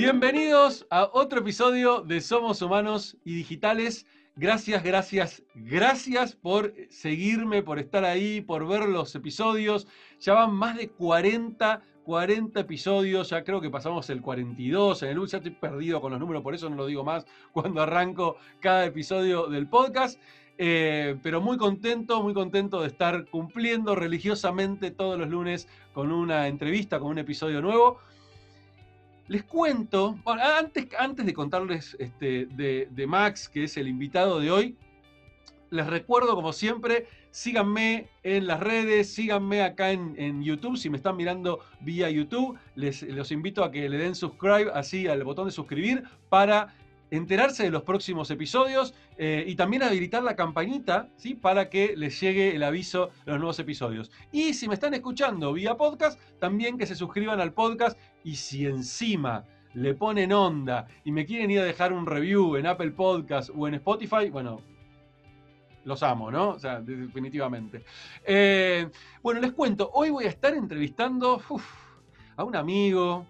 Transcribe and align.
Bienvenidos 0.00 0.86
a 0.88 1.10
otro 1.12 1.40
episodio 1.40 2.00
de 2.00 2.20
Somos 2.20 2.62
Humanos 2.62 3.18
y 3.22 3.34
Digitales. 3.34 4.06
Gracias, 4.34 4.82
gracias, 4.82 5.42
gracias 5.54 6.34
por 6.34 6.72
seguirme, 6.88 7.62
por 7.62 7.78
estar 7.78 8.04
ahí, 8.04 8.40
por 8.40 8.66
ver 8.66 8.88
los 8.88 9.14
episodios. 9.14 9.86
Ya 10.18 10.32
van 10.32 10.54
más 10.54 10.76
de 10.78 10.88
40, 10.88 11.82
40 12.04 12.60
episodios, 12.60 13.28
ya 13.28 13.44
creo 13.44 13.60
que 13.60 13.68
pasamos 13.68 14.08
el 14.08 14.22
42 14.22 15.02
en 15.02 15.10
el 15.10 15.26
ya 15.26 15.36
estoy 15.36 15.52
perdido 15.52 16.00
con 16.00 16.12
los 16.12 16.18
números, 16.18 16.42
por 16.42 16.54
eso 16.54 16.70
no 16.70 16.76
lo 16.76 16.86
digo 16.86 17.04
más 17.04 17.26
cuando 17.52 17.82
arranco 17.82 18.36
cada 18.58 18.86
episodio 18.86 19.48
del 19.48 19.68
podcast. 19.68 20.18
Eh, 20.62 21.16
pero 21.22 21.40
muy 21.40 21.56
contento, 21.56 22.22
muy 22.22 22.34
contento 22.34 22.82
de 22.82 22.88
estar 22.88 23.24
cumpliendo 23.30 23.94
religiosamente 23.94 24.90
todos 24.90 25.18
los 25.18 25.30
lunes 25.30 25.66
con 25.94 26.12
una 26.12 26.48
entrevista, 26.48 26.98
con 26.98 27.12
un 27.12 27.18
episodio 27.18 27.62
nuevo. 27.62 27.98
Les 29.28 29.42
cuento, 29.42 30.18
antes, 30.26 30.88
antes 30.98 31.24
de 31.24 31.32
contarles 31.32 31.96
este, 31.98 32.44
de, 32.44 33.06
Max, 33.06 33.48
que 33.48 33.64
es 33.64 33.78
el 33.78 33.88
invitado 33.88 34.38
de 34.38 34.50
hoy, 34.50 34.76
les 35.70 35.86
recuerdo, 35.86 36.34
como 36.34 36.52
siempre, 36.52 37.06
síganme 37.30 38.08
en 38.22 38.46
las 38.46 38.60
redes, 38.60 39.14
síganme 39.14 39.62
acá 39.62 39.92
en, 39.92 40.42
YouTube, 40.42 40.76
si 40.76 40.90
me 40.90 40.98
están 40.98 41.16
mirando 41.16 41.60
vía 41.80 42.10
YouTube, 42.10 42.58
les 42.74 43.00
los 43.04 43.32
invito 43.32 43.64
a 43.64 43.70
que 43.70 43.88
le 43.88 43.96
den 43.96 44.14
subscribe, 44.14 44.70
así 44.74 45.06
al 45.06 45.24
botón 45.24 45.46
de 45.46 45.52
suscribir, 45.52 46.02
para 46.28 46.74
enterarse 47.10 47.64
de 47.64 47.70
los 47.70 47.82
próximos 47.82 48.30
episodios 48.30 48.94
eh, 49.18 49.44
y 49.46 49.54
también 49.56 49.82
habilitar 49.82 50.22
la 50.22 50.36
campanita 50.36 51.08
¿sí? 51.16 51.34
para 51.34 51.68
que 51.68 51.94
les 51.96 52.20
llegue 52.20 52.54
el 52.54 52.62
aviso 52.62 53.10
de 53.24 53.32
los 53.32 53.38
nuevos 53.38 53.58
episodios. 53.58 54.10
Y 54.32 54.54
si 54.54 54.68
me 54.68 54.74
están 54.74 54.94
escuchando 54.94 55.52
vía 55.52 55.76
podcast, 55.76 56.20
también 56.38 56.78
que 56.78 56.86
se 56.86 56.94
suscriban 56.94 57.40
al 57.40 57.52
podcast 57.52 57.98
y 58.24 58.36
si 58.36 58.66
encima 58.66 59.44
le 59.74 59.94
ponen 59.94 60.32
onda 60.32 60.86
y 61.04 61.12
me 61.12 61.26
quieren 61.26 61.50
ir 61.50 61.60
a 61.60 61.64
dejar 61.64 61.92
un 61.92 62.06
review 62.06 62.56
en 62.56 62.66
Apple 62.66 62.90
Podcast 62.90 63.50
o 63.54 63.68
en 63.68 63.74
Spotify, 63.74 64.30
bueno, 64.30 64.60
los 65.84 66.02
amo, 66.02 66.30
¿no? 66.30 66.50
O 66.50 66.58
sea, 66.58 66.80
definitivamente. 66.80 67.84
Eh, 68.24 68.88
bueno, 69.22 69.40
les 69.40 69.52
cuento, 69.52 69.90
hoy 69.94 70.10
voy 70.10 70.24
a 70.24 70.28
estar 70.28 70.54
entrevistando 70.54 71.40
a 72.36 72.44
un 72.44 72.56
amigo, 72.56 73.26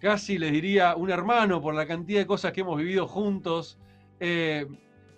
casi 0.00 0.38
les 0.38 0.52
diría 0.52 0.96
un 0.96 1.10
hermano 1.10 1.60
por 1.60 1.74
la 1.74 1.86
cantidad 1.86 2.20
de 2.20 2.26
cosas 2.26 2.52
que 2.52 2.60
hemos 2.60 2.78
vivido 2.78 3.06
juntos. 3.06 3.78
Eh, 4.20 4.66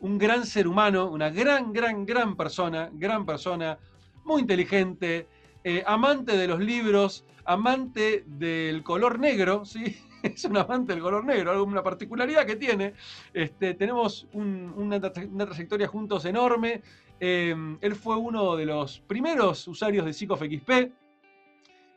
un 0.00 0.18
gran 0.18 0.46
ser 0.46 0.66
humano, 0.66 1.10
una 1.10 1.30
gran, 1.30 1.72
gran, 1.72 2.06
gran 2.06 2.36
persona, 2.36 2.90
gran 2.92 3.26
persona, 3.26 3.78
muy 4.24 4.40
inteligente, 4.42 5.28
eh, 5.62 5.82
amante 5.86 6.36
de 6.36 6.48
los 6.48 6.60
libros, 6.60 7.26
amante 7.44 8.24
del 8.26 8.82
color 8.82 9.18
negro, 9.18 9.64
¿sí? 9.64 9.96
es 10.22 10.44
un 10.44 10.56
amante 10.56 10.92
del 10.94 11.02
color 11.02 11.24
negro, 11.24 11.50
alguna 11.50 11.82
particularidad 11.82 12.46
que 12.46 12.56
tiene. 12.56 12.94
Este, 13.34 13.74
tenemos 13.74 14.26
una, 14.32 15.00
trayectoria 15.00 15.86
juntos 15.86 16.24
enorme. 16.24 16.82
Eh, 17.18 17.54
él 17.80 17.94
fue 17.94 18.16
uno 18.16 18.56
de 18.56 18.64
los 18.66 19.00
primeros 19.00 19.68
usuarios 19.68 20.06
de 20.06 20.14
PsicoFXP 20.14 20.70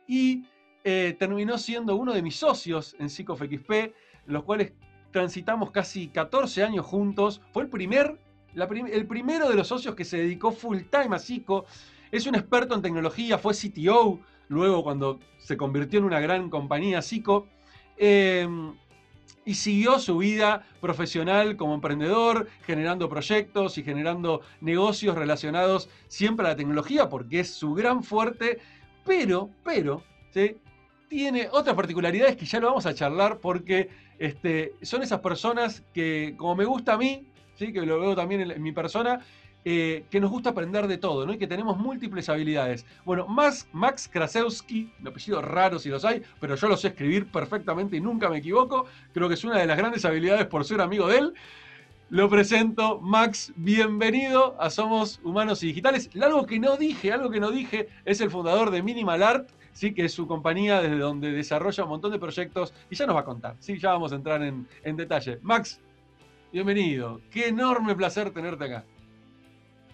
y 0.06 0.44
eh, 0.84 1.16
terminó 1.18 1.56
siendo 1.58 1.96
uno 1.96 2.12
de 2.12 2.22
mis 2.22 2.36
socios 2.36 2.94
en 2.98 3.08
PsicoFXP, 3.08 3.94
los 4.26 4.44
cuales 4.44 4.72
transitamos 5.10 5.70
casi 5.70 6.08
14 6.08 6.62
años 6.62 6.84
juntos. 6.84 7.40
Fue 7.52 7.62
el 7.62 7.70
primer, 7.70 8.18
el 8.54 9.06
primero 9.06 9.48
de 9.48 9.54
los 9.54 9.68
socios 9.68 9.94
que 9.94 10.04
se 10.04 10.18
dedicó 10.18 10.52
full 10.52 10.80
time 10.90 11.16
a 11.16 11.18
Psico. 11.18 11.64
Es 12.12 12.26
un 12.26 12.34
experto 12.34 12.74
en 12.74 12.82
tecnología, 12.82 13.38
fue 13.38 13.54
CTO, 13.54 14.20
luego 14.48 14.84
cuando 14.84 15.20
se 15.38 15.56
convirtió 15.56 16.00
en 16.00 16.04
una 16.04 16.20
gran 16.20 16.50
compañía 16.50 17.00
Psico. 17.00 17.48
Eh, 17.96 18.46
y 19.46 19.54
siguió 19.54 19.98
su 19.98 20.18
vida 20.18 20.66
profesional 20.80 21.56
como 21.56 21.74
emprendedor, 21.74 22.48
generando 22.66 23.08
proyectos 23.08 23.78
y 23.78 23.82
generando 23.82 24.40
negocios 24.60 25.16
relacionados 25.16 25.88
siempre 26.08 26.46
a 26.46 26.50
la 26.50 26.56
tecnología, 26.56 27.08
porque 27.08 27.40
es 27.40 27.52
su 27.52 27.74
gran 27.74 28.02
fuerte, 28.02 28.58
pero, 29.04 29.50
pero, 29.62 30.02
¿sí? 30.30 30.56
Tiene 31.14 31.48
otras 31.52 31.76
particularidades 31.76 32.34
que 32.34 32.44
ya 32.44 32.58
lo 32.58 32.66
vamos 32.66 32.86
a 32.86 32.92
charlar 32.92 33.38
porque 33.38 33.88
este, 34.18 34.72
son 34.82 35.00
esas 35.00 35.20
personas 35.20 35.84
que, 35.94 36.34
como 36.36 36.56
me 36.56 36.64
gusta 36.64 36.94
a 36.94 36.98
mí, 36.98 37.24
¿sí? 37.54 37.72
que 37.72 37.82
lo 37.82 38.00
veo 38.00 38.16
también 38.16 38.50
en, 38.50 38.60
mi 38.60 38.72
persona, 38.72 39.20
eh, 39.64 40.06
que 40.10 40.18
nos 40.18 40.32
gusta 40.32 40.50
aprender 40.50 40.88
de 40.88 40.98
todo, 40.98 41.24
¿no? 41.24 41.32
Y 41.32 41.38
que 41.38 41.46
tenemos 41.46 41.78
múltiples 41.78 42.28
habilidades. 42.28 42.84
Bueno, 43.04 43.28
Max, 43.28 43.68
Max 43.70 44.10
Krasewski, 44.12 44.92
un 45.00 45.06
apellido 45.06 45.40
raro 45.40 45.78
si 45.78 45.88
los 45.88 46.04
hay, 46.04 46.20
pero 46.40 46.56
yo 46.56 46.66
lo 46.66 46.76
sé 46.76 46.88
escribir 46.88 47.30
perfectamente 47.30 47.96
y 47.96 48.00
nunca 48.00 48.28
me 48.28 48.38
equivoco. 48.38 48.86
Creo 49.12 49.28
que 49.28 49.34
es 49.34 49.44
una 49.44 49.60
de 49.60 49.66
las 49.66 49.78
grandes 49.78 50.04
habilidades 50.04 50.46
por 50.46 50.64
ser 50.64 50.80
amigo 50.80 51.06
de 51.06 51.18
él. 51.18 51.34
Lo 52.10 52.28
presento, 52.28 53.00
Max, 53.00 53.52
bienvenido 53.54 54.60
a 54.60 54.68
Somos 54.68 55.20
Humanos 55.22 55.62
y 55.62 55.68
Digitales. 55.68 56.10
Algo 56.20 56.44
que 56.44 56.58
no 56.58 56.76
dije, 56.76 57.12
algo 57.12 57.30
que 57.30 57.38
no 57.38 57.52
dije, 57.52 57.88
es 58.04 58.20
el 58.20 58.30
fundador 58.30 58.72
de 58.72 58.82
Minimal 58.82 59.22
Art, 59.22 59.48
sí, 59.74 59.92
que 59.92 60.06
es 60.06 60.12
su 60.12 60.26
compañía 60.26 60.80
desde 60.80 60.96
donde 60.96 61.32
desarrolla 61.32 61.84
un 61.84 61.90
montón 61.90 62.12
de 62.12 62.18
proyectos 62.18 62.72
y 62.88 62.96
ya 62.96 63.06
nos 63.06 63.16
va 63.16 63.20
a 63.20 63.24
contar, 63.24 63.56
sí, 63.58 63.78
ya 63.78 63.92
vamos 63.92 64.12
a 64.12 64.16
entrar 64.16 64.42
en, 64.42 64.96
detalle. 64.96 65.38
Max, 65.42 65.80
bienvenido, 66.50 67.20
qué 67.30 67.48
enorme 67.48 67.94
placer 67.94 68.30
tenerte 68.30 68.64
acá. 68.64 68.84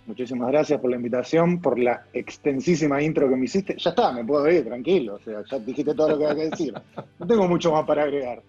Muchísimas 0.06 0.48
gracias 0.50 0.80
por 0.80 0.91
la 0.91 0.96
invitación, 0.96 1.60
por 1.60 1.78
la 1.78 2.04
extensísima 2.12 3.02
intro 3.02 3.28
que 3.28 3.36
me 3.36 3.44
hiciste. 3.44 3.76
Ya 3.78 3.91
está, 3.91 4.12
me 4.12 4.24
puedo 4.24 4.50
ir, 4.50 4.64
tranquilo. 4.64 5.14
O 5.14 5.18
sea, 5.20 5.42
ya 5.48 5.58
dijiste 5.58 5.94
todo 5.94 6.10
lo 6.10 6.18
que 6.18 6.26
había 6.26 6.44
que 6.44 6.50
decir. 6.50 6.74
No 7.18 7.26
tengo 7.26 7.47
mucho 7.47 7.70
más 7.70 7.84
para 7.84 8.02
agregar. 8.02 8.42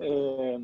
Eh, 0.00 0.58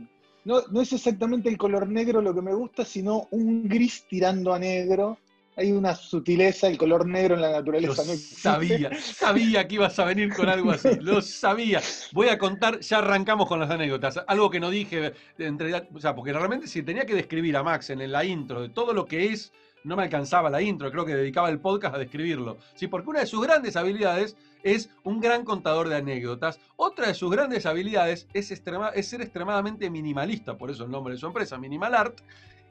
no, 0.45 0.61
no, 0.71 0.81
es 0.83 0.93
exactamente 0.93 1.49
el 1.49 1.57
color 1.57 1.89
negro 1.89 2.21
lo 2.21 2.35
que 2.35 2.43
me 2.43 2.53
gusta, 2.53 2.85
sino 2.85 3.27
un 3.31 3.67
gris 3.67 4.05
tirando 4.07 4.53
a 4.53 4.59
negro 4.59 5.17
hay 5.57 5.73
una 5.73 5.95
sutileza, 5.95 6.69
el 6.69 6.79
color 6.79 7.07
negro 7.07 7.35
en 7.35 7.43
la 7.43 7.53
naturaleza 7.53 8.03
no 8.05 8.15
Sabía, 8.15 8.91
sabía 9.01 9.67
que 9.69 9.77
ibas 9.77 9.99
a 9.99 10.05
venir 10.05 10.35
con 10.35 10.49
algo 10.49 10.73
así, 10.73 10.89
lo 11.01 11.23
sabía. 11.23 11.81
Voy 12.13 12.29
a 12.29 12.39
contar, 12.39 12.81
ya 12.81 12.99
arrancamos 12.99 13.49
con 13.49 13.61
las 13.61 13.71
anécdotas, 13.71 14.21
algo 14.27 14.51
que 14.51 14.61
no 14.61 14.71
dije, 14.71 15.13
entre, 15.39 15.75
o 15.75 16.01
sea, 16.01 16.15
porque 16.15 16.33
realmente 16.33 16.67
si 16.67 16.83
tenía 16.83 17.07
que 17.07 17.15
describir 17.15 17.57
a 17.57 17.63
Max 17.63 17.91
en 17.91 18.11
la 18.11 18.25
intro 18.25 18.63
de 18.63 18.69
todo 18.69 18.93
lo 18.93 19.07
que 19.07 19.27
es, 19.27 19.53
no 19.85 19.97
me 19.97 20.03
alcanzaba 20.03 20.51
la 20.51 20.63
intro, 20.63 20.91
creo 20.91 21.05
que 21.05 21.15
dedicaba 21.15 21.51
el 21.51 21.61
podcast 21.61 21.95
a 21.95 21.99
describirlo. 21.99 22.57
Sí, 22.75 22.89
porque 22.89 23.11
una 23.11 23.21
de 23.21 23.27
sus 23.27 23.43
grandes 23.43 23.77
habilidades 23.77 24.37
es 24.63 24.89
un 25.05 25.21
gran 25.21 25.45
contador 25.45 25.89
de 25.89 25.97
anécdotas. 25.97 26.59
Otra 26.77 27.09
de 27.09 27.15
sus 27.15 27.31
grandes 27.31 27.67
habilidades 27.67 28.27
es, 28.33 28.51
es 28.51 29.07
ser 29.09 29.21
extremadamente 29.21 29.91
minimalista, 29.91 30.57
por 30.57 30.71
eso 30.71 30.85
el 30.85 30.91
nombre 30.91 31.15
de 31.15 31.21
su 31.21 31.27
empresa, 31.27 31.59
Minimal 31.59 31.95
Art. 31.95 32.21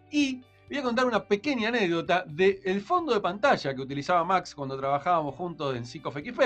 Y 0.09 0.41
voy 0.69 0.77
a 0.77 0.83
contar 0.83 1.05
una 1.05 1.23
pequeña 1.23 1.69
anécdota 1.69 2.23
del 2.27 2.81
fondo 2.81 3.13
de 3.13 3.19
pantalla 3.19 3.73
que 3.73 3.81
utilizaba 3.81 4.23
Max 4.23 4.55
cuando 4.55 4.77
trabajábamos 4.77 5.35
juntos 5.35 5.75
en 5.75 5.83
PsicoFXP, 5.83 6.41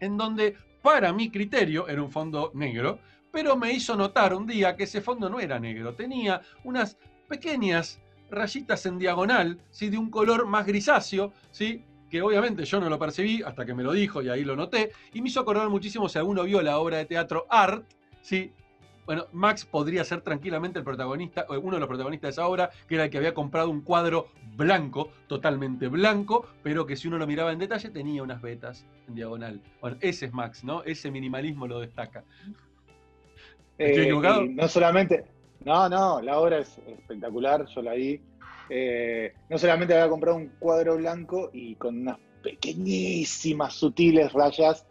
en 0.00 0.16
donde, 0.16 0.56
para 0.82 1.12
mi 1.12 1.30
criterio, 1.30 1.88
era 1.88 2.02
un 2.02 2.10
fondo 2.10 2.50
negro, 2.54 2.98
pero 3.32 3.56
me 3.56 3.72
hizo 3.72 3.96
notar 3.96 4.34
un 4.34 4.46
día 4.46 4.76
que 4.76 4.84
ese 4.84 5.00
fondo 5.00 5.28
no 5.28 5.40
era 5.40 5.58
negro, 5.58 5.94
tenía 5.94 6.40
unas 6.64 6.96
pequeñas 7.28 8.00
rayitas 8.30 8.86
en 8.86 8.98
diagonal, 8.98 9.60
¿sí? 9.70 9.88
de 9.88 9.98
un 9.98 10.10
color 10.10 10.46
más 10.46 10.66
grisáceo, 10.66 11.32
¿sí? 11.50 11.84
que 12.10 12.22
obviamente 12.22 12.64
yo 12.64 12.80
no 12.80 12.88
lo 12.88 12.98
percibí 12.98 13.42
hasta 13.42 13.64
que 13.66 13.74
me 13.74 13.82
lo 13.82 13.92
dijo 13.92 14.22
y 14.22 14.28
ahí 14.28 14.44
lo 14.44 14.56
noté, 14.56 14.92
y 15.12 15.20
me 15.20 15.28
hizo 15.28 15.40
acordar 15.40 15.68
muchísimo 15.68 16.08
si 16.08 16.18
alguno 16.18 16.44
vio 16.44 16.62
la 16.62 16.78
obra 16.78 16.98
de 16.98 17.06
teatro 17.06 17.46
Art, 17.50 17.84
¿sí? 18.22 18.52
Bueno, 19.06 19.26
Max 19.32 19.64
podría 19.64 20.02
ser 20.02 20.20
tranquilamente 20.20 20.80
el 20.80 20.84
protagonista, 20.84 21.46
uno 21.48 21.76
de 21.76 21.80
los 21.80 21.88
protagonistas 21.88 22.28
de 22.28 22.32
esa 22.32 22.48
obra, 22.48 22.70
que 22.88 22.96
era 22.96 23.04
el 23.04 23.10
que 23.10 23.18
había 23.18 23.34
comprado 23.34 23.70
un 23.70 23.82
cuadro 23.82 24.28
blanco, 24.56 25.10
totalmente 25.28 25.86
blanco, 25.86 26.46
pero 26.64 26.86
que 26.86 26.96
si 26.96 27.06
uno 27.06 27.16
lo 27.16 27.26
miraba 27.26 27.52
en 27.52 27.60
detalle 27.60 27.90
tenía 27.90 28.24
unas 28.24 28.42
vetas 28.42 28.84
en 29.06 29.14
diagonal. 29.14 29.60
Bueno, 29.80 29.96
ese 30.00 30.26
es 30.26 30.32
Max, 30.32 30.64
¿no? 30.64 30.82
Ese 30.82 31.12
minimalismo 31.12 31.68
lo 31.68 31.78
destaca. 31.78 32.24
¿Estoy 33.78 34.02
eh, 34.02 34.06
equivocado? 34.06 34.44
no 34.44 34.66
solamente, 34.66 35.24
no, 35.64 35.88
no, 35.88 36.20
la 36.20 36.40
obra 36.40 36.58
es 36.58 36.76
espectacular, 36.86 37.64
yo 37.66 37.82
la 37.82 37.94
vi. 37.94 38.20
Eh, 38.68 39.32
no 39.48 39.56
solamente 39.56 39.94
había 39.94 40.08
comprado 40.08 40.36
un 40.36 40.48
cuadro 40.58 40.96
blanco 40.96 41.50
y 41.52 41.76
con 41.76 42.00
unas 42.00 42.18
pequeñísimas, 42.42 43.74
sutiles 43.74 44.32
rayas, 44.32 44.84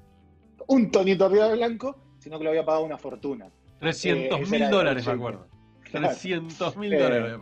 un 0.68 0.90
tonito 0.90 1.26
arriba 1.26 1.50
de 1.50 1.56
blanco, 1.56 1.98
sino 2.20 2.38
que 2.38 2.46
lo 2.46 2.52
había 2.52 2.66
pagado 2.66 2.86
una 2.86 2.98
fortuna. 2.98 3.50
300 3.86 4.40
eh, 4.40 4.46
mil 4.52 4.70
dólares, 4.70 5.06
me 5.06 5.14
acuerdo. 5.14 5.48
300 5.92 6.78
mil 6.78 6.98
dólares 6.98 7.38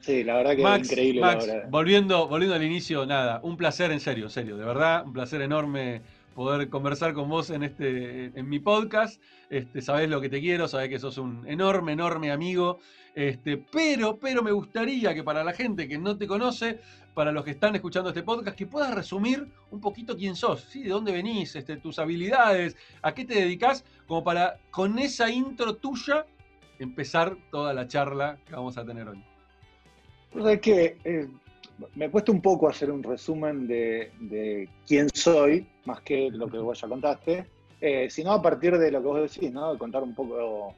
Sí, 0.00 0.22
la 0.22 0.36
verdad 0.36 0.56
que 0.56 0.62
es 0.62 0.90
increíble. 0.90 1.22
Volviendo, 1.70 2.28
volviendo 2.28 2.54
al 2.54 2.62
inicio, 2.62 3.06
nada, 3.06 3.40
un 3.42 3.56
placer 3.56 3.90
en 3.90 4.00
serio, 4.00 4.28
serio, 4.28 4.58
de 4.58 4.64
verdad, 4.66 5.06
un 5.06 5.14
placer 5.14 5.40
enorme 5.40 6.02
poder 6.34 6.68
conversar 6.68 7.14
con 7.14 7.30
vos 7.30 7.48
en, 7.48 7.62
este, 7.62 8.26
en 8.38 8.48
mi 8.48 8.58
podcast. 8.58 9.22
Este, 9.48 9.80
sabés 9.80 10.10
lo 10.10 10.20
que 10.20 10.28
te 10.28 10.40
quiero, 10.40 10.68
sabés 10.68 10.90
que 10.90 10.98
sos 10.98 11.16
un 11.16 11.48
enorme, 11.48 11.92
enorme 11.92 12.30
amigo. 12.30 12.80
Este, 13.14 13.56
pero, 13.56 14.18
pero 14.18 14.42
me 14.42 14.50
gustaría 14.52 15.14
que 15.14 15.22
para 15.22 15.42
la 15.44 15.52
gente 15.54 15.88
que 15.88 15.96
no 15.96 16.18
te 16.18 16.26
conoce, 16.26 16.80
para 17.14 17.30
los 17.30 17.44
que 17.44 17.52
están 17.52 17.74
escuchando 17.76 18.10
este 18.10 18.24
podcast, 18.24 18.58
que 18.58 18.66
puedas 18.66 18.92
resumir 18.92 19.46
un 19.70 19.80
poquito 19.80 20.16
quién 20.16 20.34
sos, 20.34 20.62
¿sí? 20.62 20.82
de 20.82 20.90
dónde 20.90 21.12
venís, 21.12 21.54
este, 21.54 21.76
tus 21.76 21.98
habilidades, 21.98 22.76
a 23.00 23.14
qué 23.14 23.24
te 23.24 23.34
dedicas, 23.34 23.84
como 24.06 24.24
para 24.24 24.58
con 24.70 24.98
esa 24.98 25.30
intro 25.30 25.76
tuya 25.76 26.26
empezar 26.78 27.36
toda 27.50 27.72
la 27.72 27.86
charla 27.86 28.38
que 28.46 28.54
vamos 28.54 28.76
a 28.78 28.84
tener 28.84 29.08
hoy. 29.08 29.22
Es 30.34 30.60
que 30.60 30.98
eh, 31.04 31.28
me 31.94 32.10
cuesta 32.10 32.32
un 32.32 32.40
poco 32.40 32.68
hacer 32.68 32.90
un 32.90 33.02
resumen 33.02 33.66
de, 33.66 34.68
quién 34.86 35.08
soy, 35.10 35.66
más 35.84 36.00
que 36.00 36.30
lo 36.30 36.48
que 36.48 36.58
vos 36.58 36.80
ya 36.80 36.88
contaste, 36.88 37.46
eh, 37.80 38.08
sino 38.10 38.32
a 38.32 38.42
partir 38.42 38.76
de 38.78 38.90
lo 38.90 39.00
que 39.00 39.06
vos 39.06 39.32
decís, 39.32 39.52
¿no? 39.52 39.76
contar 39.78 40.02
un 40.02 40.14
poco, 40.14 40.74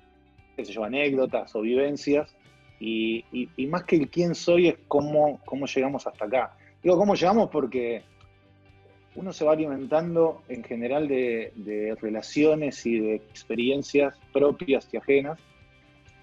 qué 0.57 0.65
sé 0.65 0.73
yo, 0.73 0.85
anécdotas 0.85 1.55
o 1.55 1.63
vivencias, 1.63 2.35
y, 2.79 3.25
más 3.69 3.85
que 3.85 3.97
el 3.97 4.11
quién 4.11 4.35
soy 4.35 4.69
es 4.69 4.77
cómo, 4.87 5.41
cómo 5.47 5.67
llegamos 5.67 6.07
hasta 6.07 6.27
acá. 6.27 6.57
Digo, 6.83 6.99
cómo 6.99 7.15
llegamos 7.15 7.49
porque 7.51 8.03
uno 9.17 9.33
se 9.33 9.45
va 9.45 9.53
alimentando 9.53 10.43
en 10.49 10.63
general 10.63 11.09
de, 11.09 11.53
de 11.57 11.97
relaciones 12.01 12.85
y 12.87 13.01
de 13.01 13.15
experiencias 13.17 14.15
propias 14.33 14.89
y 14.93 14.97
ajenas. 14.97 15.39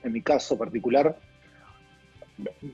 En 0.04 0.13
mi 0.13 0.22
caso 0.22 0.57
particular, 0.57 1.18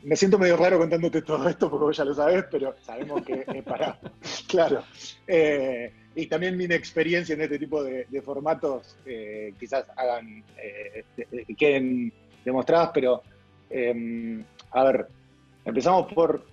me 0.03 0.15
siento 0.15 0.39
medio 0.39 0.57
raro 0.57 0.77
contándote 0.77 1.21
todo 1.21 1.47
esto 1.49 1.69
porque 1.69 1.85
vos 1.85 1.97
ya 1.97 2.05
lo 2.05 2.13
sabés, 2.13 2.45
pero 2.49 2.75
sabemos 2.81 3.23
que 3.23 3.45
es 3.45 3.63
para. 3.63 3.99
claro. 4.47 4.83
Eh, 5.27 5.91
y 6.15 6.27
también 6.27 6.57
mi 6.57 6.65
experiencia 6.65 7.33
en 7.35 7.41
este 7.41 7.59
tipo 7.59 7.83
de, 7.83 8.21
formatos 8.23 8.97
eh, 9.05 9.53
quizás 9.59 9.85
hagan, 9.95 10.43
eh, 10.57 11.03
queden 11.57 12.11
demostradas, 12.43 12.91
pero 12.93 13.21
a 14.71 14.83
ver, 14.83 15.07
empezamos 15.65 16.11
por 16.13 16.43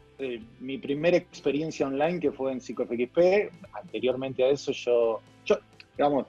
mi 0.61 0.79
primera 0.79 1.17
experiencia 1.17 1.87
online 1.87 2.21
que 2.21 2.33
fue 2.33 2.53
en 2.53 2.61
PsicoFXP. 2.61 3.51
Anteriormente 3.73 4.45
a 4.45 4.49
eso 4.49 4.73
yo, 4.73 5.21
yo 5.45 5.59
digamos, 5.97 6.27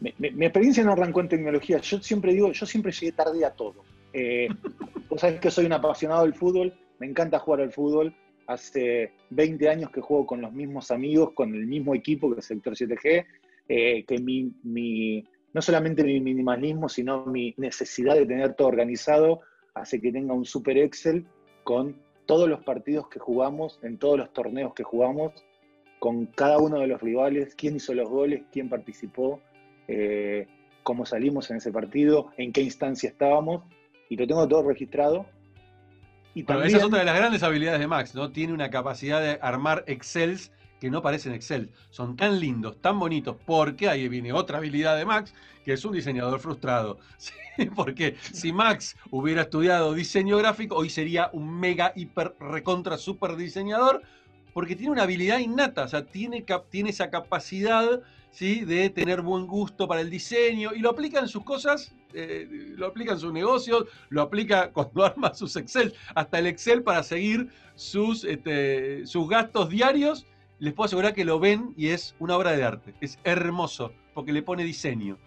mi, 0.00 0.14
mi 0.18 0.46
experiencia 0.46 0.84
no 0.84 0.92
arrancó 0.92 1.20
en 1.20 1.28
tecnología. 1.28 1.78
Yo 1.78 2.00
siempre 2.00 2.32
digo, 2.32 2.52
yo 2.52 2.66
siempre 2.66 2.92
llegué 2.92 3.12
tarde 3.12 3.44
a 3.44 3.50
todo. 3.50 3.84
Eh, 4.12 4.48
vos 5.10 5.20
sabés 5.20 5.40
que 5.40 5.50
soy 5.50 5.66
un 5.66 5.72
apasionado 5.72 6.22
del 6.22 6.34
fútbol, 6.34 6.74
me 6.98 7.06
encanta 7.06 7.38
jugar 7.38 7.60
al 7.60 7.72
fútbol. 7.72 8.14
Hace 8.46 9.12
20 9.30 9.68
años 9.68 9.90
que 9.90 10.00
juego 10.00 10.24
con 10.24 10.40
los 10.40 10.52
mismos 10.52 10.90
amigos, 10.90 11.32
con 11.32 11.54
el 11.54 11.66
mismo 11.66 11.94
equipo 11.94 12.32
que 12.32 12.40
es 12.40 12.46
Sector 12.46 12.74
7G, 12.74 13.26
eh, 13.68 14.04
que 14.06 14.18
mi, 14.18 15.24
no 15.52 15.60
solamente 15.60 16.04
mi 16.04 16.20
minimalismo, 16.20 16.88
sino 16.88 17.26
mi 17.26 17.54
necesidad 17.56 18.14
de 18.14 18.24
tener 18.24 18.54
todo 18.54 18.68
organizado 18.68 19.40
hace 19.74 20.00
que 20.00 20.12
tenga 20.12 20.32
un 20.32 20.44
super 20.44 20.78
Excel 20.78 21.26
con 21.64 21.96
todos 22.26 22.48
los 22.48 22.62
partidos 22.62 23.08
que 23.08 23.18
jugamos, 23.18 23.78
en 23.82 23.98
todos 23.98 24.18
los 24.18 24.32
torneos 24.32 24.74
que 24.74 24.82
jugamos, 24.82 25.32
con 25.98 26.26
cada 26.26 26.58
uno 26.58 26.80
de 26.80 26.86
los 26.86 27.00
rivales, 27.00 27.54
quién 27.54 27.76
hizo 27.76 27.94
los 27.94 28.08
goles, 28.08 28.42
quién 28.52 28.68
participó, 28.68 29.40
eh, 29.88 30.46
cómo 30.82 31.06
salimos 31.06 31.50
en 31.50 31.56
ese 31.56 31.72
partido, 31.72 32.32
en 32.36 32.52
qué 32.52 32.60
instancia 32.60 33.08
estábamos 33.08 33.64
y 34.08 34.16
lo 34.16 34.26
tengo 34.26 34.46
todo 34.46 34.68
registrado. 34.68 35.26
Y 36.34 36.42
esa 36.42 36.66
es 36.66 36.84
otra 36.84 36.98
de 36.98 37.06
las 37.06 37.16
grandes 37.16 37.42
habilidades 37.42 37.80
de 37.80 37.86
Max, 37.86 38.14
¿no? 38.14 38.30
Tiene 38.30 38.52
una 38.52 38.68
capacidad 38.68 39.22
de 39.22 39.38
armar 39.40 39.84
Excels 39.86 40.52
que 40.80 40.90
no 40.90 41.02
parecen 41.02 41.32
Excel. 41.32 41.70
Son 41.90 42.16
tan 42.16 42.40
lindos, 42.40 42.80
tan 42.80 42.98
bonitos, 42.98 43.36
porque 43.44 43.88
ahí 43.88 44.08
viene 44.08 44.32
otra 44.32 44.58
habilidad 44.58 44.96
de 44.96 45.04
Max, 45.04 45.34
que 45.64 45.72
es 45.72 45.84
un 45.84 45.92
diseñador 45.92 46.38
frustrado. 46.40 46.98
Porque 47.74 48.16
si 48.20 48.52
Max 48.52 48.96
hubiera 49.10 49.42
estudiado 49.42 49.94
diseño 49.94 50.36
gráfico, 50.38 50.76
hoy 50.76 50.90
sería 50.90 51.30
un 51.32 51.58
mega, 51.58 51.92
hiper, 51.96 52.34
recontra, 52.38 52.98
super 52.98 53.34
diseñador, 53.34 54.02
porque 54.56 54.74
tiene 54.74 54.92
una 54.92 55.02
habilidad 55.02 55.38
innata, 55.38 55.82
o 55.82 55.88
sea, 55.88 56.06
tiene, 56.06 56.46
tiene 56.70 56.88
esa 56.88 57.10
capacidad 57.10 58.00
¿sí? 58.30 58.64
de 58.64 58.88
tener 58.88 59.20
buen 59.20 59.46
gusto 59.46 59.86
para 59.86 60.00
el 60.00 60.08
diseño 60.08 60.72
y 60.74 60.78
lo 60.78 60.88
aplica 60.88 61.20
en 61.20 61.28
sus 61.28 61.44
cosas, 61.44 61.94
eh, 62.14 62.46
lo 62.74 62.86
aplica 62.86 63.12
en 63.12 63.18
sus 63.18 63.34
negocios, 63.34 63.84
lo 64.08 64.22
aplica 64.22 64.70
cuando 64.72 65.04
arma 65.06 65.34
sus 65.34 65.56
Excel, 65.56 65.92
hasta 66.14 66.38
el 66.38 66.46
Excel 66.46 66.82
para 66.82 67.02
seguir 67.02 67.50
sus, 67.74 68.24
este, 68.24 69.06
sus 69.06 69.28
gastos 69.28 69.68
diarios. 69.68 70.26
Les 70.58 70.72
puedo 70.72 70.86
asegurar 70.86 71.14
que 71.14 71.24
lo 71.24 71.38
ven 71.38 71.74
y 71.76 71.88
es 71.88 72.14
una 72.18 72.36
obra 72.36 72.52
de 72.52 72.64
arte. 72.64 72.94
Es 73.00 73.18
hermoso 73.24 73.92
porque 74.14 74.32
le 74.32 74.42
pone 74.42 74.64
diseño. 74.64 75.18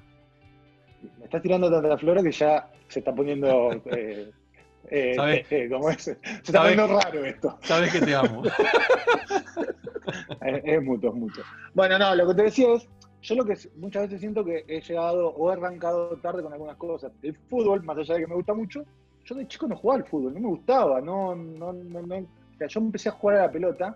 Me 1.18 1.26
estás 1.26 1.42
tirando 1.42 1.70
tanta 1.70 1.98
flora 1.98 2.24
que 2.24 2.32
ya 2.32 2.72
se 2.88 3.00
está 3.00 3.14
poniendo. 3.14 3.82
Eh, 4.92 5.12
eh, 5.12 5.14
¿Sabes? 5.16 6.04
Se 6.04 6.18
está 6.44 6.62
poniendo 6.62 6.88
raro 6.88 7.24
esto. 7.24 7.60
Sabes 7.62 7.92
que 7.92 8.00
te 8.00 8.16
amo. 8.16 8.42
es, 10.42 10.82
mucho, 10.82 11.10
es 11.10 11.14
mucho. 11.14 11.42
Bueno, 11.76 12.00
no, 12.00 12.16
lo 12.16 12.28
que 12.30 12.34
te 12.34 12.44
decía 12.44 12.74
es 12.74 12.88
yo 13.22 13.36
lo 13.36 13.46
que 13.46 13.56
muchas 13.76 14.04
veces 14.04 14.22
siento 14.22 14.44
que 14.44 14.64
he 14.68 14.82
llegado 14.82 15.30
o 15.30 15.50
he 15.50 15.54
arrancado 15.54 16.18
tarde 16.18 16.42
con 16.42 16.54
algunas 16.54 16.78
cosas. 16.78 17.12
El 17.22 17.36
fútbol, 17.50 17.84
más 17.84 17.98
allá 17.98 18.16
de 18.16 18.22
que 18.22 18.28
me 18.28 18.36
gusta 18.36 18.54
mucho, 18.54 18.84
yo 19.26 19.36
de 19.36 19.48
chico 19.48 19.68
no 19.68 19.76
jugaba 19.76 20.02
al 20.02 20.08
fútbol, 20.08 20.34
no 20.34 20.40
me 20.40 20.48
gustaba, 20.48 21.02
no, 21.02 21.36
no, 21.36 21.74
no, 21.74 22.02
no. 22.02 22.16
O 22.16 22.58
sea, 22.58 22.68
yo 22.68 22.80
empecé 22.80 23.10
a 23.10 23.12
jugar 23.12 23.38
a 23.38 23.42
la 23.44 23.52
pelota 23.52 23.96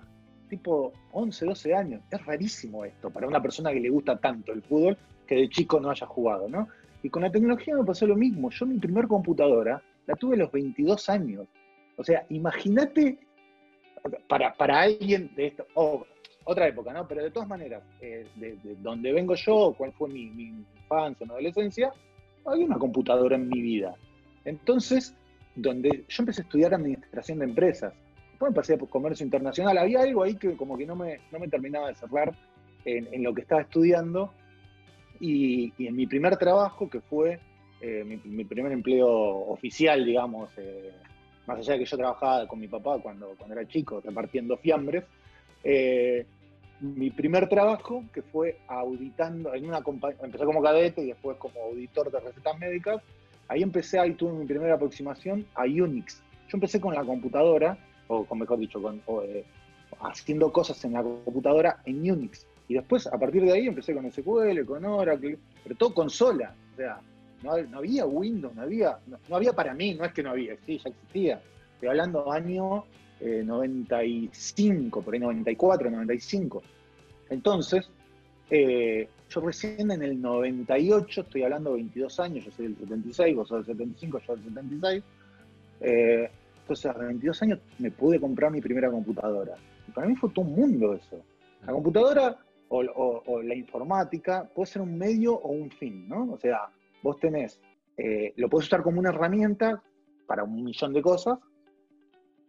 tipo 0.58 0.94
11, 1.14 1.46
12 1.46 1.74
años. 1.74 2.02
Es 2.12 2.24
rarísimo 2.26 2.86
esto 2.86 3.10
para 3.10 3.28
una 3.28 3.42
persona 3.42 3.72
que 3.72 3.80
le 3.80 3.90
gusta 3.90 4.18
tanto 4.18 4.52
el 4.52 4.62
fútbol 4.62 4.96
que 5.26 5.36
de 5.36 5.50
chico 5.50 5.80
no 5.80 5.90
haya 5.90 6.06
jugado, 6.06 6.48
¿no? 6.48 6.68
Y 7.02 7.10
con 7.10 7.24
la 7.24 7.32
tecnología 7.32 7.76
me 7.76 7.84
pasó 7.84 8.06
lo 8.06 8.16
mismo. 8.16 8.52
Yo 8.52 8.66
mi 8.68 8.78
primer 8.78 9.08
computadora 9.08 9.82
la 10.06 10.16
tuve 10.16 10.36
a 10.36 10.40
los 10.40 10.52
22 10.52 11.10
años. 11.10 11.48
O 11.98 12.04
sea, 12.04 12.26
imagínate 12.30 13.18
para, 14.28 14.54
para 14.54 14.82
alguien 14.82 15.32
de 15.36 15.48
esto, 15.48 15.66
otra 16.44 16.68
época, 16.68 16.94
¿no? 16.94 17.08
Pero 17.08 17.24
de 17.24 17.32
todas 17.32 17.50
maneras, 17.50 17.82
eh, 18.00 18.28
de, 18.36 18.58
donde 18.80 19.12
vengo 19.12 19.34
yo, 19.34 19.74
cuál 19.76 19.92
fue 19.94 20.10
mi, 20.10 20.24
infancia, 20.82 21.26
mi 21.26 21.32
adolescencia, 21.32 21.92
había 22.46 22.66
una 22.66 22.78
computadora 22.78 23.36
en 23.36 23.50
mi 23.50 23.62
vida. 23.62 23.96
Entonces, 24.46 25.16
donde 25.56 26.06
yo 26.08 26.22
empecé 26.22 26.42
a 26.42 26.44
estudiar 26.44 26.74
administración 26.74 27.40
de 27.40 27.46
empresas, 27.46 27.94
después 28.44 28.54
pasé 28.54 28.78
por 28.78 28.90
comercio 28.90 29.24
internacional, 29.24 29.78
había 29.78 30.02
algo 30.02 30.24
ahí 30.24 30.36
que 30.36 30.58
como 30.58 30.78
que 30.78 30.86
no 30.86 30.96
me, 30.96 31.20
no 31.32 31.40
me 31.40 31.48
terminaba 31.48 31.88
de 31.88 31.96
cerrar 31.96 32.34
en, 32.86 33.24
lo 33.24 33.34
que 33.34 33.42
estaba 33.42 33.62
estudiando, 33.62 34.34
y, 35.20 35.72
en 35.80 35.96
mi 35.96 36.06
primer 36.06 36.36
trabajo, 36.36 36.90
que 36.90 37.00
fue 37.00 37.40
eh, 37.80 38.04
mi, 38.26 38.44
primer 38.44 38.74
empleo 38.74 39.10
oficial, 39.10 40.04
digamos, 40.04 40.50
eh, 40.58 40.92
más 41.48 41.60
allá 41.60 41.74
de 41.74 41.80
que 41.80 41.86
yo 41.86 41.96
trabajaba 41.96 42.46
con 42.48 42.60
mi 42.60 42.68
papá 42.68 43.00
cuando, 43.00 43.34
cuando 43.38 43.56
era 43.58 43.68
chico, 43.68 44.02
repartiendo 44.04 44.58
fiambres, 44.58 45.06
eh, 45.64 46.26
mi 46.82 47.10
primer 47.12 47.48
trabajo, 47.48 48.04
que 48.14 48.22
fue 48.22 48.58
auditando, 48.68 49.54
en 49.54 49.66
una 49.66 49.82
empecé 50.22 50.44
como 50.44 50.62
cadete 50.62 51.02
y 51.02 51.08
después 51.08 51.38
como 51.38 51.62
auditor 51.62 52.12
de 52.12 52.20
recetas 52.20 52.60
médicas, 52.60 53.02
ahí 53.48 53.64
empecé, 53.64 54.00
ahí 54.00 54.14
tuve 54.16 54.34
mi 54.34 54.46
primera 54.46 54.74
aproximación 54.74 55.46
a 55.56 55.64
Unix. 55.64 56.22
Yo 56.50 56.58
empecé 56.58 56.82
con 56.82 56.94
la 56.94 57.06
computadora, 57.06 57.78
o 58.20 58.26
con 58.26 58.40
mejor 58.40 58.60
dicho, 58.60 58.82
con, 58.82 59.02
eh, 59.24 59.46
haciendo 60.02 60.52
cosas 60.52 60.84
en 60.86 60.94
la 60.94 61.04
computadora 61.04 61.82
en 61.86 62.10
Unix. 62.10 62.48
Y 62.68 62.76
después, 62.76 63.08
a 63.08 63.18
partir 63.18 63.44
de 63.44 63.54
ahí, 63.54 63.68
empecé 63.68 63.94
con 63.94 64.10
SQL, 64.10 64.66
con 64.66 64.86
Oracle, 64.86 65.38
pero 65.64 65.76
todo 65.76 65.94
consola. 65.94 66.56
O 66.74 66.76
sea, 66.76 67.00
no, 67.44 67.78
había 67.78 68.06
Windows, 68.06 68.56
no 68.56 68.62
había, 68.62 68.98
no, 69.30 69.36
había 69.36 69.54
para 69.54 69.74
mí, 69.74 69.94
no 69.96 70.06
es 70.06 70.14
que 70.14 70.24
no 70.24 70.32
había, 70.32 70.56
sí, 70.66 70.80
ya 70.80 70.90
existía. 70.90 71.42
Estoy 71.74 71.90
hablando 71.90 72.32
año 72.32 72.86
95, 73.22 75.00
eh, 75.00 75.04
por 75.04 75.14
ahí 75.14 75.20
94, 75.20 75.92
95. 75.92 76.64
Entonces, 77.30 77.90
eh, 78.50 79.10
yo 79.30 79.42
recién 79.42 79.92
en 79.92 80.02
el 80.04 80.22
98, 80.22 81.22
estoy 81.22 81.44
hablando 81.44 81.72
de 81.72 81.78
22 81.78 82.20
años, 82.20 82.46
yo 82.46 82.52
soy 82.52 82.68
del 82.68 82.78
76, 82.78 83.36
vos 83.36 83.48
sos 83.48 83.66
del 83.66 83.78
75, 83.78 84.20
yo 84.20 84.36
del 84.36 84.44
76. 84.46 85.04
Eh, 85.82 86.30
entonces, 86.64 86.86
a 86.86 86.94
22 86.94 87.42
años 87.42 87.60
me 87.78 87.92
pude 87.92 88.20
comprar 88.20 88.50
mi 88.50 88.62
primera 88.62 88.90
computadora. 88.90 89.56
Y 89.86 89.92
para 89.92 90.08
mí 90.08 90.16
fue 90.16 90.30
todo 90.30 90.46
un 90.46 90.56
mundo 90.56 90.94
eso. 90.94 91.22
La 91.66 91.74
computadora 91.74 92.38
o, 92.70 93.42
la 93.42 93.54
informática 93.54 94.50
puede 94.56 94.68
ser 94.68 94.82
un 94.82 94.98
medio 94.98 95.36
o 95.36 95.50
un 95.50 95.70
fin, 95.70 96.08
¿no? 96.08 96.32
O 96.32 96.38
sea, 96.38 96.70
vos 97.04 97.20
tenés, 97.20 97.60
lo 98.38 98.50
puedes 98.50 98.68
usar 98.68 98.82
como 98.82 99.00
una 99.00 99.10
herramienta 99.10 99.84
para 100.26 100.44
un 100.44 100.64
millón 100.64 100.94
de 100.94 101.02
cosas, 101.02 101.38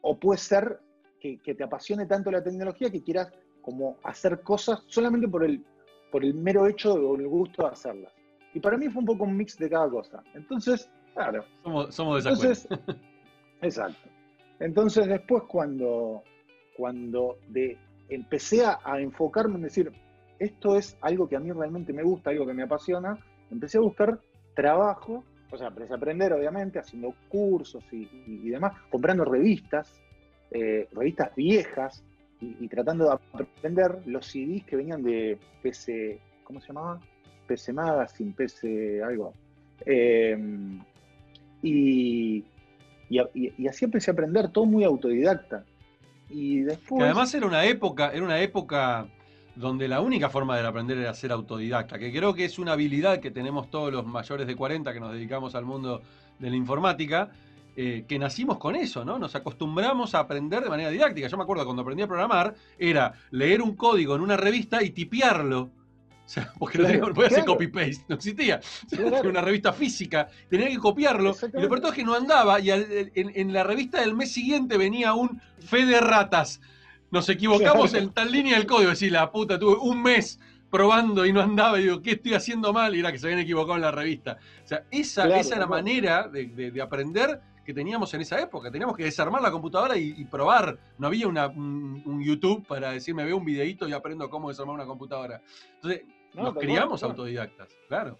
o 0.00 0.18
puede 0.18 0.38
ser 0.38 0.80
que, 1.21 1.37
te 1.37 1.64
apasione 1.64 2.06
tanto 2.06 2.30
la 2.30 2.42
tecnología 2.42 2.90
que 2.90 3.02
quieras 3.02 3.33
como 3.62 3.97
hacer 4.04 4.42
cosas 4.42 4.85
solamente 4.87 5.26
por 5.26 5.44
el, 5.44 5.64
por 6.12 6.25
el 6.25 6.35
mero 6.35 6.66
hecho 6.66 6.94
o 6.94 7.16
el 7.16 7.26
gusto 7.26 7.62
de 7.62 7.68
hacerlas. 7.68 8.12
Y 8.54 8.61
para 8.61 8.78
mí 8.78 8.88
fue 8.88 9.00
un 9.00 9.06
poco 9.06 9.25
un 9.25 9.37
mix 9.37 9.59
de 9.59 9.68
cada 9.68 9.90
cosa. 9.90 10.23
Entonces, 10.35 10.88
claro. 11.12 11.44
Somos, 11.62 11.94
somos 11.94 12.25
de 12.25 12.30
Entonces, 12.30 12.68
Exacto. 13.62 14.08
Entonces 14.61 15.06
después 15.08 15.44
cuando, 15.44 16.23
cuando 16.76 17.38
de, 17.49 17.78
empecé 18.08 18.64
a, 18.64 18.78
enfocarme 18.99 19.56
en 19.56 19.62
decir, 19.62 19.90
esto 20.38 20.76
es 20.76 20.96
algo 21.00 21.28
que 21.28 21.37
a 21.37 21.40
mí 21.40 21.50
realmente 21.52 21.92
me 21.92 22.02
gusta, 22.02 22.30
algo 22.30 22.46
que 22.46 22.54
me 22.54 22.62
apasiona, 22.62 23.18
empecé 23.50 23.78
a 23.78 23.82
buscar 23.82 24.18
trabajo, 24.54 25.25
o 25.50 25.56
sea, 25.56 25.68
empecé 25.68 25.92
a 25.92 25.96
aprender 25.96 26.32
obviamente, 26.32 26.78
haciendo 26.78 27.14
cursos 27.28 27.84
y, 27.92 28.49
demás, 28.50 28.75
comprando 28.90 29.25
revistas, 29.25 30.00
eh, 30.50 30.88
revistas 30.92 31.34
viejas 31.34 32.04
y, 32.40 32.68
tratando 32.68 33.06
de 33.06 33.12
aprender 33.12 34.02
los 34.06 34.26
CDs 34.26 34.64
que 34.64 34.76
venían 34.76 35.02
de 35.02 35.38
PC, 35.62 36.20
¿cómo 36.42 36.61
se 36.61 36.68
llamaba? 36.68 37.00
PC 37.46 37.73
Magazine, 37.73 38.34
PC 38.37 39.02
algo. 39.02 39.32
Eh, 39.87 40.37
y, 41.62 42.44
y, 43.08 43.66
así 43.68 43.84
empecé 43.84 44.11
a 44.11 44.14
aprender, 44.14 44.49
todo 44.49 44.66
muy 44.66 44.84
autodidacta. 44.84 45.64
Y 46.30 46.61
después... 46.61 46.99
Que 46.99 47.04
además 47.04 47.34
era 47.34 47.46
una 47.46 47.64
época, 47.64 48.11
era 48.12 48.25
una 48.25 48.40
época 48.40 49.06
donde 49.56 49.87
la 49.87 50.00
única 50.00 50.28
forma 50.28 50.56
de 50.56 50.66
aprender 50.66 50.99
era 50.99 51.14
ser 51.14 51.32
autodidacta, 51.32 51.99
que 51.99 52.12
creo 52.12 52.34
que 52.34 52.44
es 52.44 52.58
una 52.58 52.73
habilidad 52.73 53.20
que 53.20 53.30
tenemos 53.30 53.70
todos 53.70 53.92
los 53.92 54.04
mayores 54.04 54.46
de 54.46 54.56
40 54.56 54.92
que 54.92 55.00
nos 55.00 55.12
dedicamos 55.12 55.54
al 55.54 55.64
mundo 55.64 56.02
de 56.38 56.50
la 56.50 56.56
informática, 56.56 57.30
eh, 57.76 58.04
que 58.08 58.18
nacimos 58.18 58.58
con 58.58 58.76
eso, 58.76 59.04
¿no? 59.04 59.18
Nos 59.18 59.34
acostumbramos 59.34 60.14
a 60.14 60.20
aprender 60.20 60.62
de 60.62 60.70
manera 60.70 60.90
didáctica. 60.90 61.28
Yo 61.28 61.37
me 61.37 61.42
acuerdo 61.42 61.64
cuando 61.64 61.82
aprendí 61.82 62.02
a 62.02 62.06
programar, 62.06 62.54
era 62.78 63.14
leer 63.30 63.62
un 63.62 63.75
código 63.76 64.14
en 64.14 64.23
una 64.23 64.37
revista 64.37 64.82
y 64.82 64.90
tipearlo 64.90 65.70
o 66.25 66.28
sea, 66.28 66.52
porque 66.59 66.78
no 66.78 67.12
podía 67.12 67.28
hacer 67.28 67.45
copy-paste, 67.45 68.04
no 68.09 68.16
existía. 68.16 68.61
Una 69.25 69.40
revista 69.40 69.73
física, 69.73 70.28
tenía 70.49 70.69
que 70.69 70.78
copiarlo. 70.78 71.35
Y 71.52 71.61
lo 71.61 71.69
peor 71.69 71.87
es 71.87 71.93
que 71.93 72.04
no 72.04 72.14
andaba. 72.14 72.61
Y 72.61 72.71
en, 72.71 73.52
la 73.52 73.62
revista 73.64 74.00
del 74.00 74.14
mes 74.14 74.33
siguiente 74.33 74.76
venía 74.76 75.14
un 75.14 75.40
fe 75.59 75.85
de 75.87 76.00
ratas. 76.00 76.61
Nos 77.11 77.28
equivocamos 77.28 77.95
en 77.95 78.11
tal 78.11 78.33
línea 78.33 78.57
del 78.57 78.66
código. 78.66 78.90
Decir, 78.90 79.12
la 79.12 79.31
puta, 79.31 79.59
tuve 79.59 79.76
un 79.76 80.02
mes 80.02 80.40
probando 80.71 81.25
y 81.26 81.33
no 81.33 81.40
andaba. 81.40 81.78
Y 81.78 81.85
digo, 81.85 82.02
¿qué 82.02 82.12
estoy 82.12 82.35
haciendo 82.35 82.73
mal? 82.73 82.95
Y 82.97 83.00
era 83.00 83.12
que 83.12 83.19
se 83.19 83.26
habían 83.26 83.40
equivocado 83.40 83.76
en 83.76 83.83
la 83.83 83.90
revista. 83.90 84.38
O 84.64 84.66
sea, 84.66 84.85
esa, 84.90 85.25
esa 85.38 85.54
era 85.54 85.61
la 85.61 85.66
manera 85.66 86.28
de 86.28 86.83
aprender 86.83 87.40
que 87.64 87.75
teníamos 87.75 88.12
en 88.14 88.21
esa 88.21 88.40
época. 88.40 88.71
Teníamos 88.71 88.97
que 88.97 89.04
desarmar 89.04 89.42
la 89.42 89.50
computadora 89.50 89.97
y, 89.97 90.25
probar. 90.25 90.78
No 90.99 91.06
había 91.09 91.26
un, 91.26 92.23
YouTube 92.23 92.66
para 92.66 92.92
decirme, 92.92 93.25
veo 93.25 93.37
un 93.37 93.44
videito 93.44 93.88
y 93.88 93.92
aprendo 93.92 94.28
cómo 94.30 94.49
desarmar 94.49 94.75
una 94.75 94.87
computadora. 94.87 95.40
Entonces, 95.76 96.02
nos 96.35 96.54
criamos 96.54 97.02
autodidactas, 97.02 97.68
claro. 97.88 98.16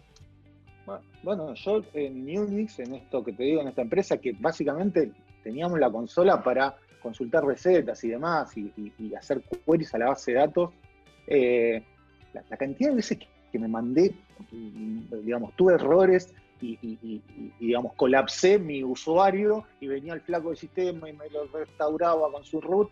Bueno, 1.23 1.55
yo 1.55 1.83
en 1.95 2.39
Unix, 2.39 2.79
en 2.79 2.95
esto 2.95 3.25
que 3.25 3.33
te 3.33 3.45
digo, 3.45 3.63
en 3.63 3.69
esta 3.69 3.83
empresa, 3.83 4.19
que 4.19 4.33
básicamente 4.39 5.13
teníamos 5.43 5.79
la 5.79 5.91
consola 5.91 6.43
para 6.43 6.77
consultar 7.03 7.45
recetas 7.45 8.03
y 8.05 8.09
demás 8.09 8.57
y, 8.57 9.15
hacer 9.15 9.43
queries 9.67 9.95
a 9.95 9.99
la 9.99 10.07
base 10.09 10.33
de 10.33 10.39
datos, 10.39 10.71
eh, 11.27 11.83
la, 12.33 12.45
la, 12.51 12.57
cantidad 12.57 12.91
de 12.91 12.97
veces 12.97 13.19
que 13.51 13.59
me 13.59 13.69
mandé, 13.69 14.15
digamos, 14.51 15.55
tuve 15.57 15.75
errores 15.75 16.35
y, 16.64 17.23
digamos, 17.61 17.92
colapsé 17.94 18.59
mi 18.59 18.83
usuario 18.83 19.64
y 19.80 19.87
venía 19.87 20.14
el 20.14 20.21
flaco 20.21 20.49
del 20.49 20.59
sistema 20.59 21.09
y 21.09 21.12
me 21.12 21.28
lo 21.30 21.47
restauraba 21.47 22.30
con 22.33 22.44
su 22.44 22.61
root. 22.61 22.90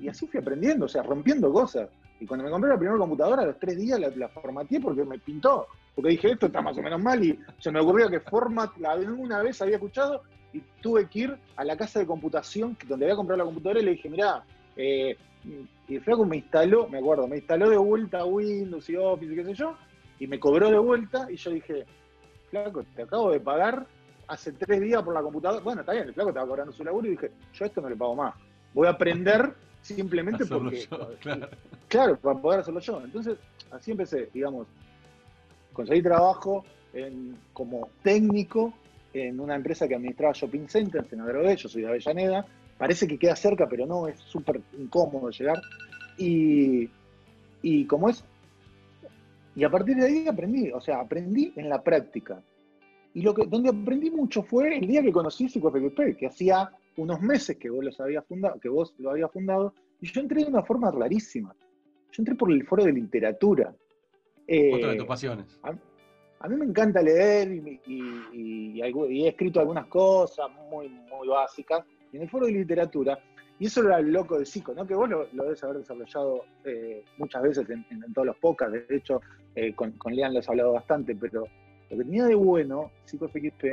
Y 0.00 0.08
así 0.08 0.26
fui 0.26 0.40
aprendiendo, 0.40 0.86
o 0.86 0.88
sea, 0.88 1.02
rompiendo 1.02 1.52
cosas. 1.52 1.88
Y 2.20 2.26
cuando 2.26 2.44
me 2.44 2.50
compré 2.50 2.70
la 2.70 2.78
primera 2.78 2.98
computadora, 2.98 3.42
a 3.42 3.46
los 3.46 3.58
tres 3.58 3.76
días 3.76 4.00
la, 4.00 4.28
formateé 4.28 4.80
porque 4.80 5.04
me 5.04 5.18
pintó. 5.18 5.66
Porque 5.94 6.10
dije, 6.10 6.32
esto 6.32 6.46
está 6.46 6.60
más 6.60 6.76
o 6.76 6.82
menos 6.82 7.02
mal. 7.02 7.22
Y 7.24 7.38
se 7.58 7.70
me 7.70 7.80
ocurrió 7.80 8.08
que 8.10 8.20
format, 8.20 8.76
la 8.78 8.96
una 8.96 9.42
vez 9.42 9.60
había 9.62 9.76
escuchado 9.76 10.22
y 10.52 10.62
tuve 10.80 11.06
que 11.08 11.18
ir 11.20 11.36
a 11.56 11.64
la 11.64 11.76
casa 11.76 12.00
de 12.00 12.06
computación 12.06 12.76
donde 12.86 13.06
había 13.06 13.16
comprado 13.16 13.38
la 13.38 13.44
computadora 13.44 13.80
y 13.80 13.84
le 13.84 13.90
dije, 13.92 14.08
mirá, 14.08 14.44
eh, 14.76 15.16
y 15.88 15.94
el 15.94 16.02
flaco 16.02 16.24
me 16.24 16.36
instaló, 16.36 16.88
me 16.88 16.98
acuerdo, 16.98 17.26
me 17.26 17.36
instaló 17.36 17.70
de 17.70 17.76
vuelta 17.76 18.24
Windows 18.24 18.88
y 18.88 18.96
Office 18.96 19.32
y 19.32 19.36
qué 19.36 19.44
sé 19.44 19.54
yo, 19.54 19.76
y 20.18 20.26
me 20.26 20.38
cobró 20.38 20.70
de 20.70 20.78
vuelta 20.78 21.30
y 21.30 21.36
yo 21.36 21.50
dije, 21.50 21.86
flaco, 22.50 22.84
te 22.94 23.02
acabo 23.02 23.30
de 23.30 23.40
pagar 23.40 23.86
hace 24.26 24.52
tres 24.52 24.80
días 24.80 25.02
por 25.02 25.14
la 25.14 25.22
computadora. 25.22 25.62
Bueno, 25.62 25.80
está 25.80 25.92
bien, 25.92 26.08
el 26.08 26.14
flaco 26.14 26.30
estaba 26.30 26.46
cobrando 26.46 26.72
su 26.72 26.84
laburo 26.84 27.06
y 27.06 27.10
dije, 27.10 27.30
yo 27.54 27.64
esto 27.64 27.80
no 27.80 27.88
le 27.88 27.96
pago 27.96 28.14
más. 28.14 28.34
Voy 28.74 28.86
a 28.86 28.90
aprender 28.90 29.54
simplemente 29.82 30.44
porque. 30.46 30.86
claro. 31.88 32.16
para 32.18 32.38
poder 32.38 32.60
hacerlo 32.60 32.80
yo. 32.80 33.00
Entonces, 33.02 33.38
así 33.70 33.92
empecé, 33.92 34.28
digamos, 34.32 34.66
conseguí 35.72 36.02
trabajo 36.02 36.64
como 37.52 37.88
técnico 38.02 38.72
en 39.12 39.40
una 39.40 39.54
empresa 39.54 39.86
que 39.86 39.94
administraba 39.94 40.32
shopping 40.34 40.68
centers 40.68 41.12
en 41.12 41.20
Adrogué, 41.20 41.56
yo 41.56 41.68
soy 41.68 41.82
de 41.82 41.88
Avellaneda. 41.88 42.44
Parece 42.76 43.06
que 43.06 43.18
queda 43.18 43.34
cerca, 43.34 43.66
pero 43.68 43.86
no, 43.86 44.06
es 44.06 44.18
súper 44.20 44.60
incómodo 44.78 45.30
llegar. 45.30 45.60
Y, 46.16 46.88
y 47.62 47.84
como 47.86 48.08
es 48.08 48.24
y 49.58 49.64
a 49.64 49.70
partir 49.70 49.96
de 49.96 50.06
ahí 50.06 50.28
aprendí, 50.28 50.70
o 50.70 50.80
sea, 50.80 51.00
aprendí 51.00 51.52
en 51.56 51.68
la 51.68 51.82
práctica. 51.82 52.40
Y 53.12 53.22
lo 53.22 53.34
que, 53.34 53.44
donde 53.44 53.70
aprendí 53.70 54.08
mucho 54.08 54.44
fue 54.44 54.78
el 54.78 54.86
día 54.86 55.02
que 55.02 55.10
conocí 55.10 55.48
PsicoFXP, 55.48 56.16
que 56.16 56.28
hacía 56.28 56.70
unos 56.96 57.20
meses 57.20 57.56
que 57.56 57.68
vos, 57.68 57.84
los 57.84 57.98
había 57.98 58.22
fundado, 58.22 58.60
que 58.60 58.68
vos 58.68 58.94
lo 58.98 59.10
habías 59.10 59.32
fundado, 59.32 59.74
y 60.00 60.06
yo 60.06 60.20
entré 60.20 60.44
de 60.44 60.50
una 60.50 60.62
forma 60.62 60.92
rarísima. 60.92 61.56
Yo 62.12 62.20
entré 62.20 62.36
por 62.36 62.52
el 62.52 62.64
foro 62.68 62.84
de 62.84 62.92
literatura. 62.92 63.74
Eh, 64.46 64.76
Otra 64.76 64.90
de 64.90 64.96
tus 64.96 65.06
pasiones. 65.06 65.58
A, 65.64 66.48
mí 66.48 66.54
me 66.54 66.64
encanta 66.64 67.02
leer 67.02 67.50
y, 67.50 68.80
he 68.80 69.26
escrito 69.26 69.58
algunas 69.58 69.86
cosas 69.86 70.46
muy, 70.70 70.88
muy 70.88 71.26
básicas. 71.26 71.84
Y 72.12 72.16
en 72.16 72.22
el 72.22 72.30
foro 72.30 72.46
de 72.46 72.52
literatura 72.52 73.18
y 73.58 73.66
eso 73.66 73.82
era 73.82 73.98
el 73.98 74.12
loco 74.12 74.38
de 74.38 74.46
Psico, 74.46 74.72
¿no? 74.72 74.86
Que 74.86 74.94
vos 74.94 75.08
lo, 75.08 75.26
debes 75.32 75.62
haber 75.64 75.78
desarrollado 75.78 76.44
eh, 76.64 77.04
muchas 77.16 77.42
veces 77.42 77.68
en, 77.68 78.12
todos 78.12 78.26
los 78.26 78.36
podcasts. 78.36 78.88
De 78.88 78.96
hecho, 78.96 79.20
eh, 79.54 79.74
con, 79.74 79.92
con, 79.92 80.14
Lean 80.14 80.32
lo 80.32 80.38
has 80.40 80.48
hablado 80.48 80.72
bastante, 80.72 81.16
pero 81.16 81.46
lo 81.90 81.96
que 81.96 82.04
tenía 82.04 82.26
de 82.26 82.34
bueno 82.34 82.92
Psico 83.04 83.28
FXP 83.28 83.64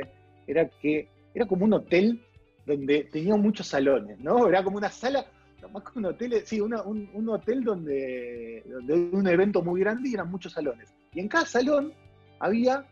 era 0.46 0.68
que 0.68 1.08
era 1.34 1.46
como 1.46 1.64
un 1.66 1.74
hotel 1.74 2.20
donde 2.64 3.04
tenía 3.04 3.36
muchos 3.36 3.68
salones, 3.68 4.18
¿no? 4.18 4.48
Era 4.48 4.64
como 4.64 4.78
una 4.78 4.90
sala, 4.90 5.24
más 5.72 5.82
que 5.84 5.98
un 5.98 6.06
hotel, 6.06 6.42
sí, 6.44 6.60
un, 6.60 6.74
hotel 7.28 7.62
donde, 7.62 8.62
donde 8.66 8.94
un 8.94 9.26
evento 9.28 9.62
muy 9.62 9.80
grande 9.80 10.08
y 10.08 10.14
eran 10.14 10.30
muchos 10.30 10.52
salones. 10.52 10.92
Y 11.14 11.20
en 11.20 11.28
cada 11.28 11.46
salón 11.46 11.92
había 12.40 12.84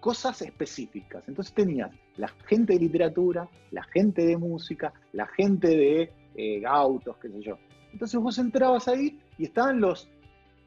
cosas 0.00 0.42
específicas. 0.42 1.22
Entonces 1.28 1.54
tenías 1.54 1.90
la 2.16 2.28
gente 2.46 2.74
de 2.74 2.80
literatura, 2.80 3.48
la 3.70 3.84
gente 3.84 4.26
de 4.26 4.36
música, 4.36 4.92
la 5.12 5.26
gente 5.26 5.68
de 5.68 6.12
eh, 6.36 6.62
autos, 6.66 7.16
qué 7.18 7.28
sé 7.28 7.42
yo. 7.42 7.58
Entonces 7.92 8.18
vos 8.18 8.38
entrabas 8.38 8.88
ahí 8.88 9.20
y 9.38 9.44
estaban 9.44 9.80
los, 9.80 10.08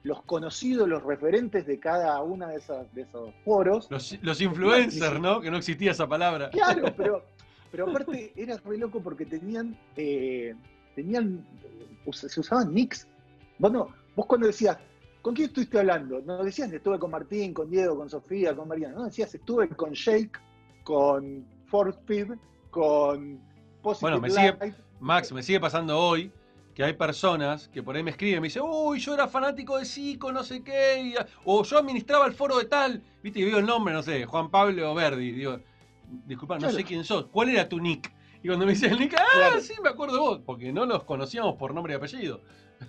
los 0.03 0.21
conocidos, 0.23 0.87
los 0.87 1.03
referentes 1.03 1.65
de 1.65 1.79
cada 1.79 2.21
una 2.21 2.49
de, 2.49 2.57
esas, 2.57 2.93
de 2.93 3.01
esos 3.01 3.33
foros. 3.43 3.87
Los, 3.89 4.41
influencers, 4.41 5.19
¿no? 5.19 5.41
Que 5.41 5.49
no 5.49 5.57
existía 5.57 5.91
esa 5.91 6.07
palabra. 6.07 6.49
Claro, 6.51 6.93
pero, 6.97 7.23
pero 7.71 7.89
aparte 7.89 8.31
era 8.35 8.57
re 8.57 8.77
loco 8.77 9.01
porque 9.01 9.25
tenían, 9.25 9.75
eh, 9.95 10.53
tenían, 10.95 11.45
se 12.11 12.39
usaban 12.39 12.73
nicks. 12.73 13.07
Bueno, 13.57 13.89
vos 14.15 14.25
cuando 14.27 14.47
decías, 14.47 14.77
¿con 15.21 15.33
quién 15.33 15.47
estuviste 15.47 15.79
hablando? 15.79 16.21
No 16.21 16.43
decías, 16.43 16.71
estuve 16.71 16.99
con 16.99 17.09
Martín, 17.09 17.53
con 17.53 17.71
Diego, 17.71 17.97
con 17.97 18.09
Sofía, 18.09 18.55
con 18.55 18.67
Mariana. 18.67 18.95
No, 18.95 19.05
decías, 19.05 19.33
estuve 19.33 19.69
con 19.69 19.93
Jake, 19.93 20.31
con 20.83 21.43
Speed, 21.71 22.27
con 22.69 23.39
Positive 23.81 24.19
bueno, 24.19 24.21
me 24.21 24.29
sigue, 24.29 24.75
Max, 24.99 25.31
me 25.31 25.43
sigue 25.43 25.59
pasando 25.59 25.97
hoy 25.97 26.31
que 26.73 26.83
hay 26.83 26.93
personas 26.93 27.69
que 27.69 27.81
por 27.81 27.95
ahí 27.95 28.03
me 28.03 28.11
escriben, 28.11 28.41
me 28.41 28.47
dicen, 28.47 28.63
uy, 28.65 28.99
yo 28.99 29.13
era 29.13 29.27
fanático 29.27 29.77
de 29.77 29.85
Zico, 29.85 30.31
no 30.31 30.43
sé 30.43 30.61
qué, 30.61 31.15
o 31.45 31.63
yo 31.63 31.77
administraba 31.77 32.25
el 32.25 32.33
foro 32.33 32.57
de 32.57 32.65
tal, 32.65 33.01
viste, 33.23 33.39
y 33.39 33.45
digo 33.45 33.59
el 33.59 33.65
nombre, 33.65 33.93
no 33.93 34.03
sé, 34.03 34.25
Juan 34.25 34.49
Pablo 34.51 34.93
Verdi, 34.93 35.31
digo, 35.31 35.59
disculpa, 36.25 36.59
no 36.59 36.69
sé 36.69 36.83
quién 36.83 37.05
sos, 37.05 37.27
¿cuál 37.27 37.49
era 37.49 37.69
tu 37.69 37.79
nick? 37.79 38.11
Y 38.43 38.47
cuando 38.47 38.65
me 38.65 38.73
dice 38.73 38.87
el 38.87 38.99
nick, 38.99 39.15
ah, 39.17 39.57
sí, 39.59 39.73
me 39.81 39.89
acuerdo 39.89 40.15
de 40.15 40.19
vos, 40.19 40.41
porque 40.45 40.71
no 40.71 40.85
los 40.85 41.03
conocíamos 41.05 41.55
por 41.55 41.73
nombre 41.73 41.93
y 41.93 41.95
apellido. 41.95 42.41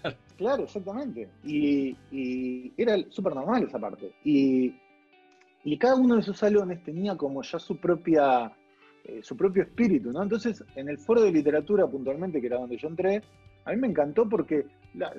claro, 0.37 0.65
exactamente. 0.65 1.31
Y, 1.45 1.97
era 2.77 2.99
súper 3.09 3.35
normal 3.35 3.65
esa 3.65 3.79
parte. 3.79 4.13
Y, 4.23 4.75
y 5.65 5.79
cada 5.79 5.95
uno 5.95 6.17
de 6.17 6.21
esos 6.21 6.37
salones 6.37 6.83
tenía 6.83 7.17
como 7.17 7.43
ya 7.43 7.59
su 7.59 7.79
propia 7.79 8.53
eh, 9.09 9.21
su 9.23 9.37
propio 9.37 9.63
espíritu, 9.63 10.11
¿no? 10.11 10.21
Entonces, 10.21 10.65
en 10.75 10.89
el 10.89 10.99
foro 10.99 11.23
de 11.23 11.31
literatura 11.31 11.87
puntualmente, 11.87 12.41
que 12.41 12.49
era 12.49 12.59
donde 12.59 12.77
yo 12.77 12.89
entré, 12.89 13.23
a 13.65 13.71
mí 13.71 13.77
me 13.77 13.87
encantó 13.87 14.29
porque 14.29 14.67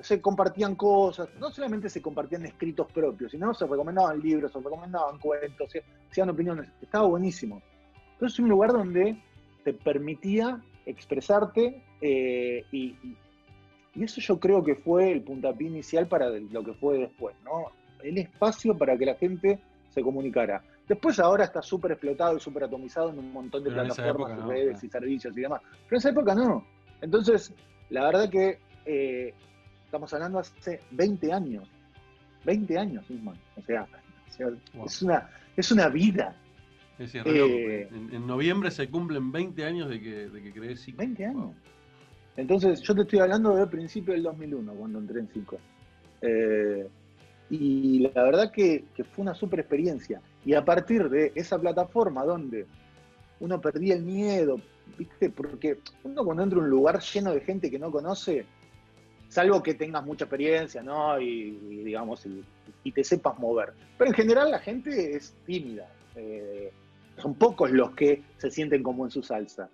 se 0.02 0.20
compartían 0.20 0.74
cosas, 0.74 1.28
no 1.40 1.50
solamente 1.50 1.88
se 1.88 2.02
compartían 2.02 2.44
escritos 2.44 2.90
propios, 2.92 3.30
sino 3.30 3.54
se 3.54 3.66
recomendaban 3.66 4.20
libros, 4.20 4.52
se 4.52 4.58
recomendaban 4.58 5.18
cuentos, 5.18 5.70
se 5.72 5.82
hacían 6.10 6.28
opiniones, 6.28 6.68
estaba 6.82 7.06
buenísimo. 7.06 7.62
Entonces, 8.12 8.34
es 8.34 8.40
un 8.40 8.50
lugar 8.50 8.72
donde 8.72 9.16
te 9.64 9.72
permitía 9.72 10.60
expresarte 10.84 11.82
eh, 12.02 12.64
y, 12.70 12.94
y 13.94 14.04
eso 14.04 14.20
yo 14.20 14.38
creo 14.38 14.62
que 14.62 14.74
fue 14.74 15.10
el 15.12 15.22
puntapié 15.22 15.66
inicial 15.66 16.08
para 16.08 16.28
lo 16.28 16.62
que 16.62 16.74
fue 16.74 16.98
después, 16.98 17.34
¿no? 17.42 17.72
El 18.02 18.18
espacio 18.18 18.76
para 18.76 18.98
que 18.98 19.06
la 19.06 19.14
gente 19.14 19.60
se 19.88 20.02
comunicara. 20.02 20.62
Después 20.88 21.18
ahora 21.18 21.44
está 21.44 21.60
súper 21.60 21.92
explotado 21.92 22.36
y 22.36 22.40
súper 22.40 22.64
atomizado 22.64 23.10
en 23.10 23.18
un 23.18 23.32
montón 23.32 23.62
de 23.62 23.70
plataformas, 23.70 24.42
redes 24.46 24.82
y 24.82 24.88
servicios 24.88 25.36
y 25.36 25.42
demás. 25.42 25.60
Pero 25.62 25.90
en 25.90 25.96
esa 25.96 26.08
época 26.08 26.34
no. 26.34 26.64
Entonces, 27.02 27.52
la 27.90 28.06
verdad 28.06 28.30
que 28.30 28.58
eh, 28.86 29.34
estamos 29.84 30.12
hablando 30.14 30.38
hace 30.38 30.80
20 30.92 31.32
años. 31.32 31.68
20 32.44 32.78
años, 32.78 33.10
mismo. 33.10 33.34
O 33.56 33.62
sea, 33.62 33.86
es, 34.84 35.02
una, 35.02 35.28
es 35.56 35.70
una 35.70 35.88
vida. 35.88 36.34
Eh, 36.98 37.88
en, 37.92 38.26
noviembre 38.26 38.70
se 38.70 38.88
cumplen 38.88 39.30
20 39.30 39.64
años 39.64 39.90
de 39.90 40.00
que, 40.00 40.28
de 40.30 40.42
que 40.42 40.52
creé 40.52 40.74
20 40.96 41.26
años. 41.26 41.54
Entonces, 42.36 42.80
yo 42.80 42.94
te 42.94 43.02
estoy 43.02 43.18
hablando 43.18 43.54
del 43.54 43.68
principio 43.68 44.14
del 44.14 44.22
2001, 44.22 44.72
cuando 44.72 44.98
entré 45.00 45.20
en 45.20 45.28
Cico. 45.28 45.58
Eh, 46.22 46.88
y 47.50 48.00
la 48.00 48.22
verdad 48.22 48.52
que, 48.52 48.84
fue 49.12 49.22
una 49.22 49.34
super 49.34 49.60
experiencia. 49.60 50.20
Y 50.44 50.54
a 50.54 50.64
partir 50.64 51.08
de 51.08 51.32
esa 51.34 51.58
plataforma 51.58 52.24
donde 52.24 52.66
uno 53.40 53.60
perdía 53.60 53.94
el 53.94 54.02
miedo, 54.02 54.60
¿viste? 54.98 55.30
Porque 55.30 55.78
uno 56.04 56.24
cuando 56.24 56.42
entra 56.42 56.58
a 56.58 56.62
un 56.62 56.68
lugar 56.68 57.00
lleno 57.00 57.32
de 57.32 57.40
gente 57.40 57.70
que 57.70 57.78
no 57.78 57.90
conoce, 57.90 58.44
salvo 59.28 59.62
que 59.62 59.74
tengas 59.74 60.04
mucha 60.04 60.24
experiencia, 60.24 60.82
¿no? 60.82 61.18
Y, 61.20 61.82
digamos, 61.84 62.26
y, 62.26 62.92
te 62.92 63.04
sepas 63.04 63.38
mover. 63.38 63.74
Pero 63.96 64.10
en 64.10 64.14
general 64.14 64.50
la 64.50 64.58
gente 64.58 65.14
es 65.14 65.34
tímida. 65.46 65.90
Eh, 66.16 66.72
son 67.18 67.34
pocos 67.34 67.70
los 67.70 67.90
que 67.92 68.22
se 68.38 68.50
sienten 68.50 68.82
como 68.82 69.04
en 69.04 69.10
su 69.10 69.22
salsa. 69.22 69.68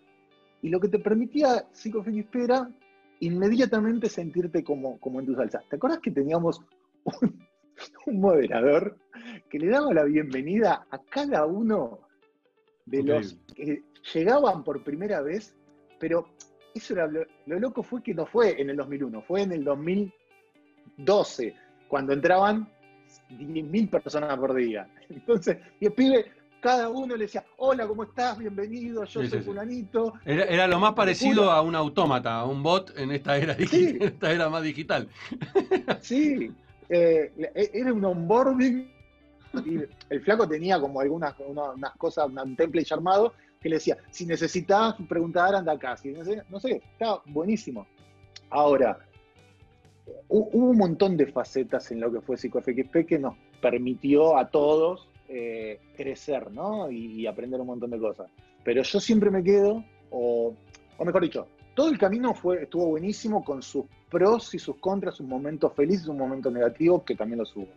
Y 0.62 0.68
lo 0.68 0.80
que 0.80 0.88
te 0.88 0.98
permitía 0.98 1.66
Psicofenispera, 1.72 2.68
inmediatamente 3.20 4.08
sentirte 4.08 4.64
como, 4.64 4.98
como 4.98 5.20
en 5.20 5.26
tu 5.26 5.34
salsa. 5.34 5.62
¿Te 5.68 5.76
acuerdas 5.76 6.00
que 6.00 6.10
teníamos 6.10 6.60
un, 7.04 7.38
moderador 8.06 8.96
que 9.50 9.58
le 9.58 9.68
daba 9.68 9.92
la 9.92 10.04
bienvenida 10.04 10.86
a 10.90 10.98
cada 10.98 11.46
uno 11.46 12.00
de 12.86 13.02
los 13.02 13.38
que 13.54 13.82
llegaban 14.12 14.62
por 14.64 14.82
primera 14.84 15.22
vez, 15.22 15.56
pero 15.98 16.28
eso 16.74 16.94
era 16.94 17.06
lo, 17.06 17.24
loco 17.46 17.82
fue 17.82 18.02
que 18.02 18.14
no 18.14 18.26
fue 18.26 18.60
en 18.60 18.70
el 18.70 18.76
2001, 18.76 19.22
fue 19.22 19.42
en 19.42 19.52
el 19.52 19.64
2012, 19.64 21.54
cuando 21.88 22.12
entraban 22.12 22.68
10.000 23.30 23.90
personas 23.90 24.36
por 24.38 24.54
día. 24.54 24.88
Entonces, 25.08 25.58
y 25.80 25.86
el 25.86 25.92
pibe, 25.92 26.26
cada 26.60 26.88
uno 26.88 27.14
le 27.16 27.24
decía, 27.24 27.44
hola, 27.58 27.86
¿cómo 27.86 28.04
estás? 28.04 28.38
Bienvenido, 28.38 29.04
yo 29.04 29.26
soy 29.26 29.42
fulanito. 29.42 30.14
Era, 30.24 30.66
lo 30.66 30.78
más 30.78 30.94
parecido 30.94 31.50
a 31.50 31.60
un 31.62 31.74
autómata, 31.74 32.36
a 32.36 32.46
un 32.46 32.62
bot 32.62 32.98
en 32.98 33.12
esta 33.12 33.36
era, 33.36 33.54
en 33.58 34.02
esta 34.02 34.32
era 34.32 34.48
más 34.48 34.62
digital. 34.62 35.08
Sí, 36.00 36.52
eh, 36.88 37.32
e, 37.54 37.70
era 37.72 37.92
un 37.92 38.04
onboarding 38.04 38.90
y 39.64 39.78
el 40.10 40.20
flaco 40.22 40.48
tenía 40.48 40.80
como 40.80 41.00
algunas 41.00 41.34
unas 41.38 41.96
cosas, 41.96 42.28
un 42.28 42.56
template 42.56 42.92
armado 42.92 43.32
que 43.60 43.68
le 43.68 43.76
decía, 43.76 43.96
si 44.10 44.26
necesitas 44.26 44.94
preguntar, 45.08 45.54
anda 45.54 45.72
acá. 45.72 45.96
no 46.50 46.60
sé, 46.60 46.82
está 46.92 47.20
buenísimo. 47.26 47.86
Ahora, 48.50 48.98
hubo 50.28 50.68
un 50.70 50.76
montón 50.76 51.16
de 51.16 51.26
facetas 51.26 51.90
en 51.90 52.00
lo 52.00 52.12
que 52.12 52.20
fue 52.20 52.36
PsicoFXP 52.36 53.06
que 53.06 53.18
nos 53.18 53.36
permitió 53.62 54.36
a 54.36 54.50
todos 54.50 55.08
eh, 55.28 55.80
crecer, 55.96 56.52
¿no? 56.52 56.90
Y, 56.90 57.26
aprender 57.26 57.60
un 57.60 57.68
montón 57.68 57.90
de 57.90 57.98
cosas. 57.98 58.30
Pero 58.62 58.82
yo 58.82 59.00
siempre 59.00 59.30
me 59.30 59.42
quedo, 59.42 59.82
o, 60.10 60.54
o 60.98 61.04
mejor 61.04 61.22
dicho, 61.22 61.48
todo 61.74 61.88
el 61.88 61.98
camino 61.98 62.34
fue, 62.34 62.62
estuvo 62.62 62.86
buenísimo 62.86 63.44
con 63.44 63.62
sus 63.62 63.84
pros 64.10 64.54
y 64.54 64.58
sus 64.58 64.76
contras, 64.76 65.16
sus 65.16 65.26
momentos 65.26 65.72
felices, 65.74 66.06
sus 66.06 66.14
momentos 66.14 66.52
negativos, 66.52 67.02
que 67.02 67.14
también 67.14 67.40
los 67.40 67.54
hubo. 67.56 67.68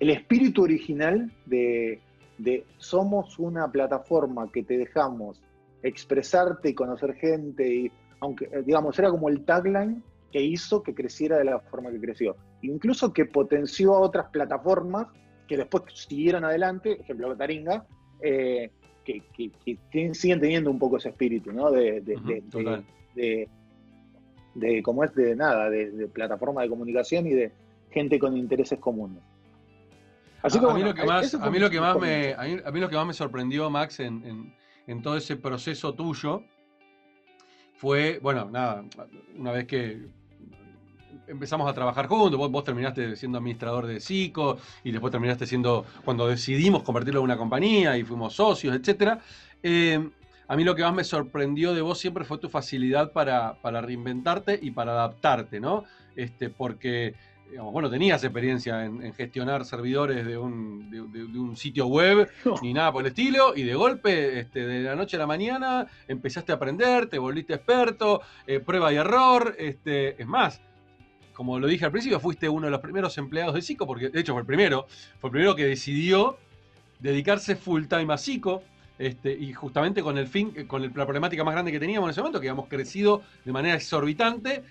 El 0.00 0.10
espíritu 0.10 0.64
original 0.64 1.32
de, 1.46 2.00
de 2.38 2.64
somos 2.78 3.38
una 3.38 3.70
plataforma 3.70 4.50
que 4.50 4.62
te 4.62 4.76
dejamos 4.76 5.40
expresarte 5.82 6.70
y 6.70 6.74
conocer 6.74 7.14
gente, 7.14 7.74
y 7.74 7.92
aunque 8.20 8.46
eh, 8.46 8.62
digamos 8.64 8.98
era 8.98 9.10
como 9.10 9.28
el 9.28 9.44
tagline 9.44 10.02
que 10.32 10.42
hizo 10.42 10.82
que 10.82 10.94
creciera 10.94 11.38
de 11.38 11.44
la 11.44 11.60
forma 11.60 11.90
que 11.90 12.00
creció, 12.00 12.36
incluso 12.62 13.12
que 13.12 13.26
potenció 13.26 13.94
a 13.94 14.00
otras 14.00 14.30
plataformas 14.30 15.06
que 15.46 15.56
después 15.56 15.84
siguieron 15.94 16.44
adelante, 16.44 17.00
ejemplo 17.00 17.36
Taringa, 17.36 17.86
eh, 18.20 18.70
que, 19.06 20.14
siguen 20.14 20.40
teniendo 20.40 20.70
un 20.70 20.78
poco 20.78 20.96
ese 20.96 21.10
espíritu, 21.10 21.52
¿no? 21.52 21.70
De, 21.70 22.00
de, 22.00 23.48
de, 24.54 24.82
como 24.82 25.04
es 25.04 25.14
de 25.14 25.36
nada, 25.36 25.70
de, 25.70 26.08
plataforma 26.08 26.62
de 26.62 26.68
comunicación 26.68 27.26
y 27.26 27.34
de 27.34 27.52
gente 27.90 28.18
con 28.18 28.36
intereses 28.36 28.78
comunes. 28.78 29.22
a, 30.42 30.74
mí 30.74 30.82
lo 30.82 30.94
que 30.94 31.04
más, 31.04 31.34
a 31.34 31.50
mí 31.50 31.58
lo 31.58 31.70
que 31.70 31.80
más 31.80 31.98
me, 31.98 32.34
a 32.34 32.70
mí, 32.72 32.80
lo 32.80 32.88
que 32.88 32.96
más 32.96 33.06
me 33.06 33.12
sorprendió, 33.12 33.70
Max, 33.70 34.00
en, 34.00 34.54
en 34.86 35.02
todo 35.02 35.16
ese 35.16 35.36
proceso 35.36 35.94
tuyo, 35.94 36.42
fue, 37.76 38.18
bueno, 38.22 38.50
nada, 38.50 38.84
una 39.36 39.52
vez 39.52 39.66
que 39.66 40.06
empezamos 41.26 41.68
a 41.68 41.74
trabajar 41.74 42.06
juntos, 42.06 42.38
vos, 42.50 42.64
terminaste 42.64 43.16
siendo 43.16 43.38
administrador 43.38 43.86
de 43.86 44.00
SICO 44.00 44.58
y 44.84 44.92
después 44.92 45.10
terminaste 45.10 45.46
siendo, 45.46 45.84
cuando 46.04 46.26
decidimos 46.28 46.82
convertirlo 46.82 47.20
en 47.20 47.24
una 47.24 47.36
compañía 47.36 47.96
y 47.96 48.04
fuimos 48.04 48.34
socios, 48.34 48.74
etc. 48.74 49.18
Eh, 49.62 50.10
a 50.48 50.56
mí 50.56 50.64
lo 50.64 50.74
que 50.74 50.82
más 50.82 50.94
me 50.94 51.04
sorprendió 51.04 51.74
de 51.74 51.80
vos 51.80 51.98
siempre 51.98 52.24
fue 52.24 52.38
tu 52.38 52.48
facilidad 52.48 53.12
para, 53.12 53.58
reinventarte 53.62 54.58
y 54.60 54.70
para 54.70 54.92
adaptarte, 54.92 55.58
¿no? 55.58 55.84
Este, 56.14 56.50
porque, 56.50 57.14
digamos, 57.50 57.72
bueno, 57.72 57.90
tenías 57.90 58.22
experiencia 58.22 58.84
en, 58.84 59.12
gestionar 59.12 59.64
servidores 59.64 60.24
de 60.24 60.38
un, 60.38 60.88
de, 60.88 61.00
un, 61.00 61.56
sitio 61.56 61.88
web 61.88 62.30
ni 62.62 62.72
nada 62.72 62.92
por 62.92 63.02
el 63.02 63.08
estilo, 63.08 63.56
y 63.56 63.64
de 63.64 63.74
golpe, 63.74 64.38
este, 64.38 64.66
de 64.66 64.82
la 64.82 64.94
noche 64.94 65.16
a 65.16 65.20
la 65.20 65.26
mañana, 65.26 65.88
empezaste 66.06 66.52
a 66.52 66.56
aprender, 66.56 67.08
te 67.08 67.18
volviste 67.18 67.54
experto, 67.54 68.20
eh, 68.46 68.60
prueba 68.60 68.92
y 68.92 68.96
error, 68.96 69.56
este, 69.58 70.20
es 70.20 70.28
más, 70.28 70.60
como 71.36 71.58
lo 71.58 71.66
dije 71.66 71.84
al 71.84 71.92
principio, 71.92 72.18
fuiste 72.18 72.48
uno 72.48 72.66
de 72.66 72.70
los 72.70 72.80
primeros 72.80 73.18
empleados 73.18 73.54
de 73.54 73.60
SICO, 73.60 73.86
porque 73.86 74.08
de 74.08 74.20
hecho 74.20 74.32
fue 74.32 74.40
el 74.40 74.46
primero, 74.46 74.86
fue 75.20 75.28
el 75.28 75.32
primero 75.32 75.54
que 75.54 75.66
decidió 75.66 76.38
dedicarse 76.98 77.56
full 77.56 77.84
time 77.84 78.12
a 78.14 78.16
SICO, 78.16 78.62
este, 78.98 79.32
y 79.32 79.52
justamente 79.52 80.02
con 80.02 80.16
el 80.16 80.28
fin, 80.28 80.66
con 80.66 80.82
la 80.82 81.04
problemática 81.04 81.44
más 81.44 81.52
grande 81.52 81.70
que 81.70 81.78
teníamos 81.78 82.08
en 82.08 82.12
ese 82.12 82.22
momento, 82.22 82.40
que 82.40 82.48
habíamos 82.48 82.70
crecido 82.70 83.20
de 83.44 83.52
manera 83.52 83.74
exorbitante 83.74 84.64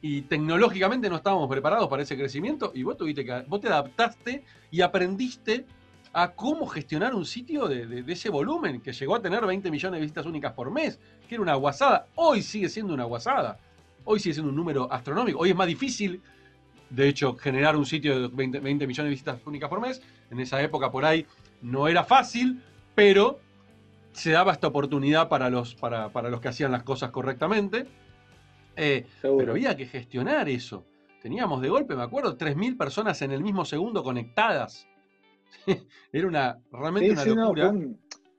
y 0.00 0.22
tecnológicamente 0.22 1.10
no 1.10 1.16
estábamos 1.16 1.48
preparados 1.48 1.88
para 1.88 2.04
ese 2.04 2.16
crecimiento, 2.16 2.70
y 2.72 2.84
vos, 2.84 2.96
tuviste 2.96 3.24
que, 3.24 3.42
vos 3.48 3.60
te 3.60 3.66
adaptaste 3.66 4.44
y 4.70 4.80
aprendiste 4.80 5.66
a 6.12 6.30
cómo 6.30 6.68
gestionar 6.68 7.16
un 7.16 7.26
sitio 7.26 7.66
de, 7.66 7.84
de, 7.84 8.12
ese 8.12 8.28
volumen, 8.30 8.80
que 8.80 8.92
llegó 8.92 9.16
a 9.16 9.20
tener 9.20 9.44
20 9.44 9.72
millones 9.72 9.98
de 9.98 10.02
visitas 10.02 10.26
únicas 10.26 10.52
por 10.52 10.70
mes, 10.70 11.00
que 11.28 11.34
era 11.34 11.42
una 11.42 11.56
guasada, 11.56 12.06
hoy 12.14 12.42
sigue 12.42 12.68
siendo 12.68 12.94
una 12.94 13.04
guasada. 13.04 13.58
Hoy 14.04 14.20
sigue 14.20 14.34
siendo 14.34 14.50
un 14.50 14.56
número 14.56 14.92
astronómico. 14.92 15.38
Hoy 15.38 15.50
es 15.50 15.56
más 15.56 15.66
difícil, 15.66 16.20
de 16.90 17.08
hecho, 17.08 17.36
generar 17.36 17.76
un 17.76 17.86
sitio 17.86 18.28
de 18.28 18.28
20, 18.28 18.60
millones 18.60 18.96
de 18.96 19.08
visitas 19.08 19.40
únicas 19.46 19.68
por 19.68 19.80
mes. 19.80 20.02
En 20.30 20.40
esa 20.40 20.60
época 20.62 20.90
por 20.90 21.04
ahí 21.04 21.26
no 21.60 21.88
era 21.88 22.04
fácil, 22.04 22.62
pero 22.94 23.40
se 24.12 24.32
daba 24.32 24.52
esta 24.52 24.66
oportunidad 24.66 25.28
para 25.28 25.50
los, 25.50 25.74
para, 25.74 26.08
los 26.08 26.40
que 26.40 26.48
hacían 26.48 26.72
las 26.72 26.82
cosas 26.82 27.10
correctamente. 27.10 27.86
Eh, 28.76 29.06
pero 29.20 29.52
había 29.52 29.76
que 29.76 29.86
gestionar 29.86 30.48
eso. 30.48 30.84
Teníamos 31.20 31.62
de 31.62 31.68
golpe, 31.68 31.94
me 31.94 32.02
acuerdo, 32.02 32.36
3.000 32.36 32.76
personas 32.76 33.22
en 33.22 33.32
el 33.32 33.42
mismo 33.42 33.64
segundo 33.64 34.02
conectadas. 34.02 34.88
Era 36.12 36.26
una 36.26 36.58
realmente 36.72 37.12
una 37.12 37.24
locura. 37.24 37.74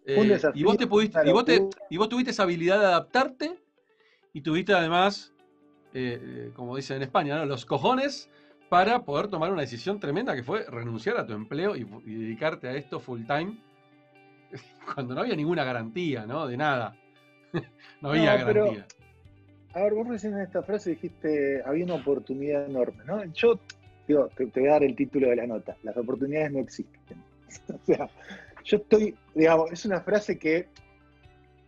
Eh, 0.06 0.42
y 0.54 0.64
vos 0.64 0.78
te 0.78 0.86
pudiste, 0.86 1.18
y 1.26 1.32
vos, 1.32 1.46
y 1.90 1.98
vos 1.98 2.10
tuviste 2.10 2.32
esa 2.32 2.44
habilidad 2.44 2.78
de 2.78 2.88
adaptarte 2.88 3.58
y 4.34 4.42
tuviste 4.42 4.74
además 4.74 5.33
eh, 5.94 6.52
como 6.56 6.76
dicen 6.76 6.98
en 6.98 7.04
España, 7.04 7.46
los 7.46 7.66
cojones 7.66 8.30
para 8.70 9.04
poder 9.04 9.28
tomar 9.28 9.52
una 9.52 9.62
decisión 9.62 10.00
tremenda 10.00 10.36
que 10.36 10.44
fue 10.44 10.66
renunciar 10.66 11.18
a 11.18 11.28
tu 11.28 11.34
empleo 11.34 11.76
y, 11.76 11.84
dedicarte 11.84 12.68
a 12.68 12.76
esto 12.76 13.00
full 13.00 13.22
time 13.26 13.58
cuando 14.94 15.14
no 15.14 15.22
había 15.22 15.36
ninguna 15.36 15.64
garantía, 15.64 16.26
¿no? 16.26 16.48
De 16.48 16.58
nada. 16.58 16.96
no 18.02 18.10
había 18.10 18.36
garantía. 18.38 18.88
a 19.74 19.84
ver, 19.84 19.94
vos 19.94 20.08
recién 20.08 20.34
en 20.34 20.42
esta 20.42 20.64
frase 20.64 20.92
dijiste, 20.92 21.62
había 21.66 21.86
una 21.86 21.96
oportunidad 21.96 22.66
enorme, 22.66 23.04
¿no? 23.06 23.24
Yo 23.26 23.60
digo, 24.08 24.30
te, 24.36 24.48
te 24.48 24.60
voy 24.60 24.70
a 24.70 24.74
dar 24.74 24.84
el 24.84 24.96
título 24.96 25.30
de 25.30 25.36
la 25.36 25.46
nota, 25.46 25.78
las 25.84 25.96
oportunidades 25.96 26.52
no 26.52 26.60
existen. 26.60 27.24
o 27.70 27.86
sea, 27.86 28.10
yo 28.64 28.78
estoy, 28.78 29.16
digamos, 29.36 29.72
es 29.72 29.86
una 29.86 30.02
frase 30.02 30.40
que 30.40 30.68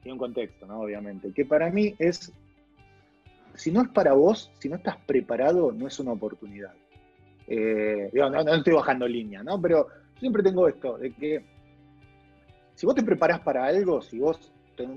tiene 0.01 0.13
un 0.13 0.19
contexto, 0.19 0.65
¿no? 0.65 0.81
Obviamente, 0.81 1.31
que 1.33 1.45
para 1.45 1.69
mí 1.69 1.93
es 1.99 2.33
si 3.55 3.71
no 3.71 3.81
es 3.81 3.89
para 3.89 4.13
vos, 4.13 4.51
si 4.59 4.69
no 4.69 4.75
estás 4.75 4.97
preparado, 5.05 5.71
no 5.71 5.87
es 5.87 5.99
una 5.99 6.11
oportunidad. 6.11 6.73
Eh, 7.47 8.09
no, 8.13 8.53
estoy 8.53 8.73
bajando 8.73 9.07
línea, 9.07 9.43
¿no? 9.43 9.61
Pero 9.61 9.87
siempre 10.19 10.43
tengo 10.43 10.67
esto, 10.67 10.97
de 10.97 11.11
que 11.11 11.43
si 12.73 12.85
vos 12.85 12.95
te 12.95 13.03
preparás 13.03 13.39
para 13.39 13.65
algo, 13.65 14.01
si 14.01 14.19
vos 14.19 14.51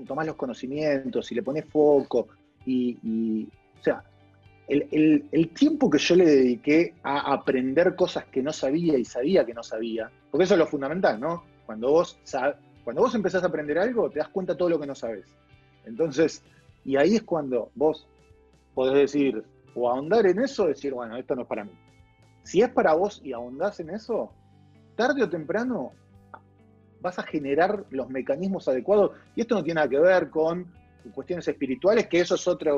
tomás 0.05 0.25
los 0.25 0.35
conocimientos, 0.35 1.25
si 1.25 1.35
le 1.35 1.43
pones 1.43 1.65
foco, 1.65 2.27
y, 2.65 3.47
o 3.79 3.83
sea, 3.83 4.03
el, 4.67 5.49
tiempo 5.53 5.89
que 5.89 5.97
yo 5.97 6.15
le 6.15 6.25
dediqué 6.25 6.93
a 7.01 7.33
aprender 7.33 7.95
cosas 7.95 8.25
que 8.25 8.43
no 8.43 8.53
sabía 8.53 8.97
y 8.97 9.05
sabía 9.05 9.45
que 9.45 9.53
no 9.53 9.63
sabía, 9.63 10.11
porque 10.29 10.43
eso 10.43 10.53
es 10.55 10.59
lo 10.59 10.67
fundamental, 10.67 11.19
¿no? 11.19 11.43
Cuando 11.65 11.89
vos, 11.91 12.19
cuando 12.83 13.01
vos 13.01 13.15
empezás 13.15 13.43
a 13.43 13.47
aprender 13.47 13.79
algo, 13.79 14.09
te 14.09 14.19
das 14.19 14.29
cuenta 14.29 14.53
de 14.53 14.59
todo 14.59 14.69
lo 14.69 14.79
que 14.79 14.87
no 14.87 14.95
sabes. 14.95 15.25
Entonces, 15.85 16.43
y 16.83 16.97
ahí 16.97 17.15
es 17.15 17.23
cuando 17.23 17.71
vos 17.75 18.07
podés 18.79 19.11
decir, 19.11 19.43
o 19.75 19.89
ahondar 19.89 20.25
en 20.25 20.39
eso, 20.39 20.67
decir, 20.67 20.93
bueno, 20.93 21.17
esto 21.17 21.35
no 21.35 21.41
es 21.41 21.47
para 21.49 21.65
mí. 21.65 21.71
si 22.43 22.61
es 22.61 22.69
para 22.69 22.93
vos 22.93 23.19
y 23.21 23.33
ahondás 23.33 23.81
en 23.81 23.89
eso, 23.89 24.31
tarde 24.95 25.21
o 25.21 25.29
temprano 25.29 25.91
vas 27.01 27.19
a 27.19 27.23
generar 27.23 27.83
los 27.89 28.09
mecanismos 28.09 28.69
adecuados. 28.69 29.11
Y 29.35 29.41
esto 29.41 29.55
no 29.55 29.65
tiene 29.65 29.79
nada 29.79 29.89
que 29.89 29.99
ver 29.99 30.29
con 30.29 30.65
cuestiones 31.13 31.45
espirituales, 31.49 32.07
que 32.07 32.21
eso 32.21 32.35
es, 32.35 32.47
otra, 32.47 32.71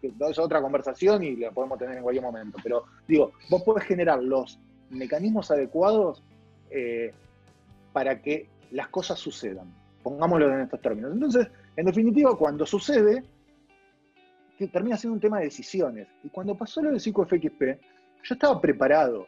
es 0.00 0.38
otra 0.38 0.62
conversación 0.62 1.24
y 1.24 1.34
la 1.34 1.50
podemos 1.50 1.76
tener 1.76 1.96
en 1.96 2.04
cualquier 2.04 2.24
momento. 2.24 2.56
Pero 2.62 2.84
digo, 3.08 3.32
vos 3.50 3.62
podés 3.64 3.82
generar 3.82 4.22
los 4.22 4.60
mecanismos 4.90 5.50
adecuados 5.50 6.22
eh, 6.70 7.12
para 7.92 8.22
que 8.22 8.48
las 8.70 8.86
cosas 8.90 9.18
sucedan. 9.18 9.74
Pongámoslo 10.04 10.54
en 10.54 10.60
estos 10.60 10.80
términos. 10.80 11.12
Entonces, 11.12 11.48
en 11.76 11.84
definitiva, 11.84 12.38
cuando 12.38 12.64
sucede, 12.64 13.24
termina 14.66 14.96
siendo 14.96 15.14
un 15.14 15.20
tema 15.20 15.38
de 15.38 15.44
decisiones. 15.44 16.08
Y 16.24 16.28
cuando 16.28 16.56
pasó 16.56 16.82
lo 16.82 16.90
del 16.90 17.00
PsicoFXP, 17.00 17.62
yo 18.24 18.34
estaba 18.34 18.60
preparado. 18.60 19.26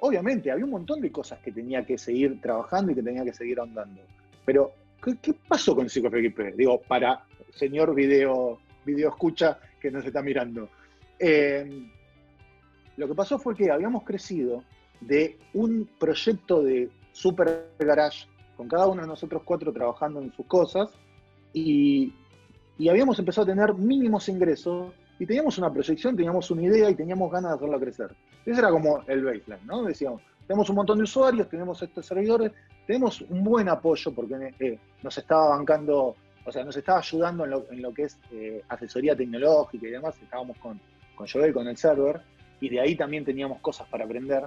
Obviamente, 0.00 0.50
había 0.50 0.64
un 0.64 0.72
montón 0.72 1.00
de 1.00 1.12
cosas 1.12 1.38
que 1.38 1.52
tenía 1.52 1.86
que 1.86 1.96
seguir 1.96 2.40
trabajando 2.40 2.90
y 2.90 2.94
que 2.96 3.02
tenía 3.02 3.24
que 3.24 3.32
seguir 3.32 3.60
ahondando. 3.60 4.02
Pero, 4.44 4.72
¿qué, 5.00 5.34
pasó 5.46 5.76
con 5.76 5.86
PsicoFXP? 5.86 6.56
Digo, 6.56 6.80
para 6.82 7.24
señor 7.50 7.94
video, 7.94 8.58
video 8.84 9.10
escucha 9.10 9.60
que 9.80 9.90
nos 9.90 10.04
está 10.04 10.22
mirando. 10.22 10.68
Eh, 11.18 11.88
lo 12.96 13.06
que 13.06 13.14
pasó 13.14 13.38
fue 13.38 13.54
que 13.54 13.70
habíamos 13.70 14.02
crecido 14.02 14.64
de 15.00 15.38
un 15.54 15.88
proyecto 15.98 16.62
de 16.62 16.90
super 17.12 17.70
garage 17.78 18.26
con 18.56 18.68
cada 18.68 18.86
uno 18.86 19.02
de 19.02 19.08
nosotros 19.08 19.42
cuatro 19.44 19.72
trabajando 19.72 20.20
en 20.20 20.32
sus 20.32 20.46
cosas 20.46 20.90
y, 21.52 22.12
habíamos 22.88 23.18
empezado 23.18 23.44
a 23.44 23.54
tener 23.54 23.74
mínimos 23.74 24.28
ingresos 24.28 24.92
y 25.18 25.26
teníamos 25.26 25.58
una 25.58 25.72
proyección, 25.72 26.16
teníamos 26.16 26.50
una 26.50 26.62
idea 26.62 26.90
y 26.90 26.94
teníamos 26.94 27.30
ganas 27.30 27.52
de 27.52 27.56
hacerla 27.56 27.78
crecer. 27.78 28.16
Ese 28.44 28.58
era 28.58 28.70
como 28.70 29.02
el 29.06 29.24
baseline, 29.24 29.66
¿no? 29.66 29.84
Decíamos, 29.84 30.22
tenemos 30.46 30.68
un 30.70 30.76
montón 30.76 30.98
de 30.98 31.04
usuarios, 31.04 31.48
tenemos 31.48 31.82
estos 31.82 32.04
servidores, 32.04 32.52
tenemos 32.86 33.20
un 33.22 33.44
buen 33.44 33.68
apoyo 33.68 34.12
porque 34.12 34.54
eh, 34.58 34.78
nos 35.02 35.16
estaba 35.16 35.50
bancando, 35.50 36.16
o 36.44 36.52
sea, 36.52 36.64
nos 36.64 36.76
estaba 36.76 36.98
ayudando 36.98 37.44
en 37.44 37.82
lo, 37.82 37.94
que 37.94 38.04
es 38.04 38.18
eh, 38.32 38.62
asesoría 38.68 39.14
tecnológica 39.14 39.86
y 39.86 39.90
demás, 39.90 40.20
estábamos 40.20 40.58
con, 40.58 40.80
con 41.14 41.28
Joel, 41.28 41.52
con 41.52 41.68
el 41.68 41.76
server, 41.76 42.20
y 42.60 42.68
de 42.68 42.80
ahí 42.80 42.96
también 42.96 43.24
teníamos 43.24 43.60
cosas 43.60 43.88
para 43.88 44.04
aprender. 44.04 44.44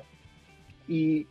Y, 0.87 1.27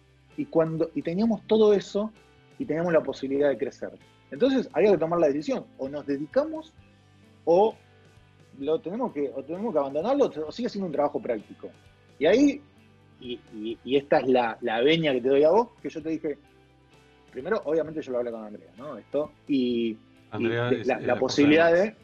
cuando, 0.51 0.91
y 0.95 1.03
teníamos 1.03 1.47
todo 1.47 1.73
eso 1.73 2.13
y 2.59 2.65
teníamos 2.65 2.93
la 2.93 3.03
posibilidad 3.03 3.49
de 3.49 3.57
crecer. 3.57 3.91
Entonces 4.31 4.69
había 4.73 4.91
que 4.91 4.99
tomar 4.99 5.21
la 5.21 5.29
decisión, 5.29 5.65
o 5.79 5.89
nos 5.89 6.07
dedicamos 6.07 6.73
o 7.45 7.77
lo 8.59 8.79
tenemos 8.81 9.13
que, 9.13 9.31
o 9.35 9.43
tenemos 9.43 9.73
que 9.73 9.79
abandonarlo 9.79 10.31
o 10.47 10.53
sigue 10.53 10.69
siendo 10.69 10.87
un 10.87 10.93
trabajo 10.93 11.21
práctico. 11.21 11.71
Y 12.19 12.27
ahí, 12.27 12.61
y, 13.21 13.97
esta 13.97 14.19
es 14.19 14.29
la, 14.29 14.57
la, 14.61 14.81
veña 14.81 15.13
que 15.13 15.21
te 15.21 15.29
doy 15.29 15.45
a 15.45 15.51
vos, 15.51 15.71
que 15.83 15.89
yo 15.89 16.03
te 16.03 16.11
dije, 16.11 16.39
primero, 17.33 17.61
obviamente 17.65 18.01
yo 18.01 18.13
lo 18.13 18.19
hablé 18.19 18.31
con 18.31 18.45
Andrea, 18.45 18.71
¿no? 18.77 18.97
Esto, 18.97 19.33
y, 19.49 19.97
la, 20.33 21.19
posibilidad 21.19 21.73
de, 21.73 21.95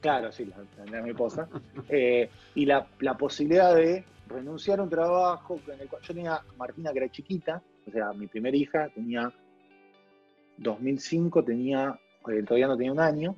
claro, 0.00 0.32
sí, 0.32 0.50
Andrea 0.78 1.02
mi 1.02 1.10
esposa, 1.10 1.48
eh, 1.88 2.28
y 2.54 2.66
la, 2.66 2.86
posibilidad 3.18 3.74
de 3.74 4.04
renunciar 4.28 4.80
a 4.80 4.82
un 4.82 4.90
trabajo 4.90 5.60
en 5.72 5.80
el 5.80 5.88
cual 5.88 6.02
yo 6.02 6.14
tenía 6.14 6.40
Martina 6.56 6.92
que 6.92 6.98
era 6.98 7.10
chiquita, 7.10 7.62
o 7.86 7.90
sea, 7.90 8.12
mi 8.12 8.26
primera 8.26 8.56
hija 8.56 8.88
tenía 8.94 9.32
2005, 10.58 11.44
tenía, 11.44 11.98
eh, 12.28 12.42
todavía 12.42 12.68
no 12.68 12.76
tenía 12.76 12.92
un 12.92 13.00
año, 13.00 13.36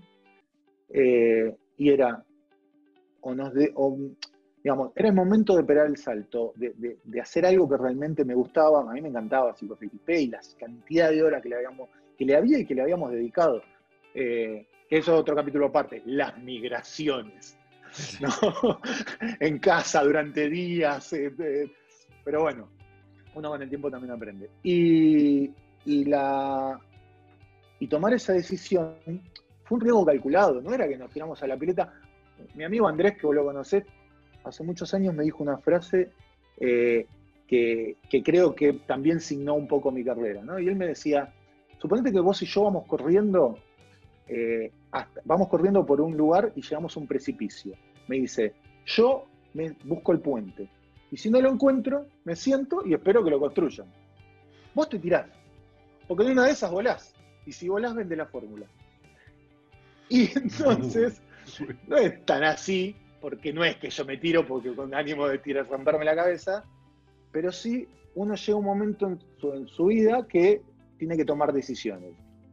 eh, 0.92 1.57
y 1.76 1.90
era, 1.90 2.24
o 3.20 3.35
nos 3.35 3.52
de, 3.55 3.72
digamos, 4.62 4.92
era 4.94 5.09
el 5.09 5.14
momento 5.14 5.57
de 5.57 5.64
pegar 5.64 5.87
el 5.87 5.96
salto, 5.96 6.52
de, 6.57 7.20
hacer 7.20 7.46
algo 7.46 7.68
que 7.68 7.76
realmente 7.76 8.24
me 8.24 8.35
gustaba, 8.35 8.81
a 8.81 8.92
mí 8.92 9.00
me 9.00 9.09
encantaba 9.09 9.55
PsicoFXP 9.55 10.11
y 10.11 10.26
la 10.28 10.40
cantidad 10.59 11.11
de 11.11 11.22
horas 11.22 11.42
que 11.42 11.48
le, 11.48 11.57
habíamos, 11.57 11.88
que 12.16 12.24
le 12.24 12.37
había 12.37 12.59
y 12.59 12.66
que 12.66 12.74
le 12.74 12.83
habíamos 12.83 13.11
dedicado. 13.11 13.62
Eh, 14.14 14.66
eso 14.90 15.14
es 15.14 15.20
otro 15.20 15.35
capítulo 15.35 15.66
aparte, 15.66 16.02
las 16.05 16.38
migraciones. 16.38 17.57
en 19.40 19.59
casa 19.59 20.02
durante 20.02 20.48
días. 20.48 21.12
Eh, 21.12 21.33
eh, 21.38 21.70
pero 22.24 22.42
bueno, 22.42 22.68
uno 23.35 23.50
con 23.50 23.62
el 23.62 23.68
tiempo 23.68 23.90
también 23.90 24.12
aprende. 24.12 24.50
Y, 24.62 25.50
la, 26.05 26.78
y 27.78 27.87
tomar 27.88 28.14
esa 28.14 28.33
decisión 28.33 28.94
fue 29.64 29.77
un 29.77 29.81
riesgo 29.81 30.05
calculado, 30.05 30.61
no 30.61 30.72
era 30.72 30.88
que 30.88 30.96
nos 30.96 31.11
tiramos 31.11 31.42
a 31.42 31.46
la 31.46 31.57
pileta. 31.57 31.92
Mi 32.55 32.64
amigo 32.64 32.88
Andrés, 32.88 33.16
que 33.18 33.27
vos 33.27 33.35
lo 33.35 33.44
conocés, 33.44 33.85
hace 34.44 34.64
muchos 34.64 34.92
años 34.94 35.14
me 35.14 35.25
dijo 35.25 35.42
una 35.42 35.59
frase 35.59 36.11
eh, 36.59 37.07
que, 37.46 37.96
creo 38.25 38.55
que 38.55 38.72
también 38.87 39.20
signó 39.20 39.55
un 39.55 39.68
poco 39.68 39.90
mi 39.90 40.03
carrera, 40.03 40.42
Y 40.61 40.68
él 40.68 40.77
me 40.77 40.87
decía, 40.87 41.33
suponete 41.79 42.11
que 42.12 42.20
vos 42.20 42.40
y 42.42 42.46
yo 42.46 42.64
vamos 42.64 42.87
corriendo 42.87 43.59
vamos 45.25 45.48
corriendo 45.48 45.85
por 45.85 46.01
un 46.01 46.16
lugar 46.16 46.53
y 46.55 46.62
llegamos 46.62 46.96
a 46.96 47.01
un 47.01 47.07
precipicio. 47.07 47.75
Me 48.09 48.16
dice, 48.16 48.55
yo 48.87 49.27
me 49.55 49.75
busco 49.85 50.12
el 50.12 50.20
puente. 50.20 50.68
Y 51.11 51.16
si 51.16 51.31
no 51.31 51.40
lo 51.40 51.51
encuentro, 51.51 52.07
me 52.25 52.37
siento 52.37 52.83
y 52.87 52.94
espero 52.94 53.22
que 53.22 53.31
lo 53.31 53.38
construyan. 53.38 53.87
Vos 54.75 54.88
te 54.88 54.98
tirás. 54.98 55.27
Porque 56.09 56.25
en 56.25 56.33
una 56.33 56.46
de 56.46 56.53
esas 56.53 56.70
volás. 56.70 57.14
Y 57.46 57.53
si 57.53 57.68
volás, 57.68 57.94
vende 57.94 58.16
la 58.16 58.27
fórmula. 58.27 58.66
Y 60.12 60.31
entonces, 60.37 61.22
no 61.88 61.96
es 61.96 62.22
tan 62.27 62.44
así, 62.44 62.94
porque 63.18 63.51
no 63.51 63.64
es 63.64 63.77
que 63.77 63.88
yo 63.88 64.05
me 64.05 64.18
tiro 64.18 64.46
porque 64.46 64.75
con 64.75 64.94
ánimo 64.94 65.27
de 65.27 65.38
tirar, 65.38 65.66
romperme 65.66 66.05
la 66.05 66.14
cabeza, 66.14 66.64
pero 67.31 67.51
sí 67.51 67.88
uno 68.14 68.35
llega 68.35 68.59
un 68.59 68.64
momento 68.66 69.07
en 69.07 69.66
su 69.68 69.87
vida 69.87 70.27
que 70.29 70.61
tiene 70.98 71.16
que 71.16 71.25
tomar 71.25 71.55
decisiones. 71.55 72.12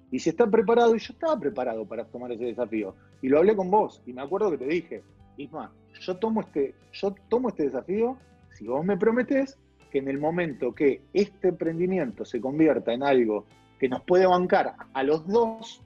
Y 0.09 0.19
si 0.19 0.29
está 0.29 0.47
preparado, 0.47 0.95
y 0.95 0.99
yo 0.99 1.11
estaba 1.11 1.37
preparado 1.37 1.85
para 1.85 2.05
tomar 2.05 2.31
ese 2.31 2.45
desafío, 2.45 2.95
y 3.21 3.27
lo 3.27 3.39
hablé 3.39 3.57
con 3.57 3.69
vos, 3.69 4.01
y 4.05 4.13
me 4.13 4.21
acuerdo 4.21 4.51
que 4.51 4.59
te 4.59 4.65
dije, 4.65 5.03
Isma, 5.35 5.69
yo 5.99 6.15
tomo 6.15 6.39
este, 6.39 6.75
yo 6.93 7.13
tomo 7.27 7.49
este 7.49 7.63
desafío 7.63 8.17
si 8.57 8.67
vos 8.67 8.85
me 8.85 8.95
prometés 8.95 9.57
que 9.91 9.97
en 9.97 10.07
el 10.07 10.17
momento 10.17 10.73
que 10.73 11.01
este 11.11 11.49
emprendimiento 11.49 12.23
se 12.23 12.39
convierta 12.39 12.93
en 12.93 13.03
algo 13.03 13.45
que 13.77 13.89
nos 13.89 14.01
puede 14.03 14.25
bancar 14.25 14.75
a 14.93 15.03
los 15.03 15.27
dos, 15.27 15.83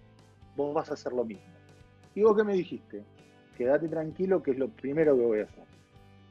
vos 0.56 0.76
vas 0.76 0.92
a 0.92 0.94
hacer 0.94 1.14
lo 1.14 1.26
mismo. 1.26 1.53
Y 2.15 2.21
vos 2.21 2.36
qué 2.36 2.43
me 2.43 2.54
dijiste, 2.54 3.04
quédate 3.58 3.88
tranquilo 3.88 4.41
que 4.41 4.52
es 4.52 4.58
lo 4.58 4.69
primero 4.69 5.15
que 5.15 5.21
voy 5.21 5.39
a 5.39 5.43
hacer. 5.43 5.63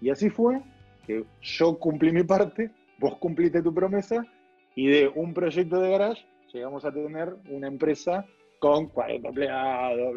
Y 0.00 0.10
así 0.10 0.30
fue 0.30 0.60
que 1.06 1.24
yo 1.40 1.78
cumplí 1.78 2.12
mi 2.12 2.22
parte, 2.22 2.70
vos 2.98 3.16
cumpliste 3.16 3.62
tu 3.62 3.74
promesa, 3.74 4.24
y 4.74 4.88
de 4.88 5.08
un 5.08 5.34
proyecto 5.34 5.80
de 5.80 5.90
garage 5.90 6.24
llegamos 6.52 6.84
a 6.84 6.92
tener 6.92 7.34
una 7.48 7.66
empresa 7.66 8.26
con 8.58 8.86
40 8.86 9.28
empleados, 9.28 10.16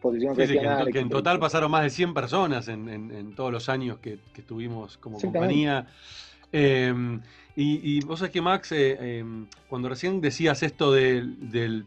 posición 0.00 0.36
sí, 0.36 0.58
que, 0.92 0.98
en, 0.98 1.08
total 1.08 1.38
pasaron 1.38 1.70
más 1.70 1.82
de 1.82 1.90
100 1.90 2.14
personas 2.14 2.68
en, 2.68 3.34
todos 3.34 3.52
los 3.52 3.68
años 3.68 3.98
que, 3.98 4.18
estuvimos 4.36 4.96
como 4.98 5.20
compañía. 5.20 5.86
Em, 6.52 7.20
y, 7.56 8.04
vos 8.04 8.18
sabés 8.18 8.32
que 8.32 8.42
Max, 8.42 8.72
eh, 8.72 9.18
em, 9.18 9.46
cuando 9.68 9.88
recién 9.88 10.20
decías 10.20 10.62
esto 10.62 10.92
del, 10.92 11.86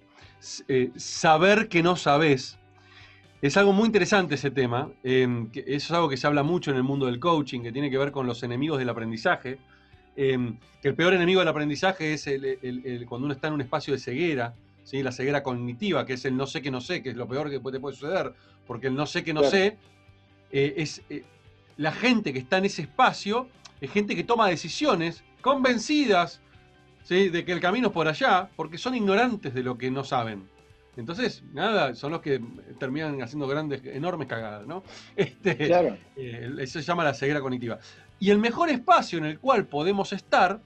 eh, 0.68 0.92
saber 0.96 1.68
que 1.68 1.84
no 1.84 1.96
sabés, 1.96 2.58
es 3.42 3.58
algo 3.58 3.74
muy 3.74 3.86
interesante 3.86 4.36
ese 4.36 4.52
tema. 4.52 4.90
Em, 5.04 5.50
eso 5.54 5.76
es 5.76 5.92
algo 5.92 6.10
que 6.10 6.18
se 6.18 6.28
habla 6.28 6.44
mucho 6.44 6.72
en 6.72 6.78
el 6.78 6.84
mundo 6.84 7.06
del 7.06 7.20
coaching, 7.20 7.62
que 7.62 7.72
tiene 7.72 7.90
que 7.90 7.98
ver 7.98 8.12
con 8.12 8.26
los 8.28 8.42
enemigos 8.44 8.80
del 8.80 8.90
aprendizaje. 8.90 9.60
Que 10.16 10.58
el 10.90 10.96
peor 10.96 11.14
enemigo 11.14 11.40
del 11.42 11.50
aprendizaje 11.50 12.14
es 12.14 12.26
el, 12.28 13.06
cuando 13.08 13.26
uno 13.26 13.34
está 13.34 13.50
en 13.50 13.56
un 13.56 13.62
espacio 13.62 13.94
de 13.94 14.00
ceguera, 14.00 14.56
¿sí? 14.86 15.04
la 15.04 15.12
ceguera 15.12 15.44
cognitiva, 15.44 16.06
que 16.06 16.14
es 16.14 16.24
el 16.26 16.38
no 16.38 16.48
sé 16.48 16.62
que 16.62 16.72
no 16.72 16.80
sé, 16.80 17.04
que 17.04 17.10
es 17.10 17.16
lo 17.18 17.28
peor 17.28 17.50
que 17.50 17.60
te 17.60 17.80
puede 17.80 17.96
suceder, 17.96 18.34
porque 18.66 18.88
el 18.88 18.96
no 18.96 19.06
sé 19.06 19.24
que 19.24 19.34
no 19.34 19.44
sé 19.44 19.78
eh, 20.52 20.76
es 20.78 21.02
eh, 21.10 21.24
la 21.76 21.92
gente 21.92 22.32
que 22.32 22.40
está 22.40 22.60
en 22.60 22.66
ese 22.66 22.84
espacio, 22.84 23.50
es 23.82 23.92
gente 23.92 24.16
que 24.16 24.24
toma 24.24 24.48
decisiones 24.48 25.24
convencidas 25.42 26.42
de 27.10 27.46
que 27.46 27.52
el 27.52 27.60
camino 27.60 27.88
es 27.88 27.94
por 27.94 28.08
allá, 28.08 28.50
porque 28.56 28.78
son 28.78 28.96
ignorantes 28.96 29.54
de 29.54 29.64
lo 29.64 29.78
que 29.78 29.92
no 29.92 30.04
saben. 30.04 30.48
Entonces, 30.98 31.44
nada, 31.54 31.94
son 31.94 32.12
los 32.12 32.22
que 32.22 32.42
terminan 32.80 33.22
haciendo 33.22 33.48
grandes, 33.48 33.82
enormes 33.86 34.28
cagadas, 34.28 34.66
¿no? 34.66 34.84
Este, 35.16 35.56
claro. 35.56 35.98
Eh, 36.16 36.50
eso 36.60 36.80
se 36.80 36.86
llama 36.86 37.04
la 37.04 37.14
ceguera 37.14 37.42
cognitiva. 37.42 37.80
Y 38.20 38.30
el 38.30 38.38
mejor 38.38 38.70
espacio 38.70 39.18
en 39.18 39.26
el 39.26 39.40
cual 39.40 39.66
podemos 39.66 40.14
estar 40.14 40.62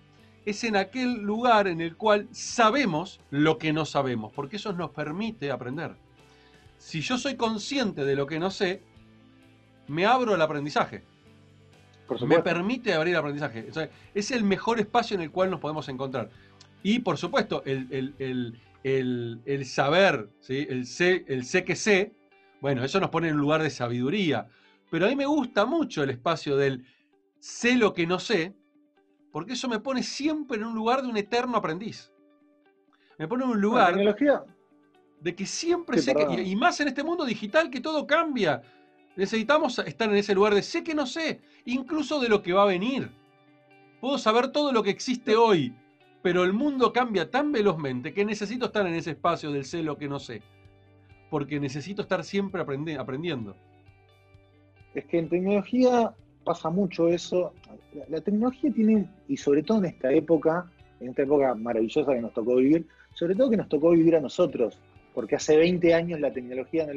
es 0.46 0.64
en 0.64 0.76
aquel 0.76 1.22
lugar 1.22 1.68
en 1.68 1.82
el 1.82 1.96
cual 1.96 2.28
sabemos 2.32 3.20
lo 3.32 3.58
que 3.58 3.74
no 3.74 3.86
sabemos, 3.86 4.32
porque 4.34 4.58
eso 4.58 4.72
nos 4.74 4.92
permite 4.92 5.52
aprender. 5.52 5.96
Si 6.78 7.02
yo 7.02 7.18
soy 7.18 7.36
consciente 7.36 8.06
de 8.06 8.16
lo 8.16 8.26
que 8.26 8.40
no 8.40 8.52
sé, 8.52 8.82
me 9.88 10.06
abro 10.06 10.36
al 10.36 10.42
aprendizaje. 10.42 11.04
Me 12.28 12.40
permite 12.40 12.94
abrir 12.94 13.14
el 13.14 13.20
aprendizaje. 13.20 13.68
es 14.14 14.32
el 14.32 14.44
mejor 14.44 14.80
espacio 14.80 15.16
en 15.16 15.22
el 15.22 15.32
cual 15.32 15.50
nos 15.50 15.60
podemos 15.60 15.88
encontrar. 15.90 16.30
Y 16.84 17.00
por 17.00 17.18
supuesto, 17.18 17.64
el, 17.66 18.56
saber, 19.66 20.30
¿sí? 20.40 20.66
el, 20.70 20.86
sé, 20.86 21.26
el 21.28 21.46
sé 21.46 21.64
que 21.64 21.76
sé, 21.76 22.14
bueno, 22.62 22.84
eso 22.84 23.00
nos 23.00 23.10
pone 23.10 23.30
en 23.30 23.36
un 23.36 23.42
lugar 23.42 23.64
de 23.64 23.70
sabiduría. 23.70 24.48
Pero 24.90 25.06
a 25.06 25.10
mí 25.10 25.16
me 25.16 25.26
gusta 25.26 25.66
mucho 25.66 26.04
el 26.04 26.10
espacio 26.10 26.58
del 26.58 26.86
sé 27.40 27.76
lo 27.76 27.94
que 27.94 28.08
no 28.08 28.20
sé, 28.20 28.56
porque 29.32 29.54
eso 29.54 29.68
me 29.68 29.80
pone 29.80 30.04
siempre 30.04 30.58
en 30.58 30.66
un 30.66 30.76
lugar 30.76 31.02
de 31.02 31.08
un 31.08 31.18
eterno 31.18 31.58
aprendiz. 31.58 32.12
Me 33.18 33.28
pone 33.28 33.44
en 33.44 33.52
un 33.52 33.62
lugar 33.62 33.96
de 35.22 35.36
que 35.36 35.46
siempre 35.46 36.02
sé 36.02 36.16
que, 36.16 36.42
y 36.42 36.56
más 36.56 36.80
en 36.80 36.88
este 36.88 37.04
mundo 37.04 37.26
digital 37.26 37.70
que 37.70 37.82
todo 37.82 38.08
cambia. 38.08 38.62
Necesitamos 39.16 39.80
estar 39.80 40.10
en 40.10 40.16
ese 40.16 40.36
lugar 40.36 40.54
de 40.54 40.62
sé 40.62 40.84
que 40.84 40.96
no 40.96 41.06
sé, 41.06 41.42
incluso 41.66 42.20
de 42.20 42.30
lo 42.30 42.42
que 42.42 42.54
va 42.54 42.64
a 42.64 42.68
venir. 42.68 43.10
Puedo 44.00 44.18
saber 44.18 44.52
todo 44.52 44.72
lo 44.72 44.82
que 44.82 44.92
existe 44.92 45.36
hoy, 45.36 45.74
pero 46.22 46.44
el 46.44 46.54
mundo 46.54 46.94
cambia 46.94 47.30
tan 47.30 47.52
velozmente 47.52 48.14
que 48.14 48.26
necesito 48.26 48.68
estar 48.68 48.88
en 48.88 48.96
ese 48.96 49.12
espacio 49.12 49.52
del 49.52 49.66
sé 49.66 49.84
lo 49.84 49.98
que 49.98 50.08
no 50.08 50.20
sé. 50.20 50.42
Porque 51.30 51.60
necesito 51.60 52.02
estar 52.02 52.24
siempre 52.24 52.62
aprendiendo. 52.62 53.56
Es 54.96 55.06
que 55.06 55.20
en 55.20 55.30
tecnología 55.30 56.14
pasa 56.44 56.70
mucho 56.70 57.08
eso. 57.08 57.54
La, 58.08 58.22
tecnología 58.22 58.72
tiene, 58.74 59.08
y 59.28 59.38
sobre 59.38 59.64
todo 59.64 59.80
en 59.80 59.86
esta 59.86 60.12
época, 60.12 60.70
en 61.00 61.10
esta 61.10 61.24
época 61.24 61.54
maravillosa 61.56 62.14
que 62.14 62.22
nos 62.22 62.34
tocó 62.34 62.56
vivir, 62.56 62.88
sobre 63.14 63.36
todo 63.36 63.50
que 63.50 63.58
nos 63.58 63.70
tocó 63.70 63.92
vivir 63.92 64.16
a 64.16 64.20
nosotros, 64.20 64.80
porque 65.14 65.36
hace 65.36 65.58
20 65.58 65.94
años 65.94 66.20
la 66.20 66.34
tecnología 66.34 66.88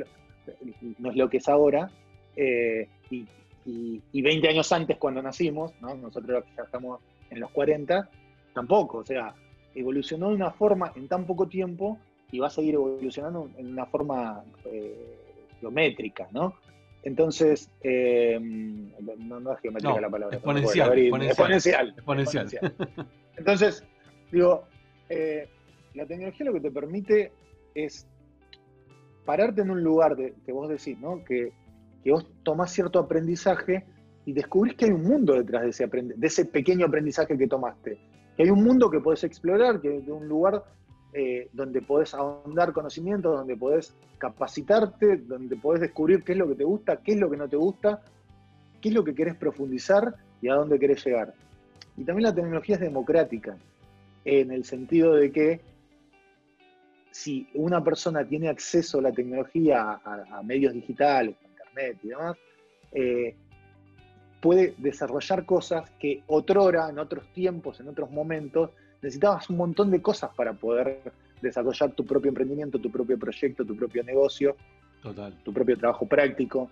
no, 0.98 1.10
es 1.10 1.16
lo 1.16 1.28
que 1.28 1.36
es 1.36 1.48
ahora, 1.48 1.90
eh, 2.36 2.88
y, 3.10 3.26
y, 3.64 4.22
20 4.22 4.48
años 4.48 4.72
antes 4.72 4.96
cuando 4.96 5.22
nacimos, 5.22 5.72
nosotros 5.80 6.44
ya 6.56 6.62
estamos 6.64 7.00
en 7.30 7.40
los 7.40 7.50
40, 7.50 8.08
tampoco, 8.54 8.98
o 8.98 9.04
sea, 9.04 9.34
evolucionó 9.74 10.28
de 10.30 10.34
una 10.34 10.50
forma 10.50 10.92
en 10.96 11.08
tan 11.08 11.26
poco 11.26 11.46
tiempo 11.46 11.98
y 12.30 12.38
va 12.38 12.48
a 12.48 12.50
seguir 12.50 12.74
evolucionando 12.74 13.50
en 13.56 13.72
una 13.72 13.86
forma 13.86 14.42
eh, 14.64 15.18
geométrica, 15.60 16.28
¿no? 16.32 16.54
Entonces, 17.04 17.68
eh, 17.82 18.38
no, 18.40 19.52
es 19.52 19.60
geométrica 19.60 20.00
la 20.00 20.10
palabra. 20.10 20.36
Exponencial. 20.36 20.98
Exponencial. 20.98 21.88
exponencial, 21.88 22.74
Entonces, 23.36 23.84
digo, 24.30 24.64
eh, 25.08 25.48
la 25.94 26.06
tecnología 26.06 26.46
lo 26.46 26.52
que 26.54 26.60
te 26.60 26.70
permite 26.70 27.32
es 27.74 28.06
pararte 29.24 29.62
en 29.62 29.70
un 29.70 29.82
lugar 29.82 30.16
de, 30.16 30.34
que 30.46 30.52
vos 30.52 30.68
decís, 30.68 30.98
¿no? 30.98 31.24
Que, 31.24 31.52
que 32.02 32.12
vos 32.12 32.26
tomás 32.42 32.72
cierto 32.72 32.98
aprendizaje 32.98 33.84
y 34.24 34.32
descubrís 34.32 34.74
que 34.74 34.86
hay 34.86 34.90
un 34.92 35.04
mundo 35.04 35.34
detrás 35.34 35.62
de 35.62 36.26
ese, 36.26 36.44
pequeño 36.44 36.86
aprendizaje 36.86 37.36
que 37.36 37.46
tomaste. 37.46 37.98
Que 38.36 38.44
hay 38.44 38.50
un 38.50 38.62
mundo 38.62 38.90
que 38.90 39.00
podés 39.00 39.24
explorar, 39.24 39.80
que 39.80 39.88
hay 39.88 40.10
un 40.10 40.28
lugar 40.28 40.64
eh, 41.12 41.48
donde 41.52 41.82
podés 41.82 42.14
ahondar 42.14 42.72
conocimiento, 42.72 43.32
donde 43.32 43.56
podés 43.56 43.94
capacitarte, 44.18 45.18
donde 45.18 45.56
podés 45.56 45.82
descubrir 45.82 46.22
qué 46.22 46.32
es 46.32 46.38
lo 46.38 46.48
que 46.48 46.54
te 46.54 46.64
gusta, 46.64 46.96
qué 46.98 47.12
es 47.12 47.20
lo 47.20 47.30
que 47.30 47.36
no 47.36 47.48
te 47.48 47.56
gusta, 47.56 48.02
qué 48.80 48.88
es 48.88 48.94
lo 48.94 49.04
que 49.04 49.14
querés 49.14 49.34
profundizar 49.34 50.14
y 50.40 50.48
a 50.48 50.54
dónde 50.54 50.78
querés 50.78 51.04
llegar. 51.04 51.34
Y 51.96 52.04
también 52.04 52.24
la 52.24 52.34
tecnología 52.34 52.76
es 52.76 52.80
democrática, 52.80 53.56
en 54.24 54.50
el 54.50 54.64
sentido 54.64 55.14
de 55.14 55.32
que 55.32 55.60
si 57.12 57.48
una 57.54 57.84
persona 57.84 58.26
tiene 58.26 58.48
acceso 58.48 58.98
a 58.98 59.02
la 59.02 59.12
tecnología, 59.12 60.00
a, 60.04 60.42
medios 60.42 60.72
digitales, 60.72 61.36
internet 61.72 61.98
y 62.02 62.08
demás, 62.08 62.36
eh, 62.92 63.34
puede 64.40 64.74
desarrollar 64.78 65.44
cosas 65.46 65.88
que 65.98 66.22
otrora, 66.26 66.88
en 66.88 66.98
otros 66.98 67.26
tiempos, 67.32 67.80
en 67.80 67.88
otros 67.88 68.10
momentos, 68.10 68.70
necesitabas 69.00 69.48
un 69.50 69.56
montón 69.56 69.90
de 69.90 70.02
cosas 70.02 70.30
para 70.34 70.52
poder 70.52 71.00
desarrollar 71.40 71.92
tu 71.92 72.04
propio 72.04 72.28
emprendimiento, 72.28 72.78
tu 72.78 72.90
propio 72.90 73.18
proyecto, 73.18 73.64
tu 73.64 73.76
propio 73.76 74.02
negocio, 74.04 74.56
tu 75.44 75.52
propio 75.52 75.76
trabajo 75.76 76.06
práctico. 76.06 76.70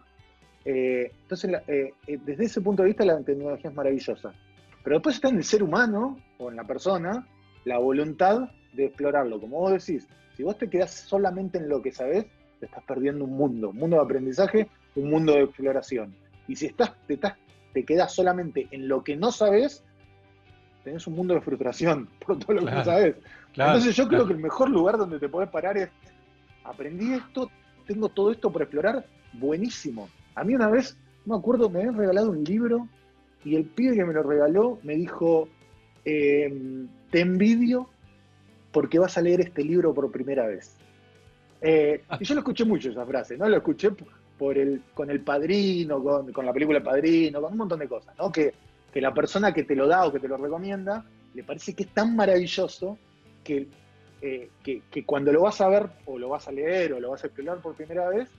Eh, 0.65 1.11
entonces, 1.23 1.51
eh, 1.67 1.93
desde 2.07 2.45
ese 2.45 2.61
punto 2.61 2.83
de 2.83 2.89
vista, 2.89 3.05
la 3.05 3.21
tecnología 3.23 3.71
es 3.71 3.77
maravillosa. 3.77 4.33
Pero 4.83 4.97
después 4.97 5.17
está 5.17 5.29
en 5.29 5.37
el 5.37 5.45
ser 5.45 5.63
humano 5.63 6.19
o 6.39 6.51
en 6.51 6.57
la 6.57 6.65
persona 6.65 7.27
la 7.65 7.79
voluntad 7.79 8.51
de 8.73 8.87
explorarlo. 8.87 9.41
Como 9.41 9.59
vos 9.59 9.73
decís, 9.73 10.09
si 10.37 10.43
vos 10.43 10.57
te 10.57 10.69
quedás 10.69 10.93
solamente 10.93 11.59
en 11.59 11.69
lo 11.69 11.83
que 11.83 11.93
sabés, 11.93 12.27
te 12.61 12.67
estás 12.67 12.85
perdiendo 12.85 13.25
un 13.25 13.37
mundo, 13.37 13.71
un 13.71 13.77
mundo 13.77 13.97
de 13.97 14.03
aprendizaje, 14.03 14.69
un 14.95 15.11
mundo 15.11 15.35
de 15.35 15.43
exploración. 15.43 16.15
Y 16.49 16.57
si 16.57 16.67
estás, 16.67 16.93
te, 17.07 17.19
te 17.73 17.85
quedas 17.85 18.13
solamente 18.13 18.69
en 18.71 18.89
lo 18.89 19.05
que 19.05 19.17
no 19.17 19.31
sabes, 19.33 19.85
tenés 20.85 21.07
un 21.07 21.15
mundo 21.15 21.35
de 21.35 21.41
frustración 21.41 22.09
por 22.27 22.39
todo 22.39 22.55
lo 22.55 22.67
que 22.67 22.73
no 22.73 22.85
sabes. 22.85 23.17
Entonces 23.53 23.97
yo 23.97 24.09
creo 24.09 24.27
que 24.27 24.33
el 24.33 24.39
mejor 24.39 24.71
lugar 24.71 24.97
donde 24.97 25.19
te 25.19 25.29
podés 25.29 25.51
parar 25.51 25.77
es, 25.77 25.91
aprendí 26.65 27.13
esto, 27.15 27.51
tengo 27.87 28.09
todo 28.09 28.31
esto 28.31 28.51
por 28.51 28.63
explorar, 28.63 29.05
buenísimo. 29.33 30.09
A 30.35 30.45
mí 30.45 30.55
una 30.55 30.69
vez, 30.69 30.97
no 31.27 31.35
me 31.35 31.41
acuerdo, 31.41 31.69
me 31.69 31.81
habían 31.81 31.97
regalado 31.97 32.31
un 32.31 32.45
libro 32.45 32.89
y 33.45 33.57
el 33.57 33.65
pibe 33.65 33.97
que 33.97 34.05
me 34.05 34.13
lo 34.13 34.23
regaló 34.23 34.79
me 34.83 34.95
dijo, 34.95 35.49
em, 36.05 36.89
te 37.11 37.21
envidio 37.21 37.89
porque 38.73 38.99
vas 38.99 39.19
a 39.19 39.23
leer 39.23 39.41
este 39.41 39.65
libro 39.65 39.93
por 39.93 40.11
primera 40.13 40.47
vez. 40.47 40.77
Eh, 41.61 42.05
y 42.21 42.25
yo 42.25 42.35
lo 42.35 42.41
escuché 42.41 42.65
mucho 42.65 42.91
esa 42.91 43.05
frase, 43.05 43.37
¿no? 43.37 43.49
Lo 43.49 43.57
escuché 43.57 43.91
con 44.95 45.11
el 45.11 45.21
padrino, 45.21 46.03
con, 46.03 46.47
la 46.47 46.53
película 46.53 46.83
Padrino, 46.83 47.43
con 47.43 47.53
un 47.53 47.59
montón 47.59 47.79
de 47.79 47.89
cosas. 47.89 48.15
Que 48.33 49.01
la 49.01 49.13
persona 49.13 49.53
que 49.53 49.65
te 49.65 49.77
lo 49.77 49.87
da 49.87 50.07
o 50.07 50.13
que 50.13 50.19
te 50.19 50.29
lo 50.29 50.37
recomienda 50.37 51.05
le 51.35 51.45
parece 51.45 51.75
que 51.75 51.85
es 51.85 51.91
tan 51.91 52.17
maravilloso 52.17 52.99
que, 53.45 53.69
eh, 54.23 54.49
cuando 55.05 55.33
lo 55.33 55.43
vas 55.43 55.61
a 55.61 55.69
ver 55.69 55.89
o 56.07 56.19
lo 56.19 56.31
vas 56.31 56.49
a 56.49 56.53
leer 56.53 56.95
o 56.95 57.01
lo 57.01 57.11
vas 57.11 57.23
a 57.23 57.27
explorar 57.27 57.61
por 57.61 57.75
primera 57.75 58.09
vez, 58.09 58.31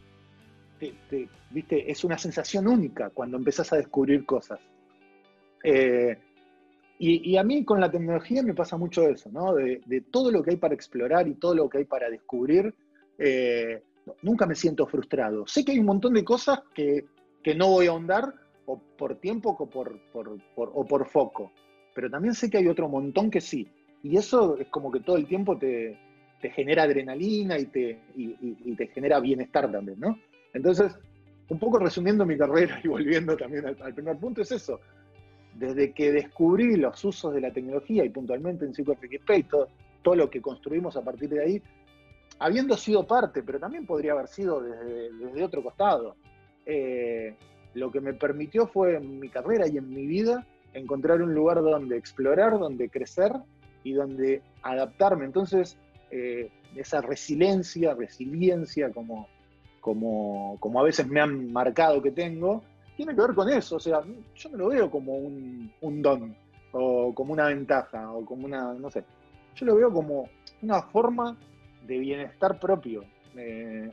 ¿viste? 1.52 1.92
es 1.92 2.04
una 2.04 2.18
sensación 2.18 2.68
única 2.68 3.12
cuando 3.12 3.38
empezás 3.38 3.72
a 3.72 3.78
descubrir 3.78 4.26
cosas. 4.26 4.60
Eh, 5.64 6.18
y, 7.04 7.36
a 7.36 7.44
mí 7.44 7.66
con 7.66 7.80
la 7.80 7.90
tecnología 7.90 8.44
me 8.44 8.54
pasa 8.54 8.78
mucho 8.78 9.08
eso. 9.08 9.30
De, 9.56 10.02
todo 10.12 10.32
lo 10.32 10.44
que 10.44 10.52
hay 10.52 10.58
para 10.58 10.76
explorar 10.76 11.28
y 11.28 11.34
todo 11.34 11.56
lo 11.56 11.68
que 11.68 11.80
hay 11.80 11.86
para 11.86 12.10
descubrir, 12.10 12.76
eh, 13.18 13.82
nunca 14.22 14.46
me 14.46 14.56
siento 14.56 14.86
frustrado. 14.88 15.46
Sé 15.48 15.64
que 15.64 15.74
hay 15.74 15.80
un 15.80 15.86
montón 15.86 16.14
de 16.14 16.24
cosas 16.24 16.62
que, 16.74 17.06
que 17.44 17.56
no 17.56 17.70
voy 17.70 17.88
a 17.88 17.92
ahondar 17.92 18.34
o 18.66 18.80
por 18.98 19.16
tiempo 19.16 19.56
o 19.58 19.70
por, 19.70 20.00
o 20.14 20.86
por 20.86 21.08
foco. 21.08 21.52
Pero 21.94 22.10
también 22.10 22.34
sé 22.34 22.50
que 22.50 22.58
hay 22.58 22.68
otro 22.68 22.88
montón 22.88 23.30
que 23.30 23.42
sí. 23.42 23.68
Y 24.04 24.18
eso 24.18 24.58
es 24.58 24.68
como 24.68 24.92
que 24.92 25.02
todo 25.02 25.18
el 25.18 25.28
tiempo 25.28 25.58
te, 25.58 25.98
genera 26.56 26.84
adrenalina 26.84 27.60
y 27.60 27.66
te, 27.66 28.00
te 28.78 28.88
genera 28.88 29.20
bienestar 29.20 29.72
también, 29.72 30.00
¿no? 30.00 30.18
Entonces, 30.54 30.98
un 31.50 31.60
poco 31.60 31.80
resumiendo 31.80 32.26
mi 32.26 32.38
carrera 32.38 32.80
y 32.84 32.88
volviendo 32.88 33.38
también 33.38 33.66
al, 33.66 33.94
primer 33.94 34.18
punto, 34.18 34.42
es 34.42 34.52
eso. 34.52 34.80
Desde 35.54 35.92
que 35.94 36.12
descubrí 36.12 36.78
los 36.78 37.04
usos 37.04 37.34
de 37.34 37.42
la 37.42 37.52
tecnología 37.52 38.06
y 38.06 38.10
puntualmente 38.10 38.66
en 38.66 38.74
PsychoFXP 38.74 39.30
y 39.38 39.44
todo, 39.44 39.68
todo 40.02 40.16
lo 40.16 40.30
que 40.30 40.42
construimos 40.42 40.96
a 40.98 41.04
partir 41.04 41.30
de 41.30 41.44
ahí, 41.44 41.62
habiendo 42.42 42.76
sido 42.76 43.06
parte, 43.06 43.44
pero 43.44 43.60
también 43.60 43.86
podría 43.86 44.14
haber 44.14 44.28
sido 44.28 44.62
desde, 44.62 45.14
desde 45.14 45.44
otro 45.44 45.62
costado. 45.64 46.16
Eh, 46.66 47.36
lo 47.76 47.92
que 47.92 48.02
me 48.02 48.14
permitió 48.14 48.68
fue 48.68 48.98
en 48.98 49.20
mi 49.20 49.30
carrera 49.30 49.68
y 49.68 49.78
en 49.78 49.88
mi 49.90 50.08
vida 50.08 50.46
encontrar 50.74 51.22
un 51.22 51.36
lugar 51.36 51.62
donde 51.62 51.98
explorar, 51.98 52.58
donde 52.58 52.90
crecer 52.90 53.32
y 53.84 53.94
donde 53.94 54.42
adaptarme. 54.64 55.26
Entonces, 55.26 55.78
eh, 56.10 56.50
esa 56.76 57.02
resiliencia, 57.02 57.94
resiliencia 57.94 58.90
como, 58.90 59.28
como, 59.80 60.58
como 60.60 60.80
a 60.80 60.84
veces 60.84 61.08
me 61.08 61.22
han 61.22 61.54
marcado 61.54 62.02
que 62.02 62.12
tengo, 62.12 62.64
tiene 62.98 63.14
que 63.14 63.22
ver 63.22 63.36
con 63.36 63.50
eso. 63.50 63.76
O 63.76 63.80
sea, 63.80 64.02
yo 64.36 64.50
me 64.50 64.58
lo 64.58 64.70
veo 64.70 64.90
como 64.90 65.16
un, 65.16 66.02
don, 66.02 66.36
o 66.72 67.14
como 67.14 67.34
una 67.34 67.46
ventaja, 67.46 68.12
o 68.12 68.26
como 68.26 68.46
una, 68.46 68.74
no 68.74 68.90
sé, 68.90 69.04
yo 69.56 69.68
lo 69.68 69.76
veo 69.76 69.94
como 69.94 70.28
una 70.64 70.82
forma 70.82 71.38
de 71.86 71.98
bienestar 72.00 72.60
propio. 72.60 73.04
Eh, 73.36 73.92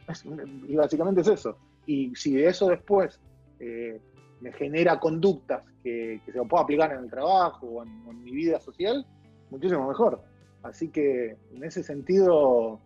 y 0.66 0.74
básicamente 0.74 1.20
es 1.20 1.29
eso. 1.29 1.57
Y 1.87 2.14
si 2.14 2.35
de 2.35 2.48
eso 2.48 2.68
después 2.68 3.20
eh, 3.61 4.01
me 4.40 4.53
genera 4.53 5.01
conductas 5.01 5.62
que, 5.83 6.20
se 6.27 6.33
puedo 6.33 6.62
aplicar 6.62 6.92
en 6.92 7.05
el 7.05 7.11
trabajo 7.11 7.66
o 7.66 7.83
en, 7.83 8.22
mi 8.22 8.33
vida 8.33 8.61
social, 8.61 9.07
muchísimo 9.51 9.88
mejor. 9.88 10.22
Así 10.62 10.88
que 10.88 11.37
en 11.55 11.64
ese 11.64 11.83
sentido, 11.83 12.81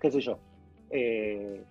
qué 0.00 0.10
sé 0.10 0.20
yo, 0.20 0.38
eh, 0.90 1.64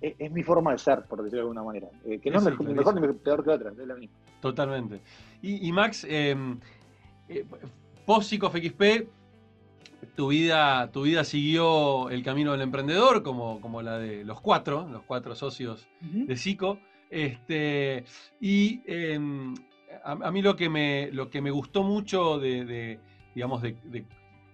es, 0.00 0.32
mi 0.32 0.42
forma 0.42 0.72
de 0.72 0.78
ser, 0.78 1.04
por 1.04 1.22
decirlo 1.22 1.38
de 1.38 1.42
alguna 1.42 1.62
manera. 1.62 1.88
Eh, 2.04 2.18
que 2.18 2.30
no 2.30 2.38
es 2.38 2.44
mejor, 2.44 3.00
ni 3.00 3.12
peor 3.14 3.44
que 3.44 3.50
otra, 3.50 3.70
es 3.70 3.76
la 3.76 3.94
misma. 3.94 4.16
Totalmente. 4.40 5.00
Y, 5.42 5.70
Max, 5.72 6.06
em, 6.08 6.58
post 8.04 8.32
XP, 8.32 9.08
tu 10.14 10.28
vida, 10.28 10.90
tu 10.92 11.02
vida 11.02 11.24
siguió 11.24 12.10
el 12.10 12.22
camino 12.22 12.52
del 12.52 12.62
emprendedor, 12.62 13.22
como, 13.22 13.60
como 13.60 13.82
la 13.82 13.98
de 13.98 14.24
los 14.24 14.40
cuatro, 14.40 14.88
los 14.90 15.02
cuatro 15.02 15.34
socios 15.34 15.88
de 16.00 16.36
Psico. 16.36 16.78
Este, 17.10 18.04
y 18.40 18.80
em, 18.86 19.54
a, 20.04 20.30
mí 20.30 20.42
lo 20.42 20.56
que, 20.56 20.68
me, 20.68 21.10
lo 21.12 21.30
que 21.30 21.40
me 21.40 21.50
gustó 21.50 21.82
mucho 21.82 22.38
de, 22.38 22.98
digamos, 23.34 23.62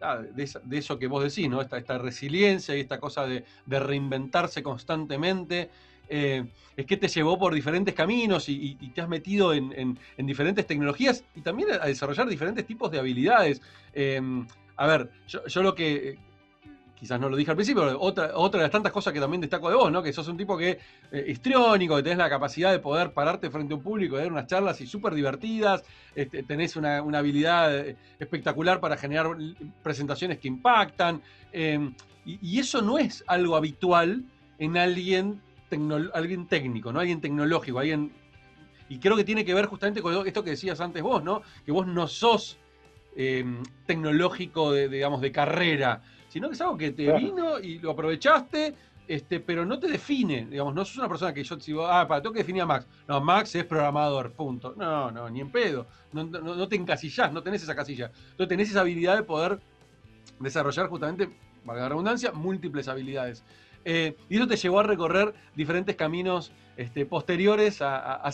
ah, 0.00 0.18
de, 0.18 0.50
de, 0.64 0.78
eso 0.78 0.98
que 0.98 1.06
vos 1.06 1.22
decís, 1.24 1.48
¿no? 1.48 1.60
Esta, 1.60 1.78
esta 1.78 1.98
resiliencia 1.98 2.76
y 2.76 2.80
esta 2.80 2.98
cosa 2.98 3.26
de, 3.26 3.44
reinventarse 3.66 4.62
constantemente, 4.62 5.70
eh, 6.08 6.44
es 6.76 6.86
que 6.86 6.96
te 6.96 7.08
llevó 7.08 7.38
por 7.38 7.54
diferentes 7.54 7.94
caminos 7.94 8.48
y, 8.48 8.74
te 8.94 9.00
has 9.00 9.08
metido 9.08 9.54
en, 9.54 9.98
diferentes 10.18 10.66
tecnologías 10.66 11.24
y 11.34 11.40
también 11.40 11.70
a 11.72 11.86
desarrollar 11.86 12.28
diferentes 12.28 12.66
tipos 12.66 12.90
de 12.90 12.98
habilidades. 12.98 13.62
Em, 13.94 14.46
a 14.82 14.86
ver, 14.88 15.10
yo, 15.28 15.62
lo 15.62 15.76
que 15.76 16.18
quizás 16.98 17.20
no 17.20 17.28
lo 17.28 17.36
dije 17.36 17.52
al 17.52 17.56
principio, 17.56 17.84
pero 17.84 18.00
otra, 18.00 18.32
de 18.32 18.58
las 18.58 18.70
tantas 18.72 18.90
cosas 18.90 19.12
que 19.12 19.20
también 19.20 19.40
destaco 19.40 19.68
de 19.68 19.76
vos, 19.76 19.92
¿no? 19.92 20.02
Que 20.02 20.12
sos 20.12 20.26
un 20.26 20.36
tipo 20.36 20.58
que 20.58 20.80
eh, 21.12 21.24
histriónico, 21.28 21.94
que 21.94 22.02
tenés 22.02 22.18
la 22.18 22.28
capacidad 22.28 22.72
de 22.72 22.80
poder 22.80 23.12
pararte 23.12 23.48
frente 23.48 23.74
a 23.74 23.76
un 23.76 23.82
público, 23.84 24.16
de 24.16 24.22
dar 24.22 24.32
unas 24.32 24.48
charlas 24.48 24.80
y 24.80 24.88
súper 24.88 25.14
divertidas, 25.14 25.84
este, 26.16 26.42
tenés 26.42 26.74
una, 26.74 26.98
habilidad 26.98 27.72
eh, 27.78 27.96
espectacular 28.18 28.80
para 28.80 28.96
generar 28.96 29.28
presentaciones 29.84 30.40
que 30.40 30.48
impactan. 30.48 31.22
Em, 31.52 31.94
y, 32.24 32.58
eso 32.58 32.82
no 32.82 32.98
es 32.98 33.22
algo 33.28 33.54
habitual 33.54 34.24
en 34.58 34.78
alguien 34.78 35.40
técnico, 36.48 36.92
¿no? 36.92 36.98
Alguien 36.98 37.20
tecnológico, 37.20 37.78
alguien. 37.78 38.10
Y 38.88 38.98
creo 38.98 39.16
que 39.16 39.22
tiene 39.22 39.44
que 39.44 39.54
ver 39.54 39.66
justamente 39.66 40.02
con 40.02 40.26
esto 40.26 40.42
que 40.42 40.50
decías 40.50 40.80
antes 40.80 41.04
vos, 41.04 41.22
¿no? 41.22 41.42
Que 41.64 41.70
vos 41.70 41.86
no 41.86 42.08
sos 42.08 42.58
em, 43.16 43.62
tecnológico 43.86 44.72
de, 44.72 44.88
digamos, 44.88 45.20
de 45.20 45.32
carrera 45.32 46.02
sino 46.32 46.48
que 46.48 46.54
es 46.54 46.60
algo 46.62 46.78
que 46.78 46.92
te 46.92 47.12
vino 47.12 47.58
y 47.58 47.78
lo 47.78 47.90
aprovechaste, 47.90 48.74
este, 49.06 49.38
pero 49.38 49.66
no 49.66 49.78
te 49.78 49.86
define, 49.86 50.46
digamos, 50.46 50.74
no 50.74 50.82
sos 50.82 50.96
una 50.96 51.06
persona 51.06 51.34
que 51.34 51.44
yo 51.44 51.58
te 51.58 51.66
digo, 51.66 51.86
ah, 51.86 52.08
para, 52.08 52.22
tengo 52.22 52.32
que 52.32 52.38
definir 52.38 52.62
a 52.62 52.66
Max. 52.66 52.86
No, 53.06 53.20
Max 53.20 53.54
es 53.54 53.66
programador, 53.66 54.32
punto. 54.32 54.72
No, 54.74 55.10
no, 55.10 55.28
ni 55.28 55.42
en 55.42 55.50
pedo. 55.50 55.86
No, 56.10 56.68
te 56.68 56.76
encasillás, 56.76 57.30
no 57.34 57.42
tenés 57.42 57.62
esa 57.62 57.74
casilla. 57.74 58.10
Entonces 58.30 58.48
tenés 58.48 58.70
esa 58.70 58.80
habilidad 58.80 59.16
de 59.16 59.24
poder 59.24 59.60
desarrollar 60.40 60.88
justamente, 60.88 61.28
valga 61.66 61.82
la 61.82 61.88
redundancia, 61.90 62.32
múltiples 62.32 62.88
habilidades. 62.88 63.44
Eh, 63.84 64.16
y 64.30 64.36
eso 64.36 64.46
te 64.46 64.56
llevó 64.56 64.80
a 64.80 64.84
recorrer 64.84 65.34
diferentes 65.54 65.96
caminos 65.96 66.50
este, 66.78 67.04
posteriores 67.04 67.82
a, 67.82 68.14
a, 68.14 68.32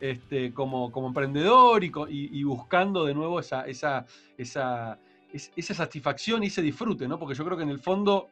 este, 0.00 0.52
como, 0.52 0.90
como 0.90 1.08
emprendedor 1.08 1.82
y, 1.84 2.44
buscando 2.44 3.04
de 3.04 3.14
nuevo 3.14 3.40
esa, 3.40 3.66
esa, 3.66 4.06
esa 4.36 4.98
esa 5.32 5.74
satisfacción 5.74 6.42
y 6.42 6.46
ese 6.46 6.62
disfrute, 6.62 7.06
¿no? 7.06 7.18
Porque 7.18 7.34
yo 7.34 7.44
creo 7.44 7.56
que 7.56 7.62
en 7.62 7.70
el 7.70 7.78
fondo 7.78 8.28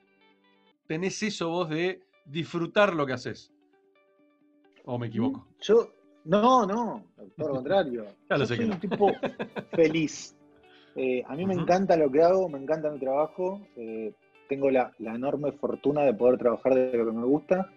tenés 0.87 1.23
eso 1.23 1.49
vos 1.49 1.69
de 1.69 2.01
disfrutar 2.25 2.95
lo 2.95 3.07
que 3.07 3.13
haces. 3.13 3.53
¿O 4.85 4.99
me 4.99 5.09
equivoco? 5.09 5.41
Mm, 5.41 5.61
yo, 5.61 5.91
no, 6.25 6.67
no, 6.67 7.05
todo 7.37 7.49
lo 7.49 7.55
contrario. 7.55 8.07
yo 8.31 8.47
soy 8.47 8.65
un 8.65 8.81
tipo 8.81 9.13
feliz. 9.73 10.37
Eh, 10.95 11.23
a 11.27 11.35
mí 11.35 11.45
me 11.45 11.55
encanta 11.55 11.97
lo 11.97 12.11
que 12.11 12.23
hago, 12.23 12.49
me 12.49 12.59
encanta 12.59 12.91
mi 12.91 12.99
trabajo. 12.99 13.61
Eh, 13.77 14.13
tengo 14.49 14.71
la, 14.71 14.93
enorme 14.99 15.53
fortuna 15.53 16.03
de 16.03 16.15
poder 16.15 16.39
trabajar 16.39 16.75
de 16.75 16.97
lo 16.97 17.07
que 17.07 17.13
me 17.13 17.25
gusta. 17.25 17.71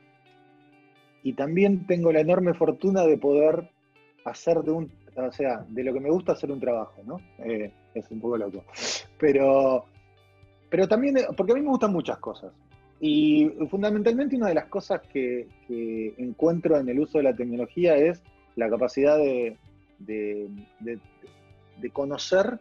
Y 1.23 1.33
también 1.33 1.85
tengo 1.85 2.13
la 2.13 2.21
enorme 2.21 2.53
fortuna 2.53 3.03
de 3.03 3.17
poder 3.17 3.69
hacer 4.29 4.57
de 4.59 4.71
un, 4.71 4.91
o 5.15 5.31
sea, 5.31 5.65
de 5.67 5.83
lo 5.83 5.93
que 5.93 5.99
me 5.99 6.09
gusta 6.09 6.33
hacer 6.33 6.51
un 6.51 6.59
trabajo, 6.59 7.01
¿no? 7.05 7.19
Eh, 7.39 7.71
es 7.93 8.09
un 8.11 8.19
poco 8.19 8.37
loco. 8.37 8.63
Pero, 9.17 9.85
pero 10.69 10.87
también, 10.87 11.17
porque 11.35 11.51
a 11.51 11.55
mí 11.55 11.61
me 11.61 11.69
gustan 11.69 11.91
muchas 11.91 12.17
cosas. 12.17 12.51
Y 13.01 13.49
fundamentalmente 13.69 14.35
una 14.35 14.49
de 14.49 14.55
las 14.55 14.65
cosas 14.65 15.01
que, 15.11 15.47
encuentro 16.17 16.77
en 16.77 16.89
el 16.89 16.99
uso 16.99 17.17
de 17.17 17.23
la 17.23 17.33
tecnología 17.33 17.95
es 17.95 18.21
la 18.55 18.69
capacidad 18.69 19.17
de, 19.17 19.57
conocer 21.93 22.59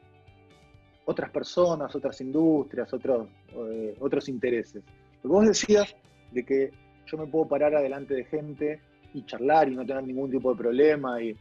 otras 1.06 1.30
personas, 1.30 1.94
otras 1.94 2.20
industrias, 2.20 2.92
otros, 2.92 3.28
eh, 3.52 3.96
otros 3.98 4.28
intereses. 4.28 4.84
Lo 5.24 5.30
vos 5.30 5.46
decías 5.46 5.96
de 6.30 6.44
que 6.44 6.70
yo 7.06 7.18
me 7.18 7.26
puedo 7.26 7.48
parar 7.48 7.74
adelante 7.74 8.14
de 8.14 8.24
gente 8.24 8.80
y 9.14 9.24
charlar 9.24 9.68
y 9.68 9.74
no 9.74 9.84
tener 9.84 10.04
ningún 10.04 10.30
tipo 10.30 10.52
de 10.52 10.58
problema. 10.58 11.20
Y 11.20 11.36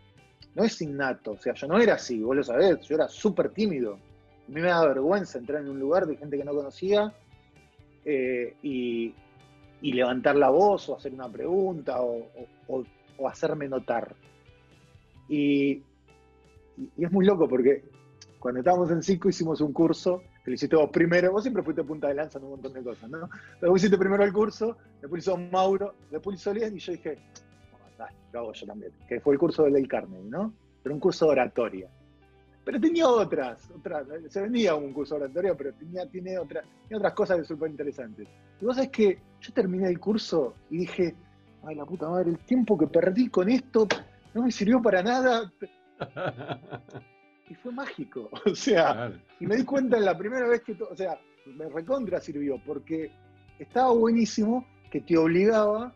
no 0.58 0.63
es 0.63 0.82
innato, 0.82 1.34
o 1.34 1.38
sea, 1.38 1.54
yo 1.54 1.67
no 1.67 1.80
era 1.80 1.93
así, 1.93 2.19
vos 2.19 2.36
lo 2.36 2.43
sabés, 2.43 2.82
yo 2.82 2.95
era 2.95 3.08
súper 3.08 3.50
tímido. 3.50 3.93
A 3.93 4.52
mí 4.52 4.62
me 4.62 4.69
da 4.69 4.88
vergüenza 4.88 5.38
entrar 5.38 5.62
en 5.62 5.69
un 5.69 5.80
lugar 5.80 6.08
de 6.08 6.17
gente 6.17 6.36
que 6.36 6.43
no 6.43 6.54
conocía 6.54 7.13
eh, 8.04 8.56
y, 8.63 9.13
levantar 9.82 10.36
la 10.36 10.50
voz 10.50 10.89
o 10.89 10.95
hacer 10.95 11.13
una 11.13 11.30
pregunta 11.30 12.02
o, 12.02 12.28
hacerme 13.28 13.67
notar. 13.67 14.15
Y, 15.30 15.84
es 16.97 17.12
muy 17.12 17.26
loco 17.26 17.47
porque 17.47 17.84
cuando 18.39 18.62
estábamos 18.62 18.89
en 18.89 19.04
CICO 19.04 19.30
hicimos 19.30 19.62
un 19.62 19.73
curso 19.73 20.23
que 20.43 20.52
lo 20.52 20.56
hiciste 20.56 20.76
vos 20.76 20.89
primero, 20.89 21.32
vos 21.32 21.43
siempre 21.43 21.62
fuiste 21.62 21.84
punta 21.84 22.08
de 22.08 22.15
lanza 22.15 22.39
en 22.39 22.45
un 22.45 22.52
montón 22.52 22.73
de 22.73 22.84
cosas, 22.84 23.10
¿no? 23.10 23.30
Pero 23.60 23.71
vos 23.71 23.80
hiciste 23.80 23.97
primero 23.97 24.23
el 24.23 24.34
curso, 24.34 24.78
después 25.02 25.23
hizo 25.23 25.38
Mauro, 25.38 25.93
después 26.10 26.39
hizo 26.39 26.54
Lien 26.54 26.76
y 26.76 26.80
yo 26.80 26.93
dije, 26.93 27.19
lo 28.31 28.39
hago 28.39 28.53
yo 28.53 28.65
también, 28.65 28.91
que 29.07 29.19
fue 29.19 29.33
el 29.33 29.39
curso 29.39 29.63
de 29.63 29.71
Ley 29.71 29.88
Carney, 29.88 30.23
¿no? 30.23 30.53
Pero 30.83 30.95
un 30.95 31.01
curso 31.01 31.25
de 31.25 31.31
oratoria. 31.31 31.89
Pero 32.63 32.79
tenía 32.79 33.07
otras, 33.07 33.69
otras, 33.71 34.05
se 34.29 34.41
vendía 34.41 34.75
un 34.75 34.91
curso 34.91 35.15
de 35.15 35.23
oratoria, 35.23 35.55
pero 35.55 35.73
tenía, 35.73 36.05
tiene, 36.10 36.38
otras, 36.38 36.65
otras 36.93 37.13
cosas 37.13 37.47
súper 37.47 37.69
interesantes. 37.71 38.27
Y 38.62 38.65
vos 38.65 38.75
sabés 38.75 38.91
que 38.91 39.19
yo 39.39 39.53
terminé 39.53 39.88
el 39.88 39.99
curso 39.99 40.53
y 40.69 40.79
dije, 40.79 41.15
ay 41.63 41.75
la 41.75 41.86
puta 41.86 42.10
madre, 42.10 42.31
el 42.31 42.39
tiempo 42.39 42.77
que 42.77 42.88
perdí 42.88 43.29
con 43.29 43.49
esto 43.49 43.88
no 44.33 44.43
me 44.43 44.51
sirvió 44.51 44.81
para 44.81 45.01
nada. 45.01 45.51
Y 47.49 47.55
fue 47.55 47.71
mágico, 47.71 48.29
o 48.45 48.53
sea, 48.53 49.10
y 49.39 49.47
me 49.47 49.55
di 49.55 49.63
cuenta 49.63 49.97
en 49.97 50.03
la 50.03 50.17
primera 50.17 50.47
vez 50.47 50.62
que, 50.63 50.73
o 50.73 50.95
sea, 50.95 51.17
me 51.45 51.69
recontra 51.69 52.19
sirvió, 52.19 52.62
porque 52.65 53.10
estaba 53.57 53.93
buenísimo 53.93 54.67
que 54.91 55.01
te 55.01 55.17
obligaba 55.17 55.93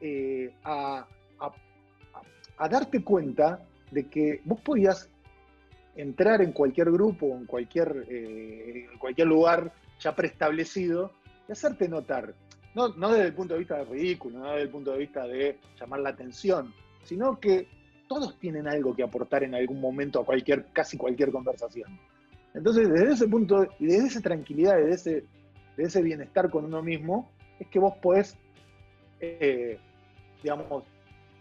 eh, 0.00 0.54
a, 0.62 1.06
a 1.40 2.68
darte 2.68 3.02
cuenta 3.02 3.60
de 3.90 4.08
que 4.08 4.40
vos 4.44 4.60
podías 4.60 5.08
entrar 5.96 6.42
en 6.42 6.52
cualquier 6.52 6.90
grupo, 6.90 7.36
en 7.36 7.46
cualquier, 7.46 8.06
eh, 8.08 8.86
en 8.90 8.98
cualquier 8.98 9.28
lugar 9.28 9.72
ya 10.00 10.14
preestablecido 10.14 11.12
y 11.48 11.52
hacerte 11.52 11.88
notar. 11.88 12.34
No, 12.74 12.88
desde 12.88 13.26
el 13.26 13.34
punto 13.34 13.54
de 13.54 13.60
vista 13.60 13.76
de 13.78 13.84
ridículo, 13.84 14.40
no 14.40 14.50
desde 14.50 14.62
el 14.62 14.70
punto 14.70 14.92
de 14.92 14.98
vista 14.98 15.26
de 15.28 15.60
llamar 15.78 16.00
la 16.00 16.10
atención, 16.10 16.74
sino 17.04 17.38
que 17.38 17.68
todos 18.08 18.36
tienen 18.40 18.66
algo 18.66 18.94
que 18.96 19.04
aportar 19.04 19.44
en 19.44 19.54
algún 19.54 19.80
momento 19.80 20.20
a 20.20 20.24
cualquier, 20.24 20.66
casi 20.72 20.96
cualquier 20.96 21.30
conversación. 21.30 22.00
Entonces, 22.52 22.88
desde 22.90 23.12
ese 23.12 23.28
punto, 23.28 23.68
y 23.78 23.86
desde 23.86 24.06
esa 24.08 24.20
tranquilidad, 24.20 24.76
desde 24.76 24.94
ese, 24.94 25.24
de 25.76 25.84
ese 25.84 26.02
bienestar 26.02 26.50
con 26.50 26.64
uno 26.64 26.82
mismo, 26.82 27.30
es 27.60 27.68
que 27.68 27.78
vos 27.78 27.94
podés, 28.02 28.36
eh, 29.20 29.78
digamos, 30.42 30.84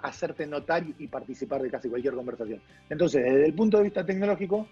hacerte 0.03 0.45
notar 0.45 0.83
y 0.99 1.07
participar 1.07 1.61
de 1.61 1.71
casi 1.71 1.89
cualquier 1.89 2.13
conversación. 2.13 2.61
Entonces, 2.89 3.23
desde 3.23 3.45
el 3.45 3.53
punto 3.53 3.77
de 3.77 3.83
vista 3.83 4.05
tecnológico, 4.05 4.67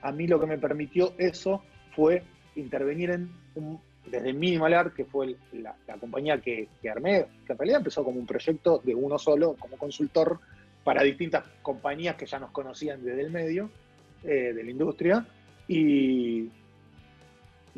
a 0.00 0.12
mí 0.12 0.26
lo 0.26 0.40
que 0.40 0.46
me 0.46 0.58
permitió 0.58 1.12
eso 1.18 1.62
fue 1.94 2.22
intervenir 2.54 3.28
desde 4.06 4.32
Minimal 4.32 4.74
Art, 4.74 4.94
que 4.94 5.04
fue 5.04 5.36
la, 5.52 5.74
compañía 5.98 6.40
que, 6.40 6.68
armé, 6.88 7.26
que 7.44 7.52
en 7.52 7.58
realidad 7.58 7.78
empezó 7.78 8.04
como 8.04 8.20
un 8.20 8.26
proyecto 8.26 8.80
de 8.84 8.94
uno 8.94 9.18
solo, 9.18 9.56
como 9.58 9.76
consultor 9.76 10.38
para 10.84 11.02
distintas 11.02 11.44
compañías 11.62 12.14
que 12.14 12.26
ya 12.26 12.38
nos 12.38 12.52
conocían 12.52 13.04
desde 13.04 13.22
el 13.22 13.30
medio 13.30 13.70
eh, 14.22 14.52
de 14.54 14.64
la 14.64 14.70
industria. 14.70 15.26
Y, 15.66 16.48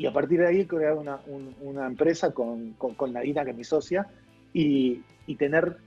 a 0.07 0.11
partir 0.11 0.41
de 0.41 0.47
ahí 0.47 0.65
crear 0.65 0.95
una, 0.95 1.87
empresa 1.87 2.31
con, 2.33 2.73
con, 2.73 3.13
Nadina, 3.13 3.43
que 3.43 3.51
es 3.51 3.57
mi 3.57 3.63
socia, 3.63 4.05
y 4.53 5.01
tener 5.37 5.77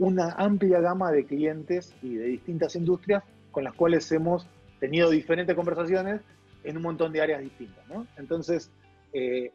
una 0.00 0.32
amplia 0.32 0.80
gama 0.80 1.12
de 1.12 1.26
clientes 1.26 1.94
y 2.02 2.14
de 2.14 2.24
distintas 2.24 2.74
industrias 2.74 3.22
con 3.50 3.64
las 3.64 3.74
cuales 3.74 4.10
hemos 4.12 4.46
tenido 4.80 5.10
diferentes 5.10 5.54
conversaciones 5.54 6.22
en 6.64 6.78
un 6.78 6.82
montón 6.82 7.12
de 7.12 7.20
áreas 7.20 7.42
distintas. 7.42 7.84
Entonces, 8.16 8.70
eh, 9.12 9.52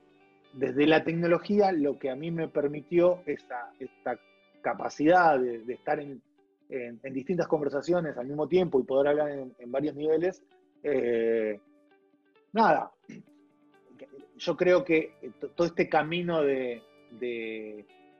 desde 0.53 0.85
la 0.85 1.03
tecnología, 1.03 1.71
lo 1.71 1.97
que 1.97 2.11
a 2.11 2.15
mí 2.15 2.29
me 2.29 2.47
permitió 2.47 3.23
esta, 3.25 3.71
capacidad 4.61 5.39
de, 5.39 5.73
estar 5.73 5.99
en, 5.99 6.21
distintas 7.11 7.47
conversaciones 7.47 8.15
al 8.15 8.27
mismo 8.27 8.47
tiempo 8.47 8.79
y 8.79 8.83
poder 8.83 9.07
hablar 9.07 9.31
en, 9.31 9.71
varios 9.71 9.95
niveles, 9.95 10.43
eh, 10.83 11.59
nada, 12.53 12.91
yo 14.37 14.55
creo 14.55 14.83
que 14.83 15.13
todo 15.55 15.65
este 15.65 15.89
camino 15.89 16.43
de 16.43 16.83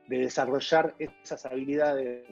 desarrollar 0.08 0.94
esas 0.98 1.46
habilidades 1.46 2.24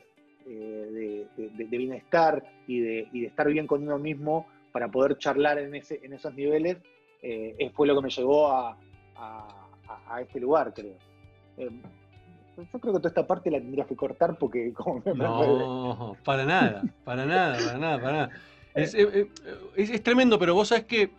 eh, 0.47 1.27
de, 1.37 1.65
bienestar 1.65 2.45
y 2.67 2.81
de, 2.81 3.27
estar 3.27 3.49
bien 3.49 3.67
con 3.67 3.83
uno 3.83 3.99
mismo 3.99 4.47
para 4.73 4.89
poder 4.89 5.17
charlar 5.19 5.59
en, 5.59 5.75
ese, 5.75 6.01
en 6.03 6.13
esos 6.13 6.35
niveles, 6.35 6.77
eh, 7.23 7.71
fue 7.75 7.87
lo 7.87 7.97
que 7.97 8.03
me 8.03 8.11
llevó 8.11 8.49
a, 8.53 8.77
este 10.21 10.41
lugar, 10.41 10.73
creo. 10.75 10.95
Eh, 11.57 11.71
yo 12.57 12.79
creo 12.79 12.95
que 12.95 12.99
toda 12.99 13.09
esta 13.09 13.27
parte 13.27 13.51
la 13.51 13.59
tendrías 13.59 13.87
que 13.87 13.97
cortar 13.97 14.37
porque 14.39 14.73
como 14.75 15.03
No, 15.15 16.17
para 16.25 16.45
nada, 16.45 16.83
para 17.05 17.25
nada, 17.25 17.57
para 17.57 17.79
nada, 17.79 18.01
para 18.01 18.13
nada. 18.13 18.31
Es, 18.75 18.93
es, 18.93 20.03
tremendo, 20.03 20.37
pero 20.37 20.53
vos 20.53 20.67
sabés 20.67 20.85
que 20.87 21.11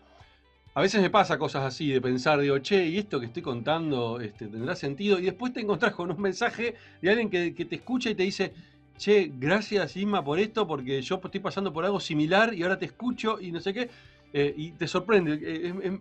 a 0.76 0.82
veces 0.82 1.02
me 1.02 1.10
pasa 1.10 1.40
cosas 1.40 1.64
así, 1.64 1.90
de 1.90 2.02
pensar, 2.02 2.42
digo, 2.42 2.60
che, 2.60 2.86
¿y 2.86 2.98
esto 2.98 3.22
que 3.22 3.28
estoy 3.28 3.42
contando 3.42 4.20
este, 4.20 4.50
tendrá 4.50 4.76
sentido? 4.76 5.18
Y 5.20 5.24
después 5.24 5.54
te 5.54 5.62
encontrás 5.62 5.96
con 5.96 6.12
un 6.12 6.22
mensaje 6.22 6.76
de 7.02 7.10
alguien 7.10 7.30
que, 7.30 7.52
te 7.54 7.76
escucha 7.76 8.10
y 8.10 8.16
te 8.16 8.24
dice, 8.24 8.54
che, 8.98 9.32
gracias 9.40 9.96
Isma 9.96 10.22
por 10.22 10.38
esto, 10.38 10.68
porque 10.68 11.02
yo 11.02 11.22
estoy 11.24 11.40
pasando 11.40 11.72
por 11.72 11.86
algo 11.86 12.02
similar 12.02 12.54
y 12.54 12.64
ahora 12.64 12.78
te 12.78 12.88
escucho 12.88 13.40
y 13.40 13.54
no 13.54 13.62
sé 13.62 13.74
qué, 13.74 13.90
eh, 14.34 14.54
y 14.58 14.72
te 14.72 14.86
sorprende. 14.86 15.40
Eh, 15.42 16.00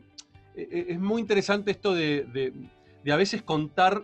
es, 0.56 0.98
muy 0.98 1.20
interesante 1.20 1.70
esto 1.70 1.94
de, 1.94 2.52
a 3.08 3.16
veces 3.16 3.42
contar 3.42 4.02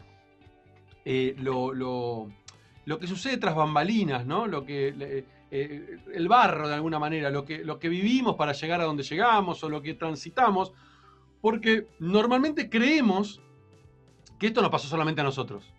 eh, 1.05 1.35
lo, 1.37 1.75
lo, 1.75 2.99
que 3.01 3.09
sucede 3.09 3.39
tras 3.39 3.57
bambalinas, 3.57 4.25
¿no? 4.25 4.47
Lo 4.47 4.65
que 4.65 5.25
eh, 5.51 5.99
el 6.15 6.29
barro 6.29 6.69
de 6.69 6.75
alguna 6.75 6.99
manera, 6.99 7.31
lo 7.31 7.45
que, 7.45 7.65
lo 7.65 7.79
que 7.79 7.89
vivimos 7.89 8.37
para 8.37 8.53
llegar 8.53 8.81
a 8.81 8.85
donde 8.85 9.03
llegamos 9.03 9.63
o 9.65 9.69
lo 9.69 9.83
que 9.83 9.95
transitamos, 9.95 10.73
porque 11.41 11.89
normalmente 11.99 12.69
creemos 12.69 13.41
que 14.39 14.49
esto 14.49 14.63
no 14.63 14.71
pasó 14.71 14.89
solamente 14.89 15.21
a 15.21 15.25
nosotros, 15.25 15.73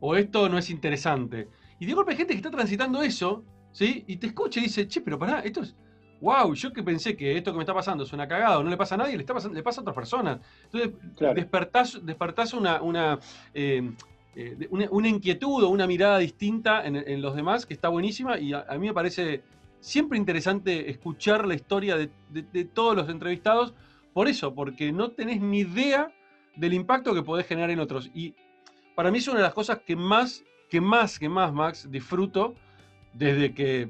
o 0.00 0.16
esto 0.16 0.48
no 0.48 0.58
es 0.58 0.70
interesante. 0.70 1.48
Y 1.78 1.86
de 1.86 1.94
golpe 1.94 2.12
hay 2.12 2.18
gente 2.18 2.34
que 2.34 2.38
está 2.38 2.50
transitando 2.50 3.02
eso, 3.02 3.44
¿sí? 3.72 4.04
Y 4.06 4.16
te 4.16 4.28
escucha 4.28 4.60
y 4.60 4.64
dice, 4.64 4.86
che, 4.88 5.00
pero 5.00 5.18
pará, 5.18 5.40
esto 5.40 5.62
es, 5.62 5.74
wow, 6.20 6.54
yo 6.54 6.72
que 6.72 6.82
pensé 6.82 7.16
que 7.16 7.36
esto 7.36 7.52
que 7.52 7.58
me 7.58 7.62
está 7.62 7.74
pasando 7.74 8.04
es 8.04 8.12
una 8.12 8.26
cagada, 8.26 8.62
no 8.62 8.70
le 8.70 8.76
pasa 8.76 8.94
a 8.94 8.98
nadie, 8.98 9.16
le, 9.16 9.22
está 9.22 9.34
pasando, 9.34 9.54
le 9.54 9.62
pasa 9.62 9.80
a 9.80 9.82
otras 9.82 9.94
personas. 9.94 10.40
Entonces, 10.64 10.92
despertás, 12.04 12.52
una, 12.54 12.80
una 12.82 13.18
eh, 13.52 13.92
eh, 14.36 14.68
una, 14.70 15.08
inquietud 15.08 15.62
o 15.62 15.68
una 15.68 15.86
mirada 15.86 16.18
distinta 16.18 16.84
en, 16.84 17.22
los 17.22 17.36
demás 17.36 17.66
que 17.66 17.74
está 17.74 17.88
buenísima 17.88 18.38
y 18.38 18.52
a, 18.52 18.66
mí 18.72 18.88
me 18.88 18.92
parece 18.92 19.42
siempre 19.78 20.18
interesante 20.18 20.90
escuchar 20.90 21.46
la 21.46 21.54
historia 21.54 21.96
de, 21.96 22.64
todos 22.64 22.96
los 22.96 23.08
entrevistados 23.08 23.74
por 24.12 24.26
eso, 24.26 24.54
porque 24.54 24.90
no 24.92 25.10
tenés 25.12 25.40
ni 25.40 25.60
idea 25.60 26.08
del 26.56 26.72
impacto 26.74 27.14
que 27.14 27.22
podés 27.22 27.46
generar 27.46 27.70
en 27.70 27.80
otros. 27.80 28.10
Y 28.14 28.34
para 28.94 29.10
mí 29.10 29.18
es 29.18 29.28
una 29.28 29.38
de 29.38 29.44
las 29.44 29.54
cosas 29.54 29.80
que 29.86 29.94
más, 29.94 30.44
que 30.68 30.80
más, 30.80 31.18
que 31.18 31.28
más, 31.28 31.52
Max, 31.52 31.88
disfruto 31.90 32.54
desde 33.12 33.54
que 33.54 33.88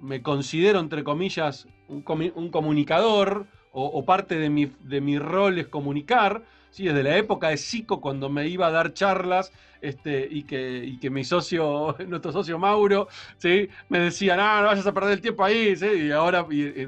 me 0.00 0.22
considero, 0.22 0.80
entre 0.80 1.04
comillas, 1.04 1.68
un, 1.88 2.02
comunicador 2.02 3.46
o, 3.72 4.04
parte 4.04 4.38
de 4.38 4.70
de 4.82 5.00
mi 5.00 5.18
rol 5.18 5.58
es 5.58 5.68
comunicar, 5.68 6.44
¿sí? 6.70 6.84
desde 6.84 7.02
la 7.02 7.16
época 7.16 7.48
de 7.48 7.56
Zico, 7.56 8.00
cuando 8.00 8.28
me 8.28 8.46
iba 8.48 8.66
a 8.66 8.70
dar 8.70 8.92
charlas 8.92 9.52
este, 9.80 10.26
y, 10.30 10.42
que, 10.42 10.98
que 11.00 11.10
mi 11.10 11.24
socio, 11.24 11.96
nuestro 12.06 12.32
socio 12.32 12.58
Mauro, 12.58 13.08
¿sí? 13.36 13.68
me 13.88 14.00
decía, 14.00 14.36
no, 14.36 14.62
no 14.62 14.66
vayas 14.66 14.86
a 14.86 14.92
perder 14.92 15.12
el 15.12 15.20
tiempo 15.20 15.44
ahí, 15.44 15.76
¿sí? 15.76 15.86
y 15.86 16.10
ahora, 16.10 16.46
y, 16.50 16.86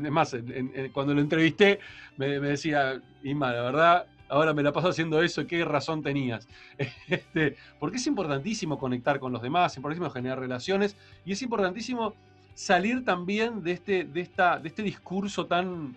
cuando 0.93 1.14
lo 1.14 1.20
entrevisté, 1.20 1.81
me, 2.16 2.41
decía, 2.41 3.01
Ima, 3.22 3.53
la 3.53 3.62
verdad, 3.62 4.07
ahora 4.28 4.53
me 4.53 4.62
la 4.62 4.72
paso 4.72 4.89
haciendo 4.89 5.22
eso, 5.22 5.47
¿qué 5.47 5.64
razón 5.64 6.03
tenías? 6.03 6.49
Este, 7.09 7.57
porque 7.78 7.97
es 7.97 8.07
importantísimo 8.07 8.78
conectar 8.78 9.20
con 9.20 9.33
los 9.33 9.43
demás, 9.43 9.72
es 9.72 9.78
importantísimo 9.78 10.11
generar 10.11 10.39
relaciones, 10.39 10.97
y 11.24 11.33
es 11.33 11.43
importantísimo 11.43 12.14
salir 12.55 13.05
también 13.05 13.62
de 13.62 13.72
este, 13.72 14.05
de 14.05 14.20
esta, 14.20 14.59
de 14.59 14.68
este 14.68 14.83
discurso 14.83 15.47
tan 15.47 15.97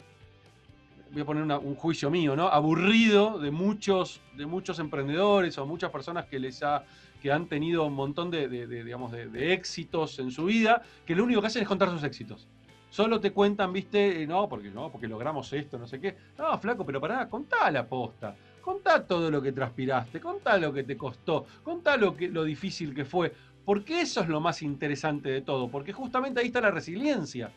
voy 1.14 1.22
a 1.22 1.26
poner 1.26 1.44
un 1.44 1.76
juicio 1.76 2.10
mío, 2.10 2.36
¿no? 2.36 2.48
Aburrido 2.48 3.38
de 3.38 3.52
muchos, 3.52 4.20
de 4.36 4.46
muchos 4.48 4.80
emprendedores 4.80 5.58
o 5.60 5.66
muchas 5.66 5.92
personas 5.92 6.26
que 6.26 6.40
les 6.40 6.64
ha, 6.64 6.84
que 7.22 7.32
han 7.32 7.46
tenido 7.46 7.86
un 7.86 7.94
montón 7.94 8.32
de, 8.32 8.48
digamos, 8.48 9.12
de, 9.12 9.54
éxitos 9.54 10.18
en 10.20 10.32
su 10.32 10.46
vida, 10.46 10.82
que 11.06 11.16
lo 11.16 11.24
único 11.24 11.40
que 11.42 11.48
hacen 11.48 11.62
es 11.62 11.68
contar 11.68 11.90
sus 11.90 12.04
éxitos. 12.04 12.48
Solo 12.90 13.20
te 13.20 13.32
cuentan, 13.32 13.72
viste, 13.72 14.24
eh, 14.24 14.28
no, 14.28 14.50
porque 14.50 14.70
no, 14.70 14.92
porque 14.92 15.08
logramos 15.08 15.52
esto, 15.54 15.78
no 15.78 15.88
sé 15.88 16.00
qué. 16.00 16.16
No, 16.38 16.58
flaco, 16.60 16.86
pero 16.86 17.00
pará, 17.00 17.28
contá 17.30 17.70
la 17.72 17.88
posta. 17.88 18.36
Contá 18.62 19.06
todo 19.06 19.30
lo 19.30 19.42
que 19.42 19.52
transpiraste, 19.52 20.20
contá 20.20 20.58
lo 20.58 20.72
que 20.72 20.84
te 20.84 20.96
costó, 20.96 21.46
contá 21.64 21.98
lo, 21.98 22.16
que, 22.16 22.30
lo 22.30 22.44
difícil 22.44 22.94
que 22.94 23.04
fue. 23.04 23.34
Porque 23.66 24.02
eso 24.02 24.22
es 24.22 24.30
lo 24.30 24.42
más 24.42 24.62
interesante 24.62 25.30
de 25.30 25.42
todo, 25.42 25.70
porque 25.70 25.94
justamente 25.94 26.40
ahí 26.40 26.48
está 26.48 26.62
la 26.62 26.72
resiliencia. 26.72 27.52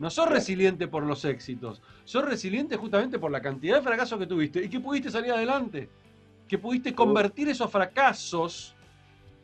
No 0.00 0.08
sos 0.08 0.30
resiliente 0.30 0.88
por 0.88 1.04
los 1.04 1.26
éxitos, 1.26 1.82
sos 2.04 2.24
resiliente 2.24 2.78
justamente 2.78 3.18
por 3.18 3.30
la 3.30 3.42
cantidad 3.42 3.76
de 3.76 3.82
fracasos 3.82 4.18
que 4.18 4.26
tuviste 4.26 4.64
y 4.64 4.70
que 4.70 4.80
pudiste 4.80 5.10
salir 5.10 5.30
adelante, 5.30 5.90
que 6.48 6.56
pudiste 6.56 6.94
convertir 6.94 7.50
esos 7.50 7.70
fracasos 7.70 8.74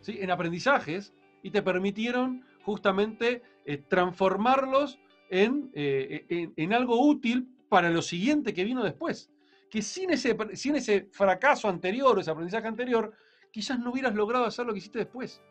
en 0.06 0.30
aprendizajes 0.30 1.12
y 1.42 1.50
te 1.50 1.60
permitieron 1.60 2.42
justamente 2.62 3.42
eh, 3.66 3.76
transformarlos 3.86 4.98
eh, 5.28 6.24
en, 6.30 6.54
en, 6.56 6.72
algo 6.72 7.06
útil 7.06 7.46
para 7.68 7.90
lo 7.90 8.00
siguiente 8.00 8.54
que 8.54 8.64
vino 8.64 8.82
después. 8.82 9.30
Que 9.68 9.82
sin 9.82 10.08
ese, 10.08 10.34
sin 10.54 10.76
ese 10.76 11.10
fracaso 11.12 11.68
anterior 11.68 12.18
ese 12.18 12.30
aprendizaje 12.30 12.66
anterior, 12.66 13.12
quizás 13.50 13.78
no 13.78 13.90
hubieras 13.90 14.14
logrado 14.14 14.46
hacer 14.46 14.64
lo 14.64 14.72
que 14.72 14.78
hiciste 14.78 15.00
después. 15.00 15.42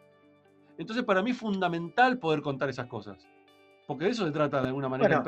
Entonces 0.79 1.05
para 1.05 1.21
mí 1.21 1.29
es 1.29 1.37
fundamental 1.37 2.17
poder 2.17 2.41
contar 2.41 2.69
esas 2.69 2.87
cosas 2.87 3.27
porque 3.85 4.05
de 4.05 4.11
eso 4.11 4.25
se 4.25 4.31
trata 4.31 4.61
de 4.61 4.67
alguna 4.67 4.89
manera. 4.89 5.23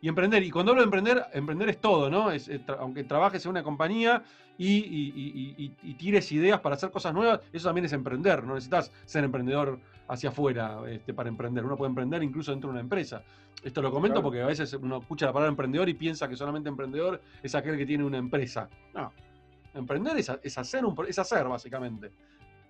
y 0.00 0.08
emprender, 0.08 0.42
y 0.42 0.50
cuando 0.50 0.72
hablo 0.72 0.82
de 0.82 0.86
emprender, 0.86 1.24
emprender 1.32 1.68
es 1.68 1.80
todo, 1.80 2.10
¿no? 2.10 2.30
Es, 2.30 2.50
aunque 2.78 3.04
trabajes 3.04 3.44
en 3.44 3.50
una 3.50 3.62
compañía 3.62 4.22
y, 4.56 5.94
tires 5.98 6.30
ideas 6.32 6.60
para 6.60 6.76
hacer 6.76 6.90
cosas 6.90 7.14
nuevas, 7.14 7.40
eso 7.52 7.68
también 7.68 7.84
es 7.84 7.92
emprender, 7.92 8.44
no 8.44 8.54
necesitas 8.54 8.92
ser 9.04 9.24
emprendedor 9.24 9.78
hacia 10.08 10.30
afuera 10.30 10.80
este, 10.88 11.14
para 11.14 11.28
emprender, 11.28 11.64
uno 11.64 11.76
puede 11.76 11.90
emprender 11.90 12.22
incluso 12.22 12.50
dentro 12.50 12.68
de 12.68 12.72
una 12.72 12.80
empresa. 12.80 13.22
Esto 13.62 13.82
lo 13.82 13.90
comento 13.90 14.22
porque 14.22 14.40
a 14.40 14.46
veces 14.46 14.72
uno 14.72 14.98
escucha 14.98 15.26
la 15.26 15.32
palabra 15.32 15.50
emprendedor 15.50 15.88
y 15.88 15.94
piensa 15.94 16.28
que 16.28 16.36
solamente 16.36 16.68
emprendedor 16.68 17.20
es 17.42 17.54
aquel 17.54 17.76
que 17.76 17.84
tiene 17.84 18.04
una 18.04 18.16
empresa. 18.16 18.68
No, 18.94 19.12
emprender 19.74 20.16
es, 20.16 20.58
hacer, 20.58 20.84
un, 20.84 20.96
es 21.06 21.18
hacer 21.18 21.46
básicamente 21.46 22.10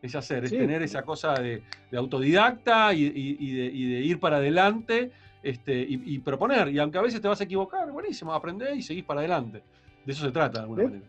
es 0.03 0.15
hacer, 0.15 0.45
es 0.45 0.51
tener 0.51 0.83
esa 0.83 1.03
cosa 1.03 1.35
de, 1.35 1.63
autodidacta 1.95 2.95
y, 2.95 3.05
de, 3.09 4.01
ir 4.01 4.19
para 4.19 4.39
adelante 4.39 5.13
este, 5.43 5.87
y, 5.89 6.19
proponer. 6.19 6.69
Y 6.69 6.79
aunque 6.79 6.99
a 6.99 7.03
veces 7.03 7.21
te 7.21 7.29
vas 7.29 7.41
a 7.41 7.45
equivocar, 7.45 7.91
buenísimo, 7.91 8.33
aprender 8.33 8.77
y 8.77 8.83
seguís 8.83 9.05
para 9.05 9.21
adelante. 9.21 9.63
De 10.05 10.13
eso 10.13 10.25
se 10.25 10.33
trata, 10.33 10.59
de 10.59 10.65
alguna 10.65 10.85
manera. 10.85 11.07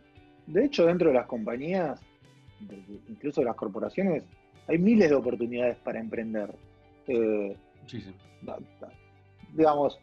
De 0.47 0.65
hecho, 0.65 0.85
dentro 0.85 1.09
de 1.09 1.15
las 1.15 1.27
compañías, 1.27 2.01
incluso 3.07 3.41
de 3.41 3.45
las 3.45 3.55
corporaciones, 3.55 4.23
hay 4.67 4.77
miles 4.77 5.09
de 5.09 5.15
oportunidades 5.15 5.77
para 5.77 5.99
emprender. 5.99 6.53
Eh, 7.07 7.55
digamos, 9.53 9.99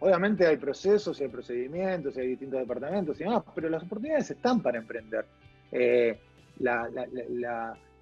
obviamente 0.00 0.46
hay 0.46 0.56
procesos, 0.56 1.20
hay 1.20 1.28
procedimientos, 1.28 2.16
hay 2.16 2.28
distintos 2.28 2.60
departamentos 2.60 3.20
y 3.20 3.24
demás, 3.24 3.42
pero 3.54 3.68
las 3.68 3.82
oportunidades 3.82 4.30
están 4.30 4.60
para 4.60 4.78
emprender. 4.78 5.26
Eh, 5.70 6.18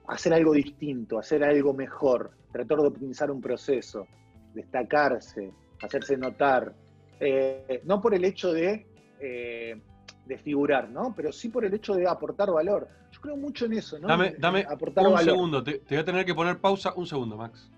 hacer 0.06 0.34
algo 0.34 0.52
distinto, 0.52 1.18
hacer 1.18 1.42
algo 1.42 1.72
mejor, 1.72 2.30
tratar 2.52 2.78
de 2.78 2.86
optimizar 2.88 3.30
un 3.30 3.40
proceso 3.40 4.06
destacarse, 4.54 5.50
hacerse 5.82 6.16
notar, 6.16 6.72
eh, 7.20 7.82
no 7.84 8.00
por 8.00 8.14
el 8.14 8.24
hecho 8.24 8.52
de, 8.52 8.86
eh, 9.20 9.80
de, 10.26 10.38
figurar, 10.38 10.88
¿no? 10.88 11.14
Pero 11.14 11.32
sí 11.32 11.48
por 11.48 11.64
el 11.64 11.74
hecho 11.74 11.94
de 11.94 12.08
aportar 12.08 12.50
valor. 12.50 12.88
Yo 13.10 13.20
creo 13.20 13.36
mucho 13.36 13.66
en 13.66 13.74
eso, 13.74 13.98
¿no? 13.98 14.08
Dame, 14.08 14.34
dame 14.38 14.66
un 14.68 15.18
segundo, 15.18 15.62
te, 15.62 15.82
voy 15.88 15.98
a 15.98 16.04
tener 16.04 16.24
que 16.24 16.34
poner 16.34 16.58
pausa 16.58 16.92
un 16.96 17.06
segundo, 17.06 17.36
Max. 17.36 17.70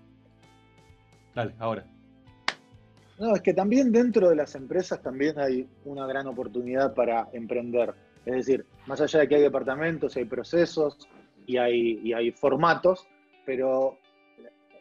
Dale, 1.33 1.53
ahora. 1.59 1.85
No, 3.19 3.35
es 3.35 3.41
que 3.41 3.53
también 3.53 3.91
dentro 3.91 4.29
de 4.29 4.35
las 4.35 4.55
empresas 4.55 5.01
también 5.01 5.39
hay 5.39 5.67
una 5.85 6.05
gran 6.05 6.27
oportunidad 6.27 6.93
para 6.93 7.29
emprender. 7.33 7.93
Es 8.25 8.35
decir, 8.35 8.65
más 8.87 8.99
allá 8.99 9.19
de 9.19 9.27
que 9.27 9.35
hay 9.35 9.41
departamentos, 9.41 10.15
hay 10.17 10.25
procesos 10.25 11.07
y 11.45 11.57
hay, 11.57 11.99
y 12.03 12.13
hay 12.13 12.31
formatos, 12.31 13.07
pero 13.45 13.99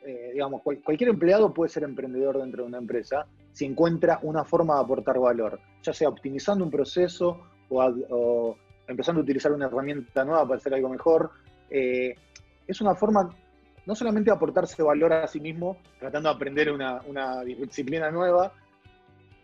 eh, 0.05 0.31
digamos, 0.35 0.63
cualquier 0.63 1.11
empleado 1.11 1.55
puede 1.55 1.71
ser 1.71 1.83
emprendedor 1.83 2.39
dentro 2.39 2.63
de 2.63 2.69
una 2.69 2.79
empresa 2.79 3.27
si 3.53 3.65
encuentra 3.65 4.19
una 4.23 4.45
forma 4.45 4.75
de 4.75 4.81
aportar 4.83 5.19
valor, 5.19 5.61
ya 5.83 5.93
sea 5.93 6.09
optimizando 6.09 6.65
un 6.65 6.71
proceso 6.71 7.41
o, 7.71 8.57
empezando 8.87 9.21
a 9.21 9.25
utilizar 9.25 9.53
una 9.53 9.67
herramienta 9.67 10.25
nueva 10.25 10.47
para 10.47 10.59
hacer 10.59 10.75
algo 10.75 10.89
mejor. 10.89 11.31
Eh, 11.71 12.15
es 12.67 12.81
una 12.81 12.95
forma 12.95 13.35
no 13.87 13.95
solamente 13.95 14.31
de 14.31 14.37
aportarse 14.37 14.83
valor 14.83 15.13
a 15.13 15.27
sí 15.27 15.41
mismo, 15.41 15.79
tratando 15.99 16.29
de 16.29 16.35
aprender 16.35 16.73
una, 16.73 17.43
disciplina 17.45 18.11
nueva, 18.11 18.53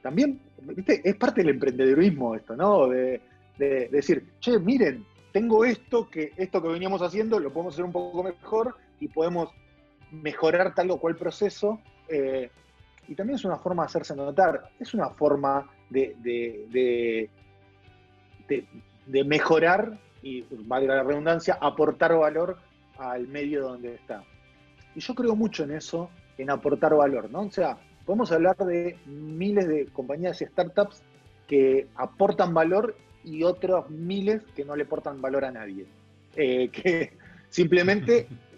también, 0.03 0.41
es 0.87 1.17
parte 1.17 1.43
del 1.43 1.51
emprendedurismo 1.51 2.35
esto, 2.35 2.57
¿no? 2.57 2.89
De, 2.89 3.21
de, 3.59 3.89
decir, 3.89 4.25
che, 4.41 4.59
miren, 4.59 5.05
tengo 5.31 5.65
esto 5.65 6.09
que, 6.09 6.33
esto 6.37 6.63
que 6.63 6.69
veníamos 6.69 7.03
haciendo, 7.03 7.39
lo 7.39 7.53
podemos 7.53 7.75
hacer 7.75 7.85
un 7.85 7.93
poco 7.93 8.23
mejor 8.23 8.75
y 8.99 9.09
podemos 9.09 9.51
mejorar 10.11 10.75
tal 10.75 10.91
o 10.91 10.99
cual 10.99 11.17
proceso. 11.17 11.81
Eh, 12.09 12.51
y 13.09 13.15
también 13.15 13.37
es 13.37 13.45
una 13.45 13.57
forma 13.57 13.83
de 13.83 13.87
hacerse 13.87 14.15
notar, 14.15 14.71
es 14.79 14.95
una 14.95 15.11
forma 15.11 15.69
de, 15.89 16.17
de, 16.21 17.29
de, 19.07 19.25
mejorar 19.25 19.99
y, 20.23 20.45
valga 20.65 20.97
la 20.97 21.03
redundancia, 21.03 21.59
aportar 21.61 22.17
valor 22.17 22.59
al 22.99 23.27
medio 23.27 23.63
donde 23.63 23.95
está. 23.95 24.23
Y 24.95 25.01
yo 25.01 25.15
creo 25.15 25.35
mucho 25.35 25.65
en 25.65 25.73
eso, 25.73 26.11
en 26.39 26.51
aportar 26.51 26.95
valor, 26.95 27.31
¿no? 27.31 27.43
O 27.43 27.51
sea, 27.51 27.79
podemos 28.05 28.31
hablar 28.31 28.57
de 28.59 28.97
miles 29.07 29.67
de 29.67 29.87
compañías 29.87 30.41
y 30.43 30.47
startups 30.47 31.03
que 31.49 31.89
aportan 31.97 32.55
valor 32.55 32.97
y 33.25 33.43
otros 33.43 33.91
miles 33.91 34.43
que 34.55 34.65
no 34.65 34.77
le 34.77 34.85
portan 34.85 35.21
valor 35.21 35.45
a 35.45 35.51
nadie. 35.51 35.87
Eh, 36.37 36.69
que 36.69 37.13
simplemente 37.49 38.29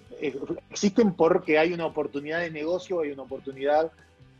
existen 0.70 1.14
porque 1.14 1.58
hay 1.58 1.72
una 1.72 1.86
oportunidad 1.86 2.40
de 2.40 2.50
negocio, 2.50 3.00
hay 3.00 3.10
una 3.10 3.22
oportunidad 3.22 3.90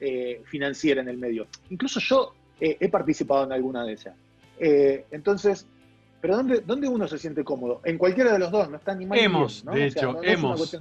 eh, 0.01 0.43
financiera 0.45 1.01
en 1.01 1.09
el 1.09 1.19
medio. 1.19 1.47
Incluso 1.71 2.01
yo 2.01 2.35
he 2.61 2.89
participado 2.89 3.43
en 3.45 3.53
alguna 3.53 3.85
de 3.85 3.95
esas. 3.95 4.15
entonces, 4.61 5.67
pero 6.21 6.37
¿dónde, 6.37 6.61
¿dónde, 6.61 6.89
uno 6.89 7.09
se 7.09 7.19
siente 7.19 7.43
cómodo? 7.43 7.81
En 7.85 7.99
cualquiera 7.99 8.33
de 8.33 8.39
los 8.39 8.53
dos, 8.53 8.71
no 8.71 8.77
está 8.77 8.95
ni 8.95 9.05
mal 9.05 9.19
Hemos, 9.19 9.65
de 9.65 9.87
hecho, 9.87 10.23
hemos. 10.23 10.81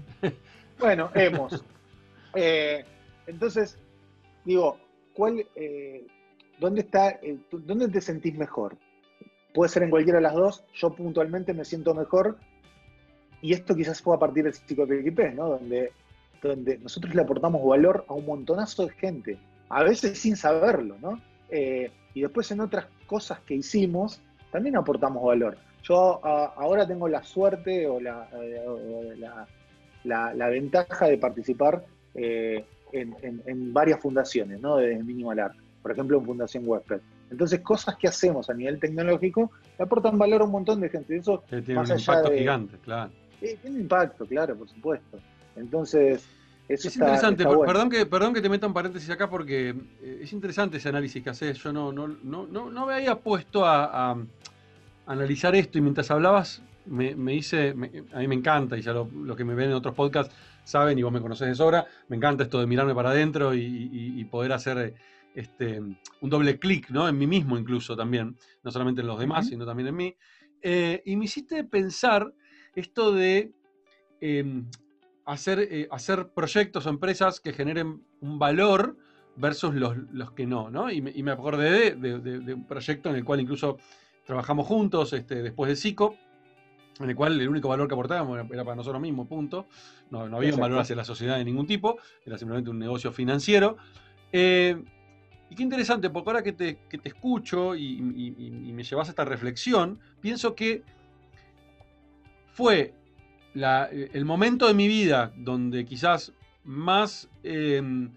bueno, 0.80 1.10
hemos. 1.16 1.64
entonces, 3.26 3.80
digo, 4.46 4.78
¿cuál, 5.14 5.44
¿dónde, 6.60 6.82
está, 6.82 7.20
¿dónde 7.52 7.88
te 7.88 8.00
sentís 8.00 8.38
mejor? 8.38 8.78
Puede 9.54 9.70
ser 9.70 9.84
en 9.84 9.90
cualquiera 9.90 10.20
de 10.20 10.24
las 10.24 10.34
dos. 10.34 10.64
Yo 10.76 10.92
puntualmente 10.92 11.54
me 11.54 11.66
siento 11.66 11.94
mejor. 11.94 12.38
Y 13.42 13.54
esto 13.54 13.76
quizás 13.76 14.02
fue 14.02 14.16
a 14.16 14.20
partir 14.20 14.44
del 14.44 14.54
psicoTQP, 14.54 15.36
¿no? 15.36 15.50
Donde, 15.50 15.92
donde 16.42 16.78
nosotros 16.78 17.16
le 17.16 17.22
aportamos 17.22 17.66
valor 17.66 18.06
a 18.08 18.14
un 18.14 18.26
montonazo 18.26 18.86
de 18.86 18.92
gente. 18.92 19.38
A 19.70 19.84
veces 19.84 20.20
sin 20.20 20.36
saberlo, 20.36 20.98
¿no? 21.02 21.20
Eh, 21.50 21.92
y 22.14 22.22
después 22.22 22.52
en 22.52 22.62
otras 22.62 22.86
cosas 23.08 23.40
que 23.42 23.56
hicimos, 23.56 24.22
también 24.52 24.78
aportamos 24.78 25.24
valor. 25.24 25.58
Yo 25.84 26.24
ahora 26.24 26.88
tengo 26.88 27.08
la 27.08 27.24
suerte 27.24 27.88
o 27.88 28.00
la, 28.00 28.30
eh, 28.34 29.16
la, 30.04 30.50
ventaja 30.50 31.08
de 31.08 31.18
participar 31.18 31.84
eh, 32.14 32.64
en, 32.92 33.74
varias 33.74 34.00
fundaciones, 34.00 34.62
¿no? 34.62 34.78
Desde 34.78 35.02
Minimal 35.04 35.40
Art. 35.40 35.56
Por 35.82 35.92
ejemplo, 35.92 36.20
en 36.20 36.26
Fundación 36.26 36.64
Westped. 36.68 37.02
Entonces, 37.32 37.62
cosas 37.62 37.96
que 37.96 38.08
hacemos 38.08 38.50
a 38.50 38.54
nivel 38.54 38.80
tecnológico 38.80 39.52
le 39.80 39.86
aportan 39.86 40.18
valor 40.18 40.42
a 40.42 40.46
un 40.46 40.52
montón 40.52 40.82
de 40.82 40.90
gente. 40.90 41.16
Eso 41.16 41.44
tiene 41.48 41.80
un 41.80 41.90
impacto 41.90 42.32
gigante, 42.32 42.78
claro. 42.84 43.12
Tiene 43.42 43.80
impacto, 43.80 44.26
claro, 44.26 44.56
por 44.56 44.70
supuesto. 44.70 45.20
Entonces, 45.56 46.24
eso 46.68 46.88
es 46.88 46.96
interesante, 46.96 47.44
perdón, 47.44 47.90
que, 47.90 48.06
perdón 48.06 48.34
que 48.34 48.42
te 48.42 48.50
meta 48.50 48.68
un 48.68 48.74
paréntesis 48.74 49.10
acá 49.10 49.30
porque 49.30 49.76
eh, 50.02 50.20
es 50.24 50.32
interesante 50.32 50.78
ese 50.78 50.90
análisis 50.90 51.22
que 51.24 51.30
haces. 51.30 51.58
Yo 51.58 51.74
no, 51.74 51.92
no, 51.92 52.08
no, 52.08 52.46
no, 52.48 52.86
me 52.86 52.94
había 52.94 53.16
puesto 53.16 53.66
a, 53.66 54.18
analizar 55.06 55.56
esto 55.56 55.78
y 55.78 55.82
mientras 55.82 56.10
hablabas 56.12 56.62
me, 56.86 57.16
me 57.16 57.36
hice, 57.36 57.72
a 58.14 58.20
mí 58.20 58.28
me 58.28 58.36
encanta 58.36 58.78
y 58.78 58.82
ya 58.82 58.94
lo, 58.94 59.36
que 59.36 59.44
me 59.44 59.56
ven 59.56 59.70
en 59.70 59.76
otros 59.76 59.94
podcasts 59.94 60.34
saben 60.64 60.98
y 60.98 61.04
vos 61.04 61.12
me 61.12 61.20
conocés 61.20 61.48
de 61.50 61.56
sobra, 61.56 61.86
me 62.08 62.16
encanta 62.16 62.44
esto 62.44 62.60
de 62.60 62.68
mirarme 62.68 62.96
para 62.96 63.10
adentro 63.10 63.54
y 63.54 64.24
poder 64.32 64.54
hacer 64.54 64.94
este, 65.34 65.80
un 65.80 66.30
doble 66.30 66.60
clic 66.60 66.90
¿no? 66.90 67.08
en 67.08 67.18
mí 67.18 67.28
mismo 67.28 67.58
incluso 67.58 67.96
también, 67.96 68.38
no 68.64 68.72
solamente 68.72 69.02
en 69.02 69.08
los 69.08 69.20
demás, 69.20 69.48
sino 69.48 69.66
también 69.66 69.88
en 69.88 69.96
mí. 69.96 70.16
Eh, 70.62 71.02
y 71.06 71.16
me 71.16 71.26
hiciste 71.26 71.64
pensar 71.64 72.34
esto 72.76 73.12
de 73.12 73.52
em, 74.22 74.66
hacer, 75.26 75.60
eh, 75.60 75.88
hacer 75.92 76.30
proyectos 76.30 76.86
o 76.86 76.90
empresas 76.90 77.40
que 77.40 77.54
generen 77.54 78.04
un 78.22 78.40
valor 78.40 78.98
versus 79.36 79.74
los, 79.74 79.98
los 80.12 80.32
que 80.32 80.46
no, 80.46 80.70
¿no? 80.70 80.92
Y 80.92 81.02
me, 81.02 81.32
acordé 81.32 81.96
de, 81.96 82.54
un 82.54 82.68
proyecto 82.68 83.10
en 83.10 83.16
el 83.16 83.24
cual 83.24 83.40
incluso 83.40 83.78
trabajamos 84.26 84.68
juntos 84.68 85.14
este, 85.14 85.42
después 85.42 85.70
de 85.70 85.76
SICO, 85.76 86.16
en 87.00 87.10
el 87.10 87.16
cual 87.16 87.40
el 87.40 87.48
único 87.48 87.70
valor 87.70 87.88
que 87.88 87.94
aportábamos 87.94 88.38
era, 88.52 88.64
para 88.64 88.76
nosotros 88.76 89.02
mismos, 89.02 89.28
punto. 89.28 89.68
No, 90.10 90.28
no 90.28 90.38
había 90.38 90.54
un 90.54 90.60
valor 90.60 90.80
hacia 90.80 90.96
la 90.96 91.06
sociedad 91.06 91.38
de 91.38 91.46
ningún 91.46 91.66
tipo, 91.66 91.98
era 92.26 92.38
simplemente 92.38 92.70
un 92.70 92.78
negocio 92.80 93.12
financiero. 93.12 93.78
Eh, 94.32 94.82
y 95.50 95.56
qué 95.56 95.64
interesante, 95.64 96.10
porque 96.10 96.30
ahora 96.30 96.44
que 96.44 96.54
te, 96.54 96.80
escucho 97.04 97.76
y, 97.76 98.02
me 98.02 98.84
llevas 98.84 99.10
a 99.10 99.12
esta 99.12 99.26
reflexión, 99.26 100.00
pienso 100.22 100.56
que 100.56 100.84
fue 102.62 102.94
el 103.56 104.24
momento 104.24 104.68
de 104.68 104.76
mi 104.76 104.88
vida 104.88 105.34
donde 105.36 105.84
quizás 105.84 106.32
más, 106.64 107.28
em, 107.42 108.12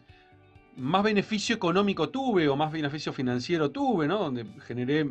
más 0.77 1.03
beneficio 1.03 1.57
económico 1.57 2.11
tuve 2.11 2.47
o 2.47 2.55
más 2.55 2.71
beneficio 2.71 3.11
financiero 3.13 3.71
tuve, 3.71 4.07
¿no? 4.07 4.19
Donde 4.19 4.45
generé... 4.67 5.11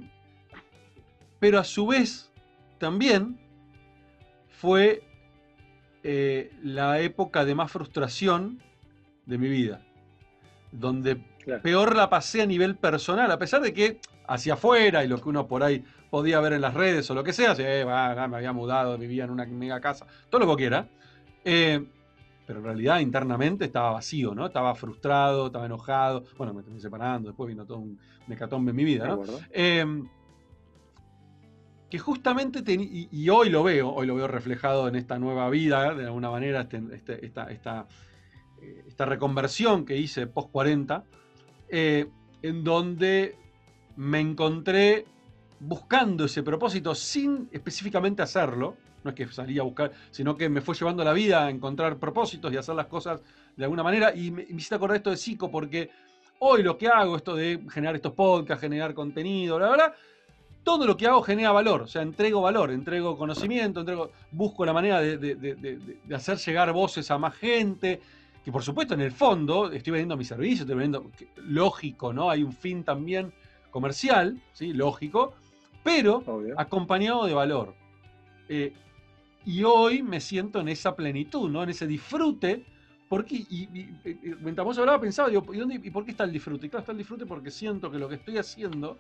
Pero 1.40 1.58
a 1.58 1.64
su 1.64 1.88
vez 1.88 2.32
también 2.78 3.40
fue 4.50 5.02
eh, 6.04 6.52
la 6.62 7.00
época 7.00 7.44
de 7.44 7.56
más 7.56 7.72
frustración 7.72 8.62
de 9.26 9.38
mi 9.40 9.50
vida, 9.50 9.82
donde 10.72 11.16
peor 11.64 11.96
la 11.96 12.08
pasé 12.12 12.44
a 12.44 12.46
nivel 12.46 12.76
personal, 12.76 13.32
a 13.32 13.40
pesar 13.40 13.62
de 13.62 13.74
que 13.74 14.00
hacia 14.28 14.54
afuera 14.54 15.04
y 15.04 15.08
lo 15.08 15.20
que 15.20 15.30
uno 15.30 15.48
por 15.48 15.64
ahí 15.64 15.84
podía 16.14 16.40
ver 16.42 16.54
en 16.54 16.62
las 16.62 16.76
redes 16.76 17.10
o 17.10 17.16
lo 17.16 17.24
que 17.24 17.34
sea, 17.34 17.56
eh, 17.58 17.84
me 17.84 18.38
había 18.38 18.54
mudado, 18.54 19.00
vivía 19.00 19.24
en 19.24 19.32
una 19.32 19.48
mega 19.48 19.82
casa, 19.82 20.06
todo 20.30 20.46
lo 20.46 20.48
que 20.52 20.62
quiera. 20.62 20.88
Eh, 21.44 21.84
pero 22.46 22.60
en 22.60 22.66
realidad 22.66 23.00
internamente 23.00 23.66
estaba 23.66 23.94
vacío, 23.94 24.36
¿no? 24.36 24.46
Estaba 24.46 24.76
frustrado, 24.76 25.48
estaba 25.48 25.66
enojado. 25.66 26.24
Bueno, 26.38 26.54
me 26.54 26.62
estoy 26.62 26.80
separando, 26.80 27.30
después 27.30 27.48
vino 27.48 27.66
todo 27.66 27.80
un 27.80 28.00
mecatombe 28.28 28.70
en 28.70 28.76
mi 28.76 28.84
vida, 28.84 29.08
¿no? 29.08 29.24
Em, 29.52 30.08
que 31.90 31.98
justamente, 31.98 32.62
y, 32.72 33.30
hoy 33.30 33.50
lo 33.50 33.64
veo, 33.64 33.92
hoy 33.92 34.06
lo 34.06 34.14
veo 34.14 34.28
reflejado 34.28 34.88
en 34.88 34.96
esta 34.96 35.18
nueva 35.18 35.50
vida, 35.50 35.96
de 35.96 36.06
alguna 36.06 36.30
manera, 36.30 36.62
este, 36.62 36.80
este, 36.94 37.26
esta, 37.26 37.50
esta, 37.50 37.88
esta 38.86 39.06
reconversión 39.06 39.84
que 39.84 39.98
hice 39.98 40.28
post 40.28 40.52
40, 40.52 41.06
eh, 41.70 42.06
en 42.44 42.64
donde 42.64 43.36
me 43.96 44.20
encontré 44.20 45.08
buscando 45.66 46.26
ese 46.26 46.44
propósito 46.44 46.94
sin 46.94 47.50
específicamente 47.52 48.22
hacerlo. 48.22 48.76
No 49.04 49.10
es 49.10 49.16
que 49.16 49.28
salí 49.28 49.60
a 49.60 49.64
buscar, 49.64 49.92
sino 50.12 50.38
que 50.38 50.48
me 50.50 50.62
fue 50.62 50.76
llevando 50.76 51.04
la 51.04 51.14
vida 51.14 51.46
a 51.46 51.50
encontrar 51.50 51.98
propósitos 51.98 52.54
y 52.54 52.58
hacer 52.58 52.76
las 52.76 52.88
cosas 52.88 53.22
de 53.56 53.64
alguna 53.64 53.84
manera. 53.84 54.16
Y 54.16 54.32
me, 54.32 54.44
hiciste 54.44 54.76
acordar 54.76 54.98
esto 54.98 55.10
de 55.10 55.18
psico 55.18 55.52
porque 55.52 55.90
hoy 56.40 56.64
lo 56.64 56.78
que 56.78 56.88
hago, 56.88 57.18
esto 57.18 57.36
de 57.36 57.62
generar 57.70 57.96
estos 57.96 58.14
podcasts, 58.14 58.62
generar 58.62 58.94
contenido, 58.94 59.60
la 59.60 59.70
verdad, 59.70 59.94
todo 60.64 60.86
lo 60.86 60.96
que 60.96 61.08
hago 61.08 61.22
genera 61.22 61.52
valor, 61.52 61.82
o 61.82 61.88
sea, 61.88 62.02
entrego 62.02 62.42
valor, 62.42 62.72
entrego 62.72 63.18
conocimiento, 63.18 63.82
entrego, 63.82 64.12
busco 64.32 64.66
la 64.66 64.72
manera 64.72 65.02
de, 65.02 66.00
hacer 66.14 66.38
llegar 66.38 66.72
voces 66.72 67.12
a 67.12 67.18
más 67.18 67.36
gente, 67.36 68.00
que 68.44 68.52
por 68.52 68.64
supuesto 68.64 68.94
en 68.94 69.02
el 69.02 69.12
fondo 69.12 69.72
estoy 69.72 69.92
vendiendo 69.92 70.16
mi 70.16 70.24
servicio, 70.24 70.64
estoy 70.64 70.78
vendiendo, 70.78 71.12
lógico, 71.36 72.14
¿no? 72.14 72.30
Hay 72.30 72.44
un 72.44 72.54
fin 72.54 72.84
también 72.86 73.34
comercial, 73.72 74.42
¿sí? 74.54 74.72
Lógico, 74.72 75.34
pero 75.84 76.24
acompañado 76.58 77.26
de 77.26 77.34
valor. 77.34 77.76
Eh, 78.50 78.74
y 79.46 79.64
hoy 79.64 80.02
me 80.02 80.22
siento 80.22 80.60
en 80.62 80.70
esa 80.70 80.96
plenitud, 80.96 81.50
¿no? 81.50 81.64
En 81.64 81.70
ese 81.70 81.86
disfrute, 81.86 82.66
porque, 83.10 83.36
y, 83.36 83.68
mientras 84.42 84.66
vos 84.66 84.78
hablaba 84.78 85.00
pensaba, 85.00 85.30
digo, 85.30 85.46
¿y, 85.54 85.58
dónde, 85.58 85.82
¿y 85.84 85.92
por 85.92 86.06
qué 86.06 86.12
está 86.12 86.24
el 86.24 86.32
disfrute? 86.32 86.68
Y 86.68 86.70
claro, 86.70 86.82
está 86.82 86.94
el 86.94 86.98
disfrute 86.98 87.26
porque 87.26 87.52
siento 87.52 87.92
que 87.92 87.98
lo 87.98 88.08
que 88.08 88.16
estoy 88.16 88.38
haciendo 88.38 88.98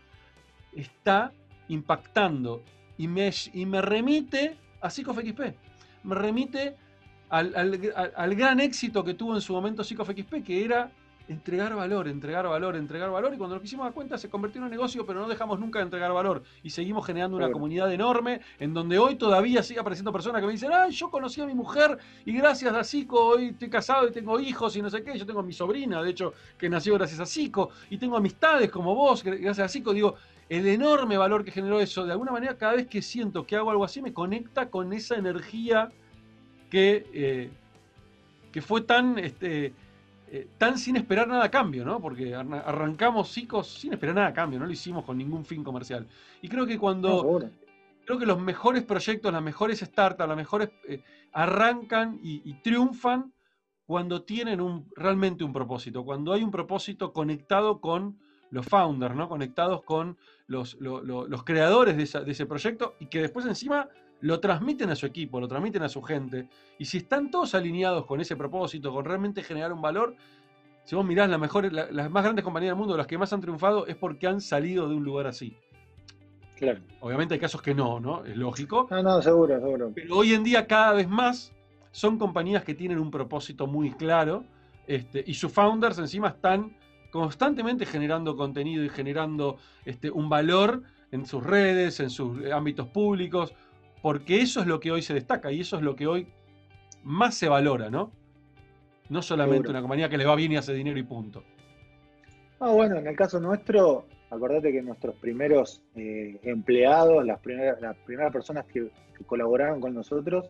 está 0.75 1.31
impactando 1.69 2.61
y 2.97 3.07
me, 3.07 3.31
y 3.53 3.65
me 3.65 3.81
remite 3.81 4.57
a 4.81 4.89
PsicoFXP. 4.89 5.39
Me 6.03 6.15
remite 6.15 6.75
al, 7.29 8.35
gran 8.35 8.59
éxito 8.59 9.03
que 9.03 9.13
tuvo 9.13 9.33
en 9.33 9.41
su 9.41 9.53
momento 9.53 9.83
PsicoFXP, 9.83 10.43
que 10.43 10.63
era 10.63 10.91
entregar 11.27 11.73
valor, 11.75 12.07
entregar 12.07 12.47
valor, 12.47 12.75
entregar 12.75 13.09
valor, 13.09 13.33
y 13.33 13.37
cuando 13.37 13.55
lo 13.55 13.61
quisimos 13.61 13.85
dar 13.85 13.93
cuenta 13.93 14.17
se 14.17 14.29
convirtió 14.29 14.59
en 14.59 14.65
un 14.65 14.71
negocio, 14.71 15.05
pero 15.05 15.21
no 15.21 15.27
dejamos 15.27 15.59
nunca 15.59 15.79
de 15.79 15.85
entregar 15.85 16.11
valor, 16.11 16.43
y 16.63 16.69
seguimos 16.69 17.05
generando 17.05 17.37
una 17.37 17.51
comunidad 17.51 17.91
enorme, 17.91 18.41
en 18.59 18.73
donde 18.73 18.99
hoy 18.99 19.15
todavía 19.15 19.63
sigue 19.63 19.79
apareciendo 19.79 20.11
personas 20.11 20.41
que 20.41 20.47
me 20.47 20.53
dicen, 20.53 20.71
ay, 20.73 20.91
yo 20.91 21.09
conocí 21.09 21.41
a 21.41 21.45
mi 21.45 21.55
mujer, 21.55 21.97
y 22.25 22.33
gracias 22.33 22.73
a 22.73 22.83
Psico 22.83 23.23
hoy 23.23 23.47
estoy 23.49 23.69
casado 23.69 24.07
y 24.07 24.11
tengo 24.11 24.39
hijos 24.39 24.75
y 24.75 24.81
no 24.81 24.89
sé 24.89 25.03
qué, 25.03 25.17
yo 25.17 25.25
tengo 25.25 25.39
a 25.39 25.43
mi 25.43 25.53
sobrina, 25.53 26.01
de 26.01 26.09
hecho, 26.09 26.33
que 26.57 26.69
nació 26.69 26.95
gracias 26.95 27.19
a 27.19 27.25
Psico, 27.25 27.69
y 27.89 27.97
tengo 27.97 28.17
amistades 28.17 28.69
como 28.69 28.93
vos, 28.93 29.23
gracias 29.23 29.59
a 29.59 29.69
Psico, 29.69 29.93
digo, 29.93 30.15
el 30.49 30.67
enorme 30.67 31.17
valor 31.17 31.45
que 31.45 31.51
generó 31.51 31.79
eso, 31.79 32.05
de 32.05 32.11
alguna 32.11 32.31
manera 32.31 32.57
cada 32.57 32.73
vez 32.73 32.87
que 32.87 33.01
siento 33.01 33.45
que 33.45 33.55
hago 33.55 33.71
algo 33.71 33.85
así, 33.85 34.01
me 34.01 34.13
conecta 34.13 34.69
con 34.69 34.91
esa 34.91 35.15
energía 35.15 35.89
que, 36.69 37.07
eh, 37.13 37.49
que 38.51 38.61
fue 38.61 38.81
tan, 38.81 39.17
este, 39.19 39.73
eh, 40.35 40.47
tan 40.57 40.79
sin 40.79 40.95
esperar 40.95 41.27
nada 41.27 41.43
a 41.43 41.51
cambio, 41.51 41.85
¿no? 41.85 42.01
Porque 42.01 42.33
arrancamos 42.33 43.31
chicos 43.31 43.67
sin 43.67 43.93
esperar 43.93 44.15
nada 44.15 44.27
a 44.29 44.33
cambio, 44.33 44.57
no 44.57 44.65
lo 44.65 44.71
hicimos 44.71 45.05
con 45.05 45.15
ningún 45.15 45.45
fin 45.45 45.63
comercial. 45.63 46.07
Y 46.41 46.49
creo 46.49 46.65
que 46.65 46.79
cuando... 46.79 47.39
creo 48.03 48.17
que 48.17 48.25
los 48.25 48.41
mejores 48.41 48.81
proyectos, 48.81 49.31
las 49.31 49.43
mejores 49.43 49.81
startups, 49.81 50.27
las 50.27 50.35
mejores 50.35 50.71
eh, 50.87 51.03
arrancan 51.33 52.19
y, 52.23 52.51
triunfan 52.63 53.31
cuando 53.85 54.23
tienen 54.23 54.59
un, 54.59 54.89
realmente 54.95 55.43
un 55.43 55.53
propósito, 55.53 56.03
cuando 56.03 56.33
hay 56.33 56.41
un 56.41 56.49
propósito 56.49 57.13
conectado 57.13 57.79
con 57.79 58.17
los 58.49 58.65
founders, 58.65 59.15
¿no? 59.15 59.29
conectados 59.29 59.83
con 59.83 60.17
los, 60.47 60.73
los 60.79 61.43
creadores 61.43 61.95
de, 61.95 62.25
de, 62.25 62.31
ese 62.31 62.47
proyecto 62.47 62.95
y 62.99 63.05
que 63.05 63.21
después 63.21 63.45
encima 63.45 63.87
lo 64.23 64.39
transmiten 64.39 64.89
a 64.89 64.95
su 64.95 65.05
equipo, 65.05 65.41
lo 65.41 65.49
transmiten 65.49 65.83
a 65.83 65.89
su 65.89 66.01
gente. 66.01 66.47
Y 66.79 66.85
si 66.85 66.99
están 66.99 67.29
todos 67.29 67.55
alineados 67.55 68.05
con 68.05 68.21
ese 68.21 68.37
propósito, 68.37 68.93
con 68.93 69.03
realmente 69.03 69.43
generar 69.43 69.73
un 69.73 69.81
valor, 69.81 70.15
si 70.85 70.95
vos 70.95 71.05
mirás 71.05 71.29
las, 71.29 71.39
mejores, 71.39 71.73
las 71.73 72.09
más 72.09 72.23
grandes 72.23 72.45
compañías 72.45 72.71
del 72.71 72.77
mundo, 72.77 72.95
las 72.95 73.05
que 73.05 73.17
más 73.17 73.33
han 73.33 73.41
triunfado, 73.41 73.85
es 73.85 73.97
porque 73.97 74.25
han 74.27 74.39
salido 74.39 74.87
de 74.87 74.95
un 74.95 75.03
lugar 75.03 75.27
así. 75.27 75.57
Claro. 76.55 76.79
Obviamente 77.01 77.33
hay 77.33 77.39
casos 77.41 77.61
que 77.61 77.75
no, 77.75 77.99
¿no? 77.99 78.23
Es 78.23 78.37
lógico. 78.37 78.87
No, 78.89 79.03
no, 79.03 79.21
seguro, 79.21 79.59
seguro. 79.59 79.91
Pero 79.93 80.15
hoy 80.15 80.33
en 80.33 80.45
día 80.45 80.67
cada 80.67 80.93
vez 80.93 81.09
más 81.09 81.51
son 81.91 82.17
compañías 82.17 82.63
que 82.63 82.75
tienen 82.75 82.99
un 82.99 83.11
propósito 83.11 83.67
muy 83.67 83.91
claro 83.91 84.45
este, 84.87 85.21
y 85.27 85.33
sus 85.33 85.51
founders 85.51 85.97
encima 85.97 86.29
están 86.29 86.77
constantemente 87.11 87.85
generando 87.85 88.37
contenido 88.37 88.85
y 88.85 88.89
generando 88.89 89.57
este, 89.83 90.09
un 90.09 90.29
valor 90.29 90.81
en 91.11 91.25
sus 91.25 91.43
redes, 91.43 91.99
en 91.99 92.09
sus 92.09 92.49
ámbitos 92.51 92.87
públicos, 92.87 93.53
porque 94.03 94.41
eso 94.41 94.59
es 94.61 94.67
lo 94.67 94.79
que 94.79 94.91
hoy 94.91 95.01
se 95.01 95.15
destaca 95.15 95.51
y 95.51 95.61
eso 95.61 95.77
es 95.77 95.81
lo 95.81 95.95
que 95.95 96.05
hoy 96.05 96.27
más 97.03 97.33
se 97.35 97.49
valora, 97.49 97.89
¿no? 97.89 98.11
No 99.09 99.21
solamente 99.23 99.55
Seguro. 99.63 99.71
una 99.71 99.81
compañía 99.81 100.09
que 100.09 100.17
le 100.17 100.25
va 100.25 100.35
bien 100.35 100.51
y 100.51 100.57
hace 100.57 100.73
dinero 100.73 100.99
y 100.99 101.03
punto. 101.03 101.43
Ah, 102.59 102.69
bueno, 102.71 102.97
en 102.97 103.07
el 103.07 103.15
caso 103.15 103.39
nuestro, 103.39 104.05
acordate 104.29 104.71
que 104.71 104.81
nuestros 104.81 105.15
primeros 105.15 105.81
eh, 105.95 106.39
empleados, 106.43 107.25
las 107.25 107.39
primeras, 107.39 107.81
las 107.81 107.95
primeras 107.97 108.31
personas 108.31 108.65
que, 108.65 108.89
que 109.17 109.23
colaboraron 109.25 109.81
con 109.81 109.93
nosotros, 109.93 110.45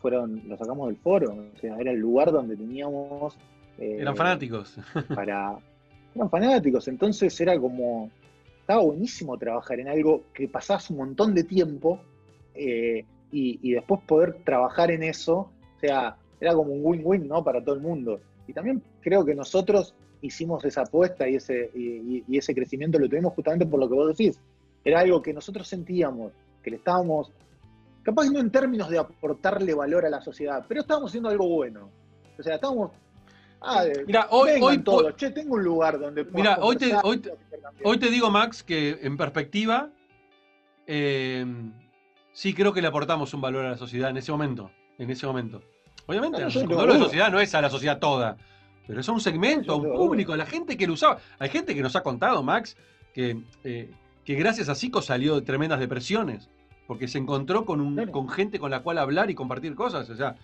fueron, 0.00 0.42
los 0.48 0.58
sacamos 0.58 0.88
del 0.88 0.96
foro. 0.96 1.34
O 1.54 1.58
sea, 1.60 1.76
era 1.78 1.90
el 1.92 1.98
lugar 1.98 2.30
donde 2.32 2.56
teníamos. 2.56 3.36
eh, 3.78 3.96
Eran 4.00 4.16
fanáticos. 4.16 4.76
Para. 5.14 5.56
Eran 6.14 6.30
fanáticos, 6.30 6.88
entonces 6.88 7.38
era 7.40 7.58
como. 7.58 8.10
Estaba 8.60 8.82
buenísimo 8.82 9.36
trabajar 9.38 9.80
en 9.80 9.88
algo 9.88 10.24
que 10.34 10.46
pasabas 10.48 10.88
un 10.90 10.98
montón 10.98 11.34
de 11.34 11.44
tiempo 11.44 12.00
eh, 12.54 13.04
y, 13.30 13.58
y 13.62 13.72
después 13.72 14.00
poder 14.06 14.42
trabajar 14.44 14.90
en 14.90 15.02
eso. 15.02 15.50
O 15.76 15.80
sea, 15.80 16.16
era 16.40 16.54
como 16.54 16.72
un 16.72 16.80
win-win, 16.84 17.28
¿no? 17.28 17.42
Para 17.42 17.62
todo 17.62 17.74
el 17.74 17.80
mundo. 17.80 18.20
Y 18.46 18.52
también 18.52 18.82
creo 19.00 19.24
que 19.24 19.34
nosotros 19.34 19.94
hicimos 20.20 20.64
esa 20.64 20.82
apuesta 20.82 21.28
y 21.28 21.36
ese, 21.36 21.70
y, 21.74 22.24
y 22.28 22.38
ese 22.38 22.54
crecimiento 22.54 22.98
lo 22.98 23.08
tuvimos 23.08 23.32
justamente 23.34 23.66
por 23.66 23.80
lo 23.80 23.88
que 23.88 23.94
vos 23.94 24.16
decís. 24.16 24.38
Era 24.84 25.00
algo 25.00 25.22
que 25.22 25.32
nosotros 25.32 25.66
sentíamos, 25.68 26.32
que 26.62 26.70
le 26.70 26.76
estábamos, 26.76 27.32
capaz 28.02 28.26
no 28.30 28.40
en 28.40 28.50
términos 28.50 28.88
de 28.88 28.98
aportarle 28.98 29.74
valor 29.74 30.04
a 30.06 30.10
la 30.10 30.20
sociedad, 30.20 30.64
pero 30.68 30.80
estábamos 30.80 31.10
haciendo 31.10 31.28
algo 31.28 31.48
bueno. 31.48 31.88
O 32.38 32.42
sea, 32.42 32.56
estábamos... 32.56 32.90
Ah, 33.60 33.84
Mira, 34.06 34.26
hoy, 34.30 34.50
hoy, 34.60 34.78
todos, 34.78 35.14
che, 35.14 35.30
tengo 35.30 35.54
un 35.54 35.62
lugar 35.62 36.00
donde 36.00 36.24
Mira, 36.24 36.58
hoy 36.60 36.74
te- 36.76 36.92
hoy-. 37.04 37.22
Hoy 37.84 37.98
te 37.98 38.10
digo, 38.10 38.28
Max, 38.28 38.64
que 38.64 38.98
en 39.02 39.16
perspectiva, 39.16 39.88
eh, 40.88 41.46
sí 42.32 42.54
creo 42.54 42.72
que 42.72 42.80
le 42.82 42.88
aportamos 42.88 43.32
un 43.34 43.40
valor 43.40 43.64
a 43.66 43.70
la 43.70 43.76
sociedad 43.76 44.10
en 44.10 44.16
ese 44.16 44.32
momento. 44.32 44.70
En 44.98 45.10
ese 45.10 45.26
momento. 45.26 45.62
Obviamente, 46.06 46.38
No, 46.40 46.48
no, 46.48 46.80
a 46.80 46.86
la 46.86 46.94
duda. 46.94 47.04
sociedad 47.04 47.30
no 47.30 47.40
es 47.40 47.54
a 47.54 47.60
la 47.60 47.70
sociedad 47.70 47.98
toda, 47.98 48.36
pero 48.86 49.00
es 49.00 49.08
a 49.08 49.12
un 49.12 49.20
segmento, 49.20 49.72
a 49.72 49.76
un 49.76 49.92
público, 49.92 50.32
a 50.32 50.36
la 50.36 50.46
gente 50.46 50.76
que 50.76 50.86
lo 50.86 50.94
usaba. 50.94 51.18
Hay 51.38 51.48
gente 51.48 51.74
que 51.74 51.82
nos 51.82 51.94
ha 51.96 52.02
contado, 52.02 52.42
Max, 52.42 52.76
que, 53.14 53.40
eh, 53.64 53.90
que 54.24 54.34
gracias 54.34 54.68
a 54.68 54.74
Zico 54.74 55.00
salió 55.02 55.36
de 55.36 55.42
tremendas 55.42 55.78
depresiones, 55.80 56.50
porque 56.86 57.06
se 57.08 57.18
encontró 57.18 57.64
con, 57.64 57.80
un, 57.80 57.94
Claro. 57.94 58.12
con 58.12 58.28
gente 58.28 58.58
con 58.58 58.70
la 58.70 58.80
cual 58.80 58.98
hablar 58.98 59.30
y 59.30 59.34
compartir 59.34 59.74
cosas. 59.74 60.10
O 60.10 60.16
sea, 60.16 60.34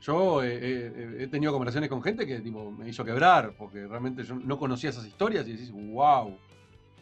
yo 0.00 0.42
eh, 0.42 0.58
eh, 0.60 1.16
he 1.20 1.26
tenido 1.28 1.52
conversaciones 1.52 1.88
con 1.88 2.02
gente 2.02 2.26
que 2.26 2.40
tipo, 2.40 2.70
me 2.70 2.88
hizo 2.88 3.04
quebrar, 3.04 3.54
porque 3.56 3.86
realmente 3.86 4.22
yo 4.24 4.34
no 4.34 4.58
conocía 4.58 4.90
esas 4.90 5.06
historias 5.06 5.46
y 5.48 5.52
decís, 5.52 5.70
wow, 5.72 6.30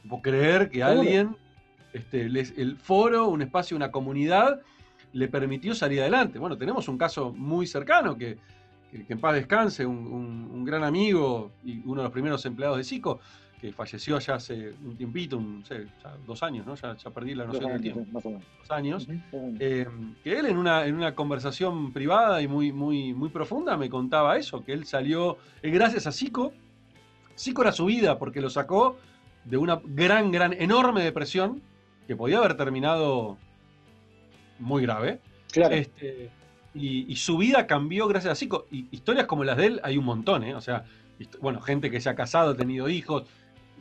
no 0.04 0.08
puedo 0.10 0.22
creer 0.22 0.68
que 0.70 0.82
alguien, 0.82 1.36
este, 1.96 2.28
les- 2.28 2.56
el 2.56 2.76
foro, 2.76 3.28
un 3.28 3.42
espacio, 3.42 3.76
una 3.76 3.90
comunidad, 3.90 4.60
le 5.12 5.28
permitió 5.28 5.74
salir 5.74 6.00
adelante. 6.00 6.38
Bueno, 6.38 6.56
tenemos 6.56 6.88
un 6.88 6.98
caso 6.98 7.32
muy 7.32 7.66
cercano 7.66 8.16
que, 8.16 8.38
que, 8.90 9.04
que 9.04 9.12
en 9.14 9.20
paz 9.20 9.34
descanse, 9.34 9.84
un, 9.86 9.96
un- 9.98 10.50
un 10.52 10.64
gran 10.64 10.84
amigo 10.84 11.52
y 11.64 11.80
uno 11.84 12.02
de 12.02 12.04
los 12.04 12.12
primeros 12.12 12.44
empleados 12.46 12.78
de 12.78 12.84
SICO, 12.84 13.20
que 13.60 13.72
falleció 13.72 14.18
ya 14.18 14.34
hace 14.34 14.74
un 14.84 14.96
tiempito, 14.98 15.38
un, 15.38 15.60
no 15.60 15.64
sé, 15.64 15.86
ya 16.04 16.14
dos 16.26 16.42
años, 16.42 16.66
¿no? 16.66 16.74
Ya, 16.74 16.94
ya 16.94 17.10
perdí 17.10 17.34
la 17.34 17.46
noción 17.46 17.72
del 17.72 17.80
tiempo, 17.80 18.04
más 18.12 18.26
o 18.26 18.28
menos. 18.30 18.44
dos 18.60 18.70
años. 18.70 19.06
Eh, 19.58 19.86
que 20.22 20.38
él 20.38 20.46
en 20.46 20.58
una, 20.58 20.84
en 20.84 20.94
una 20.94 21.14
conversación 21.14 21.90
privada 21.94 22.42
y 22.42 22.48
muy, 22.48 22.70
muy, 22.72 23.14
muy 23.14 23.30
profunda 23.30 23.78
me 23.78 23.88
contaba 23.88 24.36
eso, 24.36 24.62
que 24.62 24.74
él 24.74 24.84
salió, 24.84 25.38
eh, 25.62 25.70
gracias 25.70 26.06
a 26.06 26.12
Zico, 26.12 26.52
Zico 27.38 27.62
era 27.62 27.72
su 27.72 27.86
vida 27.86 28.18
porque 28.18 28.42
lo 28.42 28.50
sacó 28.50 28.98
de 29.46 29.56
una 29.56 29.80
gran, 29.84 30.30
gran, 30.32 30.52
enorme 30.52 31.02
depresión 31.02 31.62
que 32.06 32.16
podía 32.16 32.38
haber 32.38 32.56
terminado 32.56 33.36
muy 34.58 34.82
grave. 34.82 35.20
Claro. 35.52 35.74
Este, 35.74 36.30
y, 36.74 37.10
y 37.10 37.16
su 37.16 37.38
vida 37.38 37.66
cambió 37.66 38.06
gracias 38.08 38.32
a 38.32 38.36
Zico. 38.36 38.66
Y 38.70 38.86
historias 38.90 39.26
como 39.26 39.44
las 39.44 39.56
de 39.56 39.66
él 39.66 39.80
hay 39.82 39.96
un 39.96 40.04
montón, 40.04 40.44
¿eh? 40.44 40.54
O 40.54 40.60
sea, 40.60 40.84
bueno, 41.40 41.60
gente 41.60 41.90
que 41.90 42.00
se 42.00 42.08
ha 42.08 42.14
casado, 42.14 42.50
ha 42.50 42.56
tenido 42.56 42.88
hijos. 42.88 43.24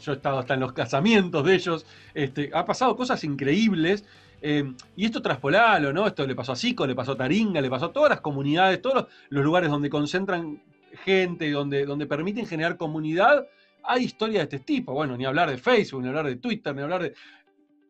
Yo 0.02 0.14
he 0.14 0.16
estado 0.16 0.40
hasta 0.40 0.54
en 0.56 0.60
los 0.60 0.74
casamientos 0.74 1.46
de 1.46 1.56
ellos. 1.56 1.86
Este, 2.14 2.50
ha 2.54 2.66
pasado 2.66 2.96
cosas 2.96 3.24
increíbles. 3.24 4.06
eh, 4.42 4.74
y 4.96 5.06
esto 5.06 5.22
traspolalo, 5.22 5.92
¿no? 5.92 6.06
Esto 6.06 6.26
le 6.28 6.36
pasó 6.36 6.52
a 6.52 6.56
Zico, 6.56 6.86
le 6.86 6.94
pasó 6.94 7.14
a 7.14 7.18
Taringa, 7.18 7.62
le 7.62 7.70
pasó 7.70 7.86
a 7.86 7.92
todas 7.94 8.10
las 8.10 8.22
comunidades, 8.22 8.82
todos 8.82 8.96
los, 8.96 9.06
los 9.30 9.44
lugares 9.44 9.70
donde 9.70 9.90
concentran 9.90 10.62
gente, 11.04 11.50
donde, 11.50 11.86
donde 11.86 12.06
permiten 12.06 12.46
generar 12.46 12.78
comunidad. 12.78 13.48
Hay 13.84 14.04
historias 14.04 14.50
de 14.50 14.58
este 14.58 14.66
tipo. 14.66 14.94
Bueno, 14.94 15.18
ni 15.18 15.26
hablar 15.26 15.50
de 15.50 15.58
Facebook, 15.58 16.02
ni 16.02 16.10
hablar 16.10 16.28
de 16.28 16.36
Twitter, 16.36 16.76
ni 16.76 16.82
hablar 16.82 17.02
de 17.02 17.14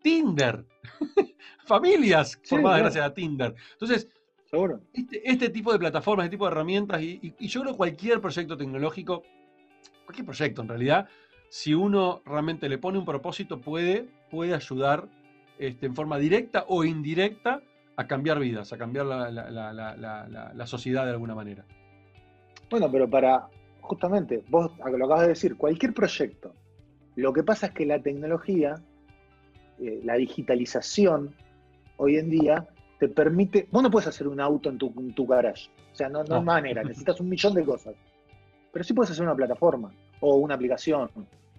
Tinder. 0.05 0.63
Familias 1.65 2.33
Sí, 2.43 2.49
formadas 2.49 2.77
claro. 2.77 2.83
gracias 2.83 3.05
a 3.07 3.13
Tinder. 3.15 3.55
Entonces, 3.71 4.07
Seguro. 4.45 4.81
este, 4.93 5.27
este 5.27 5.49
tipo 5.49 5.73
de 5.73 5.79
plataformas, 5.79 6.25
este 6.25 6.35
tipo 6.35 6.45
de 6.45 6.51
herramientas, 6.51 7.01
y, 7.01 7.19
y- 7.23 7.33
y 7.39 7.47
yo 7.47 7.61
creo 7.61 7.73
que 7.73 7.77
cualquier 7.77 8.21
proyecto 8.21 8.55
tecnológico, 8.55 9.23
cualquier 10.05 10.25
proyecto 10.27 10.61
en 10.61 10.67
realidad, 10.67 11.07
si 11.49 11.73
uno 11.73 12.21
realmente 12.23 12.69
le 12.69 12.77
pone 12.77 12.99
un 12.99 13.05
propósito, 13.05 13.59
puede, 13.59 14.07
puede 14.29 14.53
ayudar 14.53 15.07
este, 15.57 15.87
en 15.87 15.95
forma 15.95 16.19
directa 16.19 16.65
o 16.67 16.83
indirecta 16.83 17.63
a 17.95 18.05
cambiar 18.05 18.39
vidas, 18.39 18.73
a 18.73 18.77
cambiar 18.77 19.07
la- 19.07 19.31
la- 19.31 20.51
la 20.53 20.67
sociedad 20.67 21.05
de 21.05 21.11
alguna 21.11 21.33
manera. 21.33 21.65
Bueno, 22.69 22.91
pero 22.91 23.09
para, 23.09 23.47
justamente, 23.81 24.43
vos 24.49 24.71
lo 24.77 25.05
acabas 25.05 25.21
de 25.21 25.29
decir, 25.29 25.55
cualquier 25.57 25.93
proyecto. 25.95 26.53
Lo 27.15 27.33
que 27.33 27.41
pasa 27.41 27.67
es 27.67 27.71
que 27.73 27.85
la 27.87 27.99
tecnología, 28.03 28.75
eh, 29.79 30.01
la 30.03 30.15
digitalización, 30.15 31.33
hoy 31.97 32.17
en 32.17 32.29
día, 32.29 32.67
te 32.99 33.07
permite, 33.07 33.67
vos 33.71 33.83
no 33.83 33.91
puedes 33.91 34.07
hacer 34.07 34.27
un 34.27 34.39
auto 34.39 34.69
en 34.69 34.77
tu, 34.77 34.93
en 34.97 35.13
tu 35.13 35.25
garage. 35.27 35.69
O 35.91 35.95
sea, 35.95 36.09
no, 36.09 36.23
no 36.23 36.29
No. 36.29 36.35
hay 36.37 36.43
manera, 36.43 36.83
necesitas 36.83 37.19
un 37.19 37.29
millón 37.29 37.53
de 37.53 37.63
cosas. 37.63 37.95
Pero 38.71 38.83
sí 38.83 38.93
puedes 38.93 39.11
hacer 39.11 39.23
una 39.23 39.35
plataforma, 39.35 39.91
o 40.19 40.35
una 40.35 40.55
aplicación, 40.55 41.09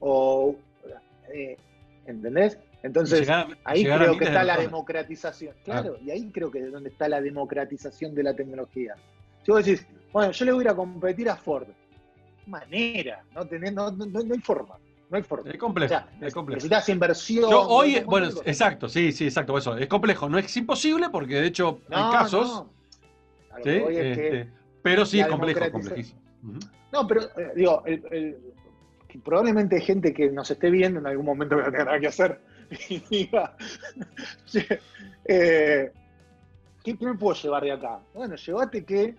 o... 0.00 0.54
eh, 1.32 1.56
¿Entendés? 2.06 2.58
Entonces, 2.84 3.20
Llegar 3.20 3.48
Ahí 3.64 3.82
llegar 3.82 3.98
creo 4.00 4.16
que 4.16 4.24
está 4.26 4.44
la 4.44 4.56
democratización. 4.58 5.54
Claro. 5.64 5.94
Claro, 5.94 5.98
y 6.04 6.10
ahí 6.12 6.30
creo 6.30 6.52
que 6.52 6.60
es 6.60 6.70
donde 6.70 6.90
está 6.90 7.08
la 7.08 7.20
democratización 7.20 8.14
de 8.14 8.22
la 8.22 8.34
tecnología. 8.36 8.94
Si 9.44 9.50
vos 9.50 9.64
decís, 9.64 9.84
bueno, 10.12 10.30
yo 10.30 10.44
le 10.44 10.52
voy 10.52 10.60
a 10.60 10.64
ir 10.66 10.68
a 10.70 10.74
competir 10.76 11.28
a 11.28 11.34
Ford, 11.36 11.66
manera, 12.46 13.24
no, 13.34 13.44
tenés, 13.44 13.72
no, 13.72 13.90
no, 13.90 14.06
no 14.06 14.34
hay 14.34 14.40
forma, 14.40 14.76
no 15.08 15.16
hay 15.16 15.22
forma. 15.22 15.48
Es 15.50 15.56
O 15.56 15.58
complejo, 15.58 15.88
sea, 15.88 16.08
es 16.20 16.34
complejo. 16.34 16.56
necesitas 16.56 16.88
inversión. 16.88 17.50
Yo 17.50 17.60
hoy, 17.68 18.00
bueno, 18.04 18.26
cosas. 18.28 18.46
exacto, 18.46 18.88
sí, 18.88 19.12
sí, 19.12 19.24
exacto, 19.26 19.56
eso. 19.56 19.76
Es 19.76 19.86
complejo, 19.86 20.28
no 20.28 20.38
es 20.38 20.56
imposible 20.56 21.08
porque 21.10 21.36
de 21.40 21.46
hecho 21.46 21.80
hay 21.90 22.02
No, 22.02 22.10
casos, 22.10 22.48
no. 22.48 23.62
¿sí? 23.62 23.78
voy 23.80 23.96
es 23.96 24.16
que- 24.16 24.26
Este, 24.40 24.52
pero 24.82 25.06
sí 25.06 25.20
es 25.20 25.26
complejo, 25.28 25.70
complejísimo. 25.70 26.20
Ujú. 26.42 26.58
No, 26.92 27.06
pero 27.06 27.22
eh, 27.22 27.52
digo, 27.54 27.82
el- 27.86 28.04
el- 28.10 28.36
probablemente 29.24 29.76
hay 29.76 29.82
gente 29.82 30.12
que 30.12 30.30
nos 30.30 30.50
esté 30.50 30.70
viendo 30.70 31.00
en 31.00 31.06
algún 31.06 31.24
momento 31.24 31.56
que 31.56 31.62
no 31.62 31.70
tenga 31.70 31.84
nada 31.86 31.98
que 32.00 32.06
hacer 32.08 32.38
y 32.90 32.98
diga, 33.08 33.56
"Che, 34.44 34.80
eh, 35.24 35.90
¿qué, 36.84 36.96
qué 36.98 37.06
me 37.06 37.14
puedo 37.14 37.34
llevar 37.34 37.62
de 37.62 37.72
acá? 37.72 37.98
Bueno, 38.12 38.36
llévate 38.36 38.84
que 38.84 39.14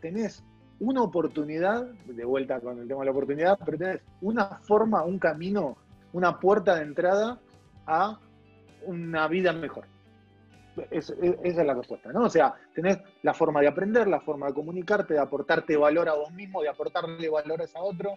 tenés 0.00 0.42
una 0.80 1.02
oportunidad, 1.02 1.86
de 2.06 2.24
vuelta 2.24 2.60
con 2.60 2.78
el 2.78 2.88
tema 2.88 3.00
de 3.00 3.06
la 3.06 3.10
oportunidad, 3.12 3.58
pero 3.64 3.78
tenés 3.78 4.00
una 4.20 4.44
forma, 4.60 5.04
un 5.04 5.18
camino, 5.18 5.76
una 6.12 6.38
puerta 6.38 6.74
de 6.76 6.82
entrada 6.82 7.38
a 7.86 8.18
una 8.84 9.28
vida 9.28 9.52
mejor. 9.52 9.84
Es- 10.90 11.10
es- 11.10 11.36
esa 11.42 11.60
es 11.62 11.66
la 11.66 11.74
respuesta, 11.74 12.12
¿no? 12.12 12.24
O 12.24 12.28
sea, 12.28 12.54
tenés 12.74 12.98
la 13.22 13.32
forma 13.32 13.60
de 13.62 13.68
aprender, 13.68 14.06
la 14.06 14.20
forma 14.20 14.48
de 14.48 14.54
comunicarte, 14.54 15.14
de 15.14 15.20
aportarte 15.20 15.76
valor 15.76 16.08
a 16.08 16.14
vos 16.14 16.30
mismo, 16.32 16.60
de 16.60 16.68
aportarle 16.68 17.28
valores 17.30 17.74
a 17.74 17.80
otro. 17.80 18.10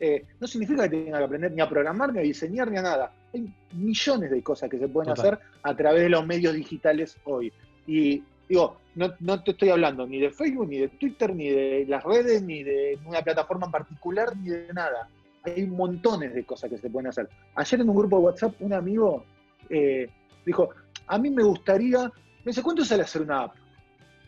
Eh, 0.00 0.24
no 0.40 0.46
significa 0.46 0.88
que 0.88 1.04
tengas 1.04 1.18
que 1.20 1.24
aprender 1.24 1.52
ni 1.52 1.60
a 1.60 1.68
programar, 1.68 2.12
ni 2.12 2.18
a 2.18 2.22
diseñar, 2.22 2.70
ni 2.70 2.78
a 2.78 2.82
nada. 2.82 3.12
Hay 3.34 3.54
millones 3.74 4.30
de 4.30 4.42
cosas 4.42 4.70
que 4.70 4.78
se 4.78 4.88
pueden 4.88 5.14
Total. 5.14 5.34
hacer 5.34 5.46
a 5.62 5.76
través 5.76 6.02
de 6.02 6.08
los 6.08 6.26
medios 6.26 6.54
digitales 6.54 7.18
hoy. 7.24 7.52
Y 7.86 8.24
digo, 8.48 8.76
no, 8.94 9.12
no 9.20 9.42
te 9.42 9.50
estoy 9.52 9.70
hablando 9.70 10.06
ni 10.06 10.18
de 10.20 10.30
Facebook, 10.30 10.68
ni 10.68 10.78
de 10.78 10.88
Twitter, 10.88 11.34
ni 11.34 11.48
de 11.50 11.84
las 11.88 12.02
redes, 12.04 12.42
ni 12.42 12.62
de 12.62 12.98
una 13.04 13.22
plataforma 13.22 13.66
en 13.66 13.72
particular, 13.72 14.36
ni 14.36 14.50
de 14.50 14.72
nada. 14.72 15.08
Hay 15.44 15.66
montones 15.66 16.34
de 16.34 16.44
cosas 16.44 16.70
que 16.70 16.78
se 16.78 16.90
pueden 16.90 17.08
hacer. 17.08 17.28
Ayer 17.54 17.80
en 17.80 17.88
un 17.88 17.96
grupo 17.96 18.18
de 18.18 18.24
WhatsApp, 18.24 18.54
un 18.60 18.72
amigo 18.72 19.24
eh, 19.68 20.08
dijo, 20.44 20.70
a 21.06 21.18
mí 21.18 21.30
me 21.30 21.42
gustaría, 21.42 22.04
me 22.04 22.10
dice, 22.46 22.62
¿cuánto 22.62 22.84
sale 22.84 23.02
hacer 23.02 23.22
una 23.22 23.42
app? 23.42 23.54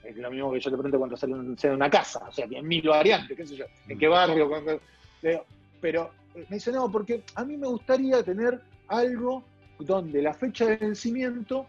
Es 0.04 0.16
lo 0.16 0.30
mismo 0.30 0.52
que 0.52 0.60
yo 0.60 0.70
te 0.70 0.76
pregunto 0.76 0.98
cuánto 0.98 1.16
sale 1.16 1.34
un- 1.34 1.56
una 1.74 1.90
casa, 1.90 2.20
o 2.28 2.32
sea, 2.32 2.46
tiene 2.46 2.66
mil 2.66 2.88
variantes, 2.88 3.36
qué 3.36 3.46
sé 3.46 3.56
yo, 3.56 3.64
en 3.88 3.98
qué 3.98 4.08
barrio, 4.08 4.48
le 5.22 5.30
digo, 5.30 5.44
pero 5.80 6.10
eh, 6.34 6.44
me 6.48 6.56
dice, 6.56 6.72
no, 6.72 6.90
porque 6.90 7.22
a 7.34 7.44
mí 7.44 7.56
me 7.56 7.66
gustaría 7.66 8.22
tener 8.22 8.60
algo 8.88 9.44
donde 9.78 10.22
la 10.22 10.34
fecha 10.34 10.66
de 10.66 10.76
vencimiento, 10.76 11.66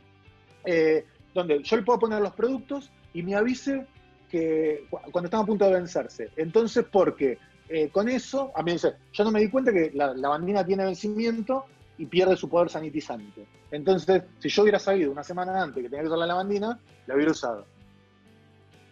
eh, 0.66 1.06
donde 1.34 1.62
yo 1.64 1.78
le 1.78 1.84
puedo 1.84 2.00
poner 2.00 2.22
los 2.22 2.34
productos 2.34 2.92
y 3.14 3.24
me 3.24 3.36
avise 3.36 3.86
que 4.30 4.86
cuando 4.90 5.28
están 5.28 5.42
a 5.42 5.46
punto 5.46 5.66
de 5.66 5.74
vencerse. 5.74 6.30
Entonces, 6.36 6.86
porque 6.90 7.38
eh, 7.68 7.90
con 7.90 8.10
eso, 8.10 8.52
a 8.56 8.64
mí 8.64 8.74
dice, 8.74 8.94
yo 9.14 9.24
no 9.24 9.32
me 9.32 9.40
di 9.40 9.50
cuenta 9.50 9.72
que 9.72 9.92
la, 9.94 10.14
bandina 10.14 10.66
tiene 10.66 10.86
vencimiento 10.86 11.66
y 11.98 12.06
pierde 12.06 12.36
su 12.36 12.50
poder 12.50 12.70
sanitizante. 12.70 13.46
Entonces, 13.72 14.24
si 14.40 14.50
yo 14.50 14.64
hubiera 14.64 14.80
sabido 14.80 15.12
una 15.12 15.24
semana 15.24 15.62
antes 15.62 15.84
que 15.84 15.90
tenía 15.90 16.02
que 16.02 16.08
usar 16.08 16.20
la 16.20 16.28
lavandina, 16.28 16.80
la 17.06 17.16
hubiera 17.16 17.32
usado. 17.32 17.66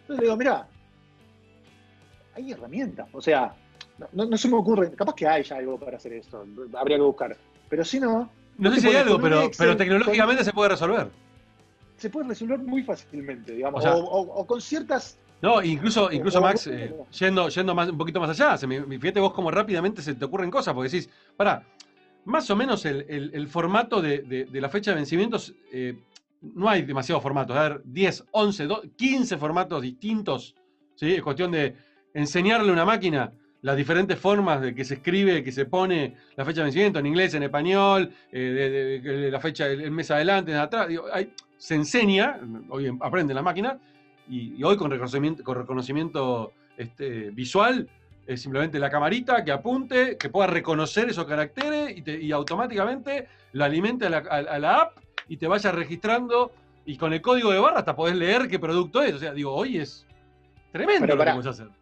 Entonces 0.02 0.20
le 0.20 0.26
digo, 0.26 0.36
mira, 0.36 0.68
hay 2.34 2.52
herramientas. 2.52 3.08
O 3.12 3.20
sea, 3.20 3.54
no, 4.12 4.36
se 4.36 4.48
me 4.48 4.56
ocurre, 4.56 4.92
capaz 4.92 5.14
que 5.14 5.26
hay 5.26 5.42
ya 5.42 5.56
algo 5.56 5.78
para 5.78 5.96
hacer 5.96 6.12
esto, 6.12 6.44
habría 6.74 6.98
que 6.98 7.02
buscar. 7.02 7.36
Pero 7.68 7.84
si 7.84 7.98
no... 7.98 8.30
No 8.58 8.72
sé 8.72 8.80
si 8.80 8.88
hay 8.88 8.96
algo, 8.96 9.20
pero, 9.20 9.50
pero 9.56 9.76
tecnológicamente 9.76 10.44
se 10.44 10.52
puede 10.52 10.70
resolver. 10.70 11.08
Se 11.98 12.10
puede 12.10 12.28
resolver 12.28 12.58
muy 12.60 12.82
fácilmente, 12.82 13.52
digamos, 13.52 13.84
o, 13.86 14.46
con 14.46 14.60
ciertas... 14.60 15.18
No, 15.42 15.62
incluso, 15.62 16.10
incluso 16.10 16.40
Max, 16.40 16.66
eh, 16.66 16.94
yendo, 17.18 17.48
yendo 17.48 17.74
más, 17.74 17.88
un 17.90 17.98
poquito 17.98 18.18
más 18.20 18.30
allá, 18.30 18.56
se 18.56 18.66
me, 18.66 18.98
fíjate 18.98 19.20
vos 19.20 19.32
cómo 19.32 19.50
rápidamente 19.50 20.02
se 20.02 20.14
te 20.14 20.24
ocurren 20.24 20.50
cosas, 20.50 20.74
porque 20.74 20.90
decís, 20.90 21.10
para, 21.36 21.64
más 22.24 22.48
o 22.50 22.56
menos 22.56 22.84
el, 22.84 23.48
formato 23.48 24.00
de, 24.00 24.48
la 24.52 24.68
fecha 24.68 24.92
de 24.92 24.96
vencimientos, 24.96 25.54
eh, 25.72 25.98
no 26.40 26.68
hay 26.68 26.82
demasiados 26.82 27.22
formatos, 27.22 27.56
a 27.56 27.68
ver, 27.68 27.82
10, 27.84 28.24
11, 28.30 28.68
15 28.96 29.36
formatos 29.36 29.82
distintos, 29.82 30.54
¿sí? 30.94 31.14
Es 31.14 31.22
cuestión 31.22 31.50
de 31.52 31.76
enseñarle 32.14 32.70
a 32.70 32.72
una 32.72 32.84
máquina 32.84 33.32
las 33.62 33.76
diferentes 33.76 34.18
formas 34.18 34.60
de 34.60 34.74
que 34.74 34.84
se 34.84 34.94
escribe, 34.94 35.42
que 35.42 35.52
se 35.52 35.66
pone 35.66 36.14
la 36.36 36.44
fecha 36.44 36.60
de 36.60 36.64
vencimiento 36.64 36.98
en 36.98 37.06
inglés, 37.06 37.34
en 37.34 37.42
español, 37.42 38.12
eh, 38.30 39.00
de, 39.02 39.30
la 39.30 39.40
fecha, 39.40 39.66
el, 39.66 39.90
mes 39.90 40.10
adelante, 40.10 40.52
en 40.52 40.58
atrás. 40.58 40.88
se 41.56 41.74
enseña, 41.74 42.38
hoy 42.68 42.96
aprende 43.00 43.34
la 43.34 43.42
máquina, 43.42 43.78
y, 44.28 44.62
hoy 44.62 44.76
con 44.76 44.90
reconocimiento, 44.90 45.42
con 45.42 45.56
reconocimiento 45.56 46.52
este, 46.76 47.30
visual, 47.30 47.88
es 48.26 48.42
simplemente 48.42 48.78
la 48.78 48.90
camarita 48.90 49.42
que 49.42 49.50
apunte, 49.50 50.16
que 50.18 50.28
pueda 50.28 50.46
reconocer 50.46 51.08
esos 51.08 51.24
caracteres 51.24 51.96
y, 52.06 52.30
automáticamente 52.30 53.26
lo 53.52 53.64
alimente 53.64 54.06
a 54.06 54.10
la, 54.10 54.74
app 54.76 54.98
y 55.28 55.38
te 55.38 55.46
vaya 55.46 55.72
registrando. 55.72 56.52
Y 56.84 56.96
con 56.96 57.12
el 57.12 57.20
código 57.20 57.50
de 57.50 57.58
barra 57.58 57.78
hasta 57.80 57.96
podés 57.96 58.16
leer 58.16 58.48
qué 58.48 58.58
producto 58.58 59.02
es. 59.02 59.14
O 59.14 59.18
sea, 59.18 59.32
digo, 59.32 59.52
hoy 59.52 59.78
es 59.78 60.06
tremendo 60.72 61.06
lo 61.06 61.16
que 61.16 61.24
podemos 61.24 61.46
hacer 61.46 61.77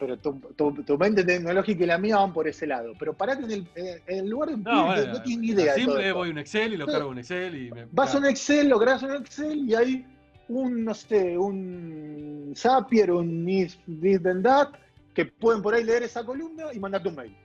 pero 0.00 0.16
tu, 0.16 0.98
mente 0.98 1.22
tecnológica 1.22 1.84
y 1.84 1.86
la 1.86 1.98
mía 1.98 2.16
van 2.16 2.32
por 2.32 2.48
ese 2.48 2.66
lado. 2.66 2.94
Pero 2.98 3.12
parate 3.12 3.44
en 3.44 3.50
el, 3.50 3.68
en 3.74 4.18
el 4.18 4.30
lugar 4.30 4.48
de 4.48 4.56
no, 4.56 4.86
bueno, 4.86 5.12
no 5.12 5.22
tienes 5.22 5.40
ni 5.40 5.48
idea. 5.48 5.74
Simple, 5.74 6.12
voy 6.12 6.28
a 6.28 6.32
un 6.32 6.38
Excel 6.38 6.72
y 6.72 6.76
lo 6.78 6.86
cargo 6.86 7.12
en 7.12 7.18
Excel. 7.18 7.66
Y 7.66 7.70
me, 7.70 7.84
vas 7.92 8.14
a 8.14 8.18
un 8.18 8.24
Excel, 8.24 8.70
lo 8.70 8.78
grabas 8.78 9.02
en 9.02 9.12
Excel 9.12 9.68
y 9.68 9.74
hay 9.74 10.06
un, 10.48 10.84
no 10.84 10.94
sé, 10.94 11.36
un 11.36 12.54
Zapier, 12.56 13.12
un 13.12 13.44
This, 13.44 13.78
Then 13.86 14.42
That, 14.42 14.70
que 15.14 15.26
pueden 15.26 15.60
por 15.60 15.74
ahí 15.74 15.84
leer 15.84 16.02
esa 16.02 16.24
columna 16.24 16.72
y 16.72 16.80
mandarte 16.80 17.10
un 17.10 17.16
mail. 17.16 17.36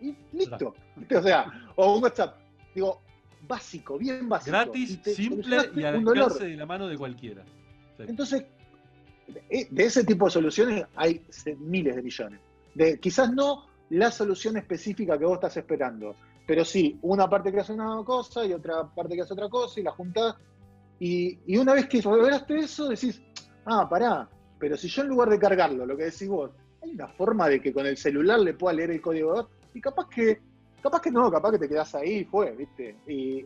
Y 0.00 0.16
listo. 0.32 0.74
O 1.14 1.22
sea, 1.22 1.46
o 1.74 1.96
un 1.96 2.02
WhatsApp. 2.02 2.38
Digo, 2.74 3.02
básico, 3.46 3.98
bien 3.98 4.28
básico. 4.28 4.52
Gratis, 4.52 5.00
simple 5.02 5.70
y 5.74 5.82
al 5.82 5.96
alcance 5.96 6.44
de 6.44 6.56
la 6.56 6.64
mano 6.64 6.86
de 6.86 6.96
cualquiera. 6.96 7.44
Entonces, 7.98 8.42
eh, 8.42 8.46
de 9.26 9.84
ese 9.84 10.04
tipo 10.04 10.26
de 10.26 10.30
soluciones 10.30 10.84
hay 10.94 11.24
miles 11.58 11.96
de 11.96 12.02
millones. 12.02 12.40
De, 12.74 12.98
quizás 13.00 13.32
no 13.32 13.66
la 13.90 14.10
solución 14.10 14.56
específica 14.56 15.18
que 15.18 15.24
vos 15.24 15.34
estás 15.34 15.56
esperando, 15.56 16.14
pero 16.46 16.64
sí, 16.64 16.98
una 17.02 17.28
parte 17.28 17.50
que 17.50 17.60
hace 17.60 17.72
una 17.72 18.02
cosa 18.04 18.44
y 18.44 18.52
otra 18.52 18.84
parte 18.84 19.16
que 19.16 19.22
hace 19.22 19.32
otra 19.32 19.48
cosa 19.48 19.80
y 19.80 19.82
la 19.82 19.90
juntás. 19.90 20.36
Y, 20.98 21.58
una 21.58 21.74
vez 21.74 21.86
que 21.88 22.00
revelaste 22.00 22.56
eso, 22.56 22.88
decís, 22.88 23.20
ah, 23.66 23.88
pará, 23.88 24.28
pero 24.58 24.76
si 24.76 24.88
yo 24.88 25.02
en 25.02 25.08
lugar 25.08 25.28
de 25.28 25.38
cargarlo, 25.38 25.84
lo 25.84 25.96
que 25.96 26.04
decís 26.04 26.28
vos, 26.28 26.50
hay 26.82 26.92
una 26.92 27.08
forma 27.08 27.48
de 27.48 27.60
que 27.60 27.72
con 27.72 27.84
el 27.84 27.96
celular 27.96 28.38
le 28.40 28.54
pueda 28.54 28.74
leer 28.74 28.92
el 28.92 29.00
código 29.00 29.48
y 29.74 29.80
capaz 29.80 30.08
que, 30.08 30.40
capaz 30.82 31.00
que 31.00 31.10
no, 31.10 31.30
capaz 31.30 31.50
que 31.52 31.58
te 31.58 31.68
quedás 31.68 31.94
ahí 31.96 32.18
y 32.18 32.24
fue, 32.24 32.52
¿viste? 32.52 32.96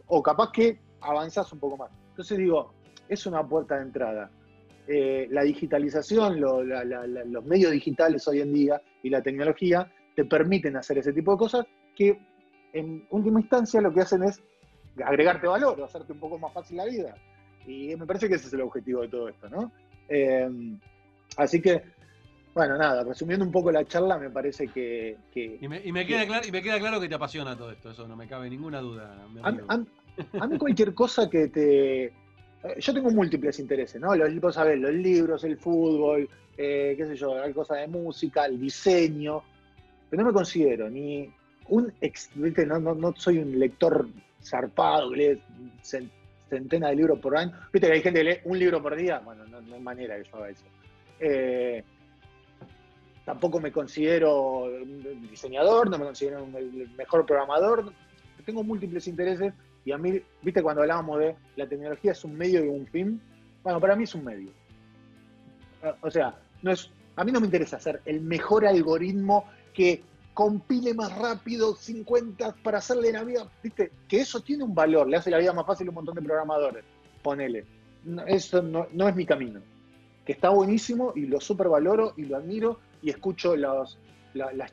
o 0.06 0.22
capaz 0.22 0.52
que 0.52 0.78
avanzás 1.00 1.52
un 1.52 1.58
poco 1.58 1.78
más. 1.78 1.90
Entonces 2.10 2.38
digo, 2.38 2.72
es 3.08 3.26
una 3.26 3.46
puerta 3.46 3.76
de 3.76 3.82
entrada. 3.82 4.30
Eh, 4.92 5.28
la 5.30 5.44
digitalización, 5.44 6.40
los 6.40 7.44
medios 7.44 7.70
digitales 7.70 8.26
hoy 8.26 8.40
en 8.40 8.52
día 8.52 8.82
y 9.04 9.08
la 9.08 9.22
tecnología 9.22 9.88
te 10.16 10.24
permiten 10.24 10.76
hacer 10.76 10.98
ese 10.98 11.12
tipo 11.12 11.30
de 11.30 11.38
cosas 11.38 11.64
que 11.94 12.18
en 12.72 13.06
última 13.10 13.38
instancia 13.38 13.80
lo 13.80 13.94
que 13.94 14.00
hacen 14.00 14.24
es 14.24 14.42
agregarte 15.04 15.46
valor, 15.46 15.80
hacerte 15.80 16.12
un 16.12 16.18
poco 16.18 16.40
más 16.40 16.52
fácil 16.52 16.78
la 16.78 16.86
vida. 16.86 17.14
Y 17.68 17.94
me 17.94 18.04
parece 18.04 18.28
que 18.28 18.34
ese 18.34 18.48
es 18.48 18.52
el 18.52 18.62
objetivo 18.62 19.02
de 19.02 19.08
todo 19.08 19.28
esto, 19.28 19.48
¿no? 19.48 19.70
Eh, 20.08 20.50
así 21.36 21.62
que, 21.62 21.84
bueno, 22.52 22.76
nada, 22.76 23.04
resumiendo 23.04 23.44
un 23.44 23.52
poco 23.52 23.70
la 23.70 23.84
charla, 23.84 24.18
me 24.18 24.30
parece 24.30 24.66
que... 24.66 25.16
y, 25.36 25.68
me, 25.68 26.04
queda 26.04 26.26
claro, 26.26 26.48
y 26.48 26.50
me 26.50 26.62
queda 26.62 26.80
claro 26.80 27.00
que 27.00 27.08
te 27.08 27.14
apasiona 27.14 27.56
todo 27.56 27.70
esto, 27.70 27.92
eso 27.92 28.08
no 28.08 28.16
me 28.16 28.26
cabe 28.26 28.50
ninguna 28.50 28.80
duda. 28.80 29.24
a 29.44 30.46
mí 30.48 30.58
cualquier 30.58 30.94
cosa 30.94 31.30
que 31.30 31.46
te, 31.46 32.12
yo 32.78 32.94
tengo 32.94 33.10
múltiples 33.10 33.58
intereses, 33.58 34.00
¿no? 34.00 34.14
Los, 34.14 34.38
vos 34.40 34.54
sabés, 34.54 34.78
los 34.78 34.92
libros, 34.92 35.44
el 35.44 35.56
fútbol, 35.56 36.28
eh, 36.56 36.94
qué 36.96 37.06
sé 37.06 37.16
yo, 37.16 37.42
hay 37.42 37.52
cosas 37.52 37.78
de 37.78 37.86
música, 37.86 38.44
el 38.44 38.60
diseño, 38.60 39.42
pero 40.08 40.22
no 40.22 40.28
me 40.28 40.34
considero 40.34 40.90
ni 40.90 41.32
un 41.68 41.92
ex, 42.00 42.30
no, 42.36 42.78
no, 42.80 43.14
soy 43.16 43.38
un 43.38 43.58
lector 43.58 44.08
zarpado 44.42 45.10
que 45.10 45.16
lee 45.16 45.42
centenas 46.48 46.90
de 46.90 46.96
libros 46.96 47.18
por 47.18 47.36
año. 47.36 47.52
Viste 47.72 47.86
que 47.86 47.94
hay 47.94 48.02
gente 48.02 48.20
que 48.20 48.24
lee 48.24 48.38
un 48.44 48.58
libro 48.58 48.82
por 48.82 48.96
día, 48.96 49.20
bueno, 49.20 49.44
no, 49.46 49.74
hay 49.74 49.80
manera 49.80 50.16
que 50.16 50.28
yo 50.28 50.36
haga 50.36 50.50
eso. 50.50 50.64
Eh, 51.18 51.82
tampoco 53.24 53.60
me 53.60 53.72
considero 53.72 54.64
un 54.64 55.28
diseñador, 55.30 55.88
no 55.88 55.98
me 55.98 56.04
considero 56.06 56.46
el 56.58 56.90
mejor 56.96 57.24
programador, 57.24 57.92
tengo 58.44 58.64
múltiples 58.64 59.06
intereses 59.06 59.54
y 59.84 59.92
a 59.92 59.98
mí, 59.98 60.20
viste, 60.42 60.62
cuando 60.62 60.82
hablábamos 60.82 61.18
de 61.18 61.36
la 61.56 61.68
tecnología 61.68 62.12
es 62.12 62.24
un 62.24 62.36
medio 62.36 62.64
y 62.64 62.68
un 62.68 62.86
fin, 62.86 63.20
bueno, 63.62 63.80
para 63.80 63.96
mí 63.96 64.04
es 64.04 64.14
un 64.14 64.24
medio. 64.24 64.50
O 66.02 66.10
sea, 66.10 66.38
no 66.62 66.70
es, 66.70 66.90
a 67.16 67.24
mí 67.24 67.32
no 67.32 67.40
me 67.40 67.46
interesa 67.46 67.76
hacer 67.76 68.02
el 68.04 68.20
mejor 68.20 68.66
algoritmo 68.66 69.44
que 69.72 70.02
compile 70.34 70.94
más 70.94 71.16
rápido 71.16 71.74
50 71.74 72.56
para 72.62 72.78
hacerle 72.78 73.12
la 73.12 73.24
vida, 73.24 73.48
viste, 73.62 73.92
que 74.08 74.20
eso 74.20 74.40
tiene 74.40 74.64
un 74.64 74.74
valor, 74.74 75.08
le 75.08 75.16
hace 75.16 75.30
la 75.30 75.38
vida 75.38 75.52
más 75.52 75.66
fácil 75.66 75.88
a 75.88 75.90
un 75.90 75.96
montón 75.96 76.14
de 76.14 76.22
programadores, 76.22 76.84
ponele. 77.22 77.64
eso 78.26 78.62
no, 78.62 79.08
es 79.08 79.16
mi 79.16 79.26
camino. 79.26 79.60
Que 80.24 80.32
está 80.32 80.50
buenísimo 80.50 81.12
y 81.16 81.26
lo 81.26 81.40
supervaloro 81.40 82.14
y 82.16 82.26
lo 82.26 82.36
admiro 82.36 82.78
y 83.02 83.10
escucho 83.10 83.56
las 83.56 83.96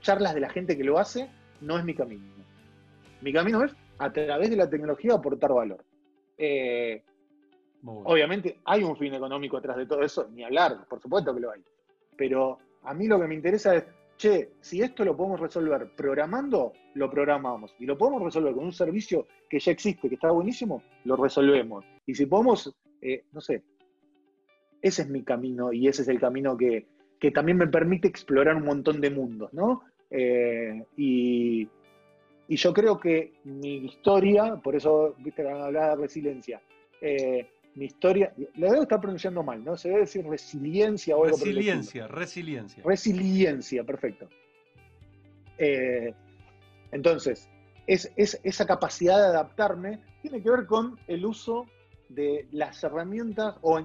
charlas 0.01 0.35
de 0.35 0.41
la 0.41 0.49
gente 0.49 0.77
que 0.77 0.83
lo 0.83 0.99
hace, 0.99 1.29
no 1.61 1.77
es 1.77 1.85
mi 1.85 1.95
camino. 1.95 2.23
Mi 3.21 3.33
camino 3.33 3.63
es 3.63 3.71
a 3.99 4.11
través 4.11 4.49
de 4.49 4.55
la 4.55 4.69
tecnología 4.69 5.13
aportar 5.13 5.53
valor. 5.53 5.83
Eh, 6.37 7.03
obviamente 7.83 8.59
hay 8.65 8.83
un 8.83 8.97
fin 8.97 9.13
económico 9.13 9.57
atrás 9.57 9.77
de 9.77 9.85
todo 9.85 10.01
eso, 10.01 10.27
ni 10.29 10.43
hablar, 10.43 10.85
por 10.87 11.01
supuesto 11.01 11.33
que 11.33 11.41
lo 11.41 11.51
hay. 11.51 11.61
Pero 12.15 12.57
a 12.83 12.93
mí 12.93 13.07
lo 13.07 13.19
que 13.19 13.27
me 13.27 13.35
interesa 13.35 13.75
es, 13.75 13.85
che, 14.17 14.51
si 14.61 14.81
esto 14.81 15.05
lo 15.05 15.15
podemos 15.15 15.39
resolver 15.39 15.91
programando, 15.95 16.73
lo 16.95 17.09
programamos. 17.09 17.75
Y 17.79 17.85
lo 17.85 17.97
podemos 17.97 18.23
resolver 18.23 18.53
con 18.53 18.65
un 18.65 18.73
servicio 18.73 19.27
que 19.49 19.59
ya 19.59 19.71
existe, 19.71 20.09
que 20.09 20.15
está 20.15 20.31
buenísimo, 20.31 20.83
lo 21.05 21.15
resolvemos. 21.15 21.85
Y 22.05 22.15
si 22.15 22.25
podemos, 22.25 22.73
eh, 23.01 23.23
no 23.31 23.41
sé, 23.41 23.63
ese 24.81 25.01
es 25.03 25.09
mi 25.09 25.23
camino 25.23 25.73
y 25.73 25.87
ese 25.87 26.01
es 26.01 26.07
el 26.07 26.19
camino 26.19 26.57
que, 26.57 26.87
también 27.33 27.57
me 27.57 27.67
permite 27.67 28.07
explorar 28.07 28.55
un 28.55 28.65
montón 28.65 29.01
de 29.01 29.09
mundos, 29.09 29.51
¿no? 29.53 29.83
Eh, 30.09 30.85
y, 30.95 31.67
y 32.47 32.55
yo 32.55 32.73
creo 32.73 32.99
que 32.99 33.33
mi 33.43 33.85
historia, 33.85 34.55
por 34.55 34.75
eso, 34.75 35.15
viste, 35.19 35.43
que 35.43 35.49
hablaba 35.49 35.89
de 35.89 35.95
resiliencia, 35.95 36.61
eh, 37.01 37.49
mi 37.75 37.85
historia, 37.85 38.33
lo 38.55 38.71
debo 38.71 38.83
estar 38.83 38.99
pronunciando 38.99 39.43
mal, 39.43 39.63
¿no? 39.63 39.77
Se 39.77 39.89
debe 39.89 40.01
decir 40.01 40.25
resiliencia 40.25 41.15
o 41.15 41.25
algo 41.25 41.37
Resiliencia, 41.37 42.07
resiliencia. 42.07 42.83
Resiliencia, 42.83 43.83
perfecto. 43.83 44.27
Eh, 45.57 46.13
entonces, 46.91 47.49
es, 47.85 48.11
esa 48.15 48.65
capacidad 48.65 49.17
de 49.17 49.27
adaptarme 49.27 49.99
tiene 50.21 50.41
que 50.41 50.49
ver 50.49 50.65
con 50.65 50.97
el 51.07 51.25
uso 51.25 51.67
de 52.09 52.47
las 52.51 52.83
herramientas 52.83 53.55
o, 53.61 53.79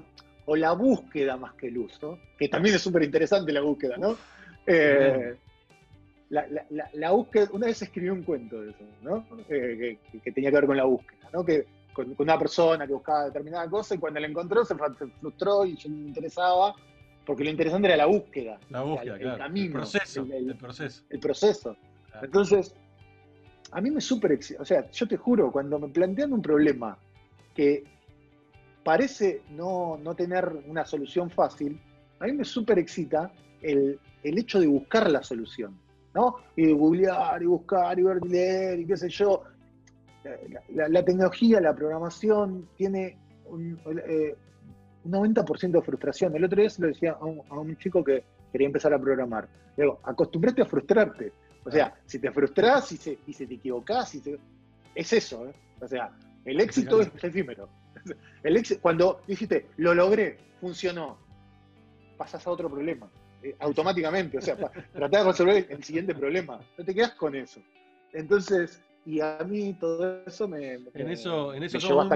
o 0.47 0.57
la 0.57 0.73
búsqueda 0.73 1.37
más 1.37 1.55
que 1.55 1.69
el 1.69 1.79
uso, 1.79 2.19
que 2.39 2.49
también 2.49 2.77
es 2.77 2.83
súper 2.83 3.03
interesante 3.03 3.53
la 3.53 3.61
búsqueda, 3.61 3.97
¿no? 3.97 4.17
Eh, 4.67 5.37
la, 6.33 7.11
búsqueda, 7.11 7.49
una 7.53 7.67
vez 7.67 7.83
escribí 7.83 8.09
un 8.09 8.23
cuento 8.23 8.61
de 8.61 8.71
eso, 8.71 8.85
¿no? 9.03 9.25
Eh, 9.49 9.99
que, 10.23 10.33
tenía 10.33 10.51
que 10.51 10.57
ver 10.57 10.67
con 10.67 10.77
la 10.77 10.85
búsqueda, 10.85 11.29
¿no? 11.33 11.45
Que 11.45 11.67
con, 11.93 12.15
una 12.19 12.39
persona 12.39 12.87
que 12.87 12.93
buscaba 12.95 13.27
determinada 13.27 13.69
cosa 13.69 13.95
y 13.95 13.99
cuando 13.99 14.21
la 14.21 14.27
encontró 14.27 14.65
se 14.65 14.75
frustró 14.75 15.67
y 15.67 15.77
yo 15.77 15.91
no 15.91 15.97
me 15.97 16.09
interesaba, 16.09 16.75
porque 17.27 17.45
lo 17.45 17.51
interesante 17.51 17.89
era 17.89 17.97
la 17.97 18.07
búsqueda. 18.07 18.59
La 18.71 18.83
búsqueda, 18.83 19.17
el, 19.17 19.37
camino. 19.37 19.67
El 19.67 19.73
proceso. 19.73 20.27
El, 20.31 20.57
proceso. 20.57 21.05
El 21.11 21.21
proceso. 21.21 21.77
Entonces, 22.23 22.75
a 23.71 23.81
mí 23.81 23.91
me 23.91 24.01
súper, 24.01 24.39
o 24.59 24.65
sea, 24.65 24.91
yo 24.91 25.09
te 25.09 25.17
juro, 25.17 25.51
cuando 25.51 25.79
me 25.79 25.89
plantean 25.89 26.33
un 26.33 26.43
problema 26.43 26.99
que 27.55 27.85
parece 28.83 29.43
no, 29.51 29.99
tener 30.17 30.51
una 30.67 30.85
solución 30.85 31.31
fácil, 31.31 31.81
a 32.21 32.27
mí 32.27 32.33
me 32.33 32.45
súper 32.45 32.79
excita 32.79 33.33
el, 33.61 33.99
hecho 34.23 34.61
de 34.61 34.67
buscar 34.67 35.11
la 35.11 35.23
solución, 35.23 35.79
¿no? 36.15 36.37
Y 36.57 36.67
de 36.67 36.73
googlear 36.73 37.43
y 37.43 37.47
buscar 37.47 37.99
y 37.99 38.03
ver, 38.03 38.25
leer 38.25 38.81
y 38.81 38.87
qué 38.87 38.97
sé 38.97 39.09
yo. 39.09 39.43
La, 40.69 41.05
tecnología, 41.05 41.61
la 41.61 41.75
programación 41.75 42.69
tiene 42.77 43.19
un, 43.47 43.77
90% 45.05 45.65
eh, 45.65 45.69
de 45.69 45.83
frustración. 45.83 46.37
El 46.37 46.45
otro 46.45 46.61
día 46.61 46.71
se 46.71 46.83
lo 46.83 46.89
decía 46.89 47.17
a 47.21 47.25
un, 47.25 47.77
chico 47.79 48.05
que 48.05 48.25
quería 48.53 48.67
empezar 48.67 48.95
a 48.95 49.01
programar. 49.01 49.49
Le 49.77 49.85
digo, 49.85 50.01
acostumbrate 50.05 50.63
a 50.63 50.67
frustrarte. 50.67 51.33
O 51.65 51.71
sea, 51.71 51.95
si 52.07 52.19
te 52.19 52.31
frustras 52.31 52.93
y 52.93 52.97
se, 52.97 53.19
y 53.27 53.33
se 53.33 53.47
te 53.47 53.55
equivocás, 53.55 54.15
es 54.95 55.13
eso. 55.13 55.47
¿eh? 55.47 55.55
O 55.81 55.89
sea, 55.89 56.13
el 56.45 56.61
éxito 56.61 57.01
es 57.01 57.11
efímero. 57.23 57.69
El 58.43 58.57
éxito, 58.57 58.81
cuando 58.81 59.21
dijiste, 59.27 59.67
lo 59.77 59.95
logré, 59.95 60.39
funcionó, 60.61 61.19
pasas 62.17 62.45
a 62.47 62.51
otro 62.51 62.69
problema. 62.69 63.09
Eh, 63.43 63.57
automáticamente. 63.59 64.39
O 64.39 64.41
sea, 64.41 64.57
tratás 64.57 65.25
de 65.25 65.31
resolver 65.31 65.67
el 65.69 65.83
siguiente 65.83 66.15
problema. 66.15 66.61
No 66.79 66.85
te 66.85 66.95
quedas 66.95 67.15
con 67.15 67.35
eso. 67.35 67.61
Entonces, 68.13 68.81
y 69.05 69.21
a 69.21 69.39
mí 69.45 69.75
todo 69.75 70.23
eso 70.27 70.47
me, 70.47 70.75
en 70.75 71.11
eso 71.11 71.53
en 71.55 71.65
eso 71.65 71.81
somos 71.81 72.09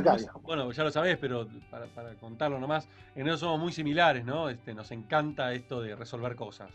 bueno 0.43 0.71
ya 0.71 0.85
lo 0.85 0.91
sabés 0.93 1.19
pero 1.19 1.49
para, 1.69 2.15
contarlo 2.15 2.61
nomás 2.61 2.89
en 3.17 3.27
eso 3.27 3.39
somos 3.39 3.59
muy 3.59 3.73
similares 3.73 4.25
no 4.25 4.49
este 4.49 4.73
nos 4.73 4.93
encanta 4.93 5.53
esto 5.53 5.83
de 5.83 5.97
resolver 5.97 6.37
cosas 6.37 6.71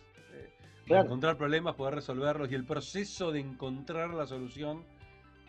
encontrar 0.85 1.37
problemas 1.37 1.75
poder 1.75 1.95
resolverlos 1.95 2.51
y 2.51 2.55
el 2.55 2.65
proceso 2.65 3.31
de 3.31 3.39
encontrar 3.39 4.09
la 4.09 4.25
solución 4.25 4.83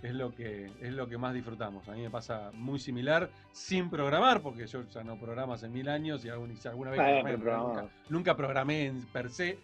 es 0.03 0.15
lo 0.15 0.35
que 0.35 0.71
es 0.81 0.93
lo 0.93 1.09
que 1.09 1.17
más 1.17 1.33
disfrutamos 1.33 1.89
a 1.89 1.93
mí 1.93 2.03
me 2.03 2.11
pasa 2.11 2.51
muy 2.55 2.79
similar 2.79 3.31
sin 3.53 3.89
programar 3.89 4.43
porque 4.43 4.67
yo 4.67 4.83
ya 4.89 5.05
no 5.05 5.17
programo 5.17 5.53
hace 5.55 5.69
mil 5.69 5.89
años 5.89 6.25
y 6.25 6.29
alguna 6.29 6.91
vez 6.91 7.01
nunca, 7.39 7.89
nunca 8.09 8.37
programé 8.37 8.87
en 8.87 9.03
per 9.07 9.31
se 9.31 9.59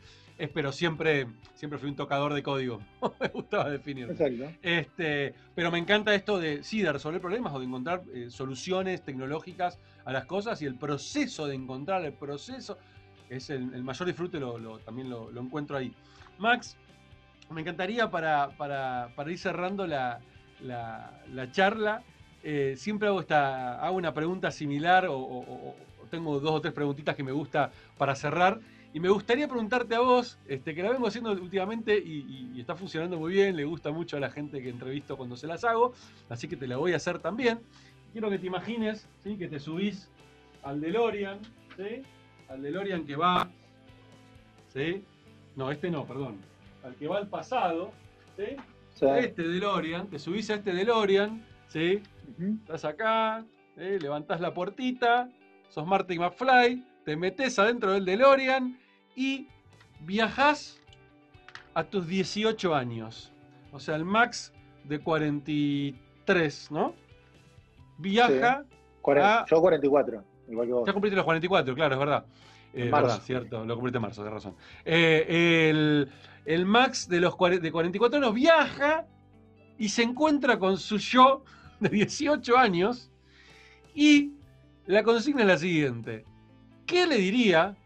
pero 0.46 0.70
siempre, 0.70 1.26
siempre 1.54 1.80
fui 1.80 1.88
un 1.88 1.96
tocador 1.96 2.32
de 2.32 2.44
código. 2.44 2.80
me 3.20 3.28
gustaba 3.28 3.68
definirlo. 3.68 4.14
Este, 4.62 5.34
pero 5.54 5.72
me 5.72 5.78
encanta 5.78 6.14
esto 6.14 6.38
de, 6.38 6.62
sí, 6.62 6.80
de 6.80 6.92
resolver 6.92 7.20
problemas 7.20 7.52
o 7.52 7.58
de 7.58 7.64
encontrar 7.66 8.04
eh, 8.14 8.30
soluciones 8.30 9.02
tecnológicas 9.02 9.80
a 10.04 10.12
las 10.12 10.26
cosas 10.26 10.62
y 10.62 10.66
el 10.66 10.76
proceso 10.76 11.46
de 11.48 11.56
encontrar 11.56 12.04
el 12.04 12.12
proceso 12.12 12.78
es 13.28 13.50
el, 13.50 13.82
mayor 13.82 14.06
disfrute, 14.06 14.38
lo, 14.38 14.78
también 14.78 15.10
lo, 15.10 15.28
encuentro 15.40 15.76
ahí. 15.76 15.92
Max, 16.38 16.76
me 17.50 17.62
encantaría 17.62 18.10
para, 18.10 18.50
ir 19.26 19.38
cerrando 19.38 19.86
la, 19.86 20.20
charla, 21.52 22.02
eh, 22.42 22.74
siempre 22.76 23.08
hago, 23.08 23.20
esta, 23.20 23.80
hago 23.84 23.96
una 23.96 24.14
pregunta 24.14 24.50
similar 24.50 25.06
o 25.08 25.74
tengo 26.10 26.40
dos 26.40 26.52
o 26.52 26.60
tres 26.60 26.72
preguntitas 26.72 27.14
que 27.14 27.22
me 27.22 27.32
gusta 27.32 27.70
para 27.96 28.14
cerrar 28.14 28.60
y 28.94 29.00
me 29.00 29.10
gustaría 29.10 29.46
preguntarte 29.46 29.94
a 29.94 30.00
vos, 30.00 30.38
este, 30.46 30.74
que 30.74 30.82
la 30.82 30.90
vengo 30.90 31.06
haciendo 31.06 31.32
últimamente 31.32 31.98
y, 31.98 32.58
está 32.58 32.74
funcionando 32.74 33.18
muy 33.18 33.32
bien, 33.32 33.54
le 33.54 33.64
gusta 33.64 33.90
mucho 33.90 34.16
a 34.16 34.20
la 34.20 34.30
gente 34.30 34.62
que 34.62 34.70
entrevisto 34.70 35.16
cuando 35.16 35.36
se 35.36 35.46
las 35.46 35.64
hago, 35.64 35.92
así 36.28 36.48
que 36.48 36.56
te 36.56 36.66
la 36.66 36.78
voy 36.78 36.94
a 36.94 36.96
hacer 36.96 37.18
también. 37.18 37.60
Quiero 38.12 38.30
que 38.30 38.38
te 38.38 38.46
imagines 38.46 39.06
¿sí? 39.22 39.36
que 39.36 39.48
te 39.48 39.60
subís 39.60 40.08
al 40.62 40.80
DeLorean, 40.80 41.38
¿sí? 41.76 42.02
al 42.48 42.62
DeLorean 42.62 43.04
que 43.04 43.16
va, 43.16 43.50
¿sí? 44.72 45.04
no, 45.54 45.70
este 45.70 45.90
no, 45.90 46.06
perdón, 46.06 46.38
al 46.82 46.94
que 46.94 47.08
va 47.08 47.18
al 47.18 47.28
pasado, 47.28 47.92
¿sí? 48.36 48.56
este 49.18 49.42
DeLorean, 49.42 50.08
te 50.08 50.18
subís 50.18 50.50
a 50.50 50.54
este 50.54 50.72
DeLorean, 50.72 51.44
¿sí? 51.68 52.02
estás 52.62 52.84
acá, 52.84 53.44
levantás 53.76 54.40
la 54.40 54.52
puertita, 54.52 55.30
sos 55.68 55.86
Marty 55.86 56.18
McFly, 56.18 56.84
te 57.04 57.16
metes 57.16 57.58
adentro 57.58 57.92
del 57.92 58.04
DeLorean 58.04 58.78
y 59.14 59.48
viajas 60.00 60.80
a 61.74 61.84
tus 61.84 62.06
18 62.06 62.74
años. 62.74 63.32
O 63.72 63.80
sea, 63.80 63.96
el 63.96 64.04
Max 64.04 64.52
de 64.84 65.00
43, 65.00 66.70
¿no? 66.70 66.94
Viaja 67.98 68.64
a... 69.02 69.46
Yo 69.48 69.60
44, 69.60 70.24
igual 70.48 70.66
que 70.66 70.72
vos. 70.72 70.86
Ya 70.86 70.92
cumpliste 70.92 71.16
los 71.16 71.24
44, 71.24 71.74
claro, 71.74 71.94
es 71.94 71.98
verdad. 71.98 72.24
Es 72.72 72.90
verdad, 72.90 73.20
cierto, 73.22 73.64
lo 73.64 73.74
cumpliste 73.74 73.96
en 73.98 74.02
marzo, 74.02 74.22
de 74.22 74.30
razón. 74.30 74.54
Eh, 74.84 75.68
el, 75.70 76.10
el, 76.44 76.66
Max 76.66 77.08
de 77.08 77.20
los 77.20 77.34
de 77.60 77.72
44 77.72 78.18
años 78.18 78.34
viaja 78.34 79.06
y 79.78 79.88
se 79.88 80.02
encuentra 80.02 80.58
con 80.58 80.76
su 80.76 80.98
yo 80.98 81.44
de 81.80 81.88
18 81.88 82.56
años 82.56 83.10
y 83.94 84.32
la 84.86 85.02
consigna 85.02 85.42
es 85.42 85.46
la 85.46 85.58
siguiente. 85.58 86.24
¿Qué 86.86 87.06
le 87.06 87.16
diría 87.16 87.76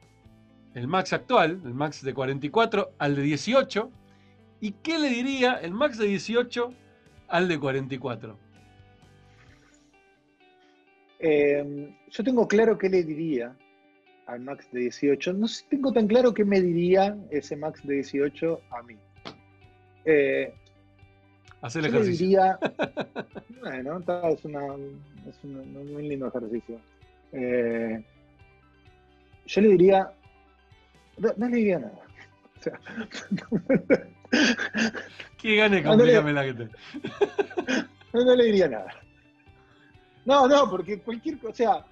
el 0.74 0.88
Max 0.88 1.12
actual, 1.12 1.60
el 1.64 1.74
Max 1.74 2.02
de 2.02 2.14
44, 2.14 2.92
al 2.98 3.16
de 3.16 3.22
18? 3.22 3.90
¿Y 4.60 4.72
qué 4.72 4.98
le 4.98 5.08
diría 5.08 5.54
el 5.54 5.72
Max 5.72 5.98
de 5.98 6.06
18 6.06 6.72
al 7.28 7.48
de 7.48 7.58
44? 7.58 8.38
Em, 11.18 11.96
yo 12.10 12.24
tengo 12.24 12.48
claro 12.48 12.76
qué 12.76 12.88
le 12.88 13.04
diría 13.04 13.56
al 14.26 14.40
Max 14.40 14.68
de 14.72 14.80
18. 14.80 15.32
No 15.34 15.46
tengo 15.68 15.92
tan 15.92 16.06
claro 16.06 16.34
qué 16.34 16.44
me 16.44 16.60
diría 16.60 17.16
ese 17.30 17.56
Max 17.56 17.80
de 17.84 17.94
18 17.94 18.60
a 18.70 18.82
mí. 18.82 18.96
Eh, 20.04 20.52
Hacer 21.60 21.84
el 21.84 21.94
ejercicio. 21.94 22.26
diría, 22.26 22.58
bueno, 23.60 23.98
es, 23.98 24.44
una, 24.44 24.60
es 25.28 25.44
un 25.44 25.92
muy 25.92 26.08
lindo 26.08 26.26
ejercicio. 26.26 26.80
Eh, 27.32 28.02
yo 29.46 29.60
le 29.60 29.68
diría, 29.68 30.12
no, 31.18 31.48
le 31.48 31.56
diría 31.56 31.78
nada. 31.78 31.98
O 32.54 32.62
sea, 32.62 32.78
¿Qué 35.36 35.56
gane 35.56 35.82
con 35.82 35.98
no, 35.98 36.04
la 36.04 36.44
gente? 36.44 36.68
No, 38.12 38.24
no 38.24 38.36
le 38.36 38.44
diría 38.44 38.68
nada. 38.68 38.86
No, 40.24 40.46
no, 40.46 40.70
porque 40.70 41.00
cualquier 41.00 41.38
cosa, 41.38 41.50
o 41.50 41.54
sea, 41.54 41.86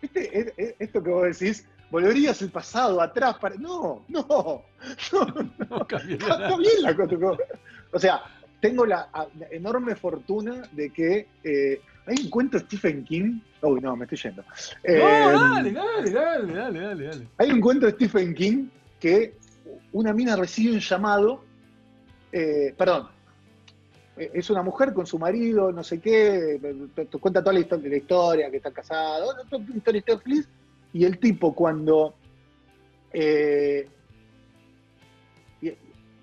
¿Viste? 0.00 0.74
Esto 0.78 1.02
que 1.02 1.10
vos 1.10 1.38
decís, 1.38 1.66
volverías 1.90 2.40
el 2.42 2.50
pasado 2.50 3.00
atrás 3.00 3.36
para. 3.38 3.56
No, 3.56 4.04
no, 4.08 4.26
no, 5.12 5.24
no. 5.70 5.86
Está 5.88 6.56
bien 6.56 6.82
la 6.82 6.94
cosa. 6.94 7.42
O 7.92 7.98
sea, 7.98 8.22
tengo 8.60 8.86
la, 8.86 9.08
enorme 9.50 9.94
fortuna 9.94 10.62
de 10.72 10.90
que 10.90 11.26
eh, 11.44 11.80
hay 12.06 12.16
un 12.24 12.30
cuento 12.30 12.58
de 12.58 12.64
Stephen 12.64 13.04
King. 13.04 13.40
Uy, 13.62 13.80
no, 13.80 13.96
me 13.96 14.04
estoy 14.04 14.18
yendo. 14.18 14.44
Eh, 14.82 14.98
dale, 14.98 15.72
dale, 15.72 16.10
dale, 16.10 16.52
dale, 16.52 16.80
dale, 16.80 17.26
Hay 17.38 17.50
un 17.50 17.60
cuento 17.60 17.86
de 17.86 17.92
Stephen 17.92 18.34
King 18.34 18.68
que 19.00 19.34
una 19.92 20.12
mina 20.12 20.36
recibe 20.36 20.72
un 20.72 20.80
llamado. 20.80 21.44
Eh, 22.32 22.74
perdón, 22.76 23.08
es 24.18 24.50
una 24.50 24.62
mujer 24.62 24.92
con 24.92 25.06
su 25.06 25.18
marido, 25.18 25.72
no 25.72 25.82
sé 25.82 26.00
qué, 26.00 26.60
cuenta 27.20 27.42
toda 27.42 27.52
la 27.54 27.60
historia, 27.96 28.50
que 28.50 28.56
está 28.58 28.70
casado, 28.70 29.34
historia, 29.74 29.98
historia 29.98 30.44
y 30.92 31.04
el 31.04 31.18
tipo 31.18 31.54
cuando 31.54 32.14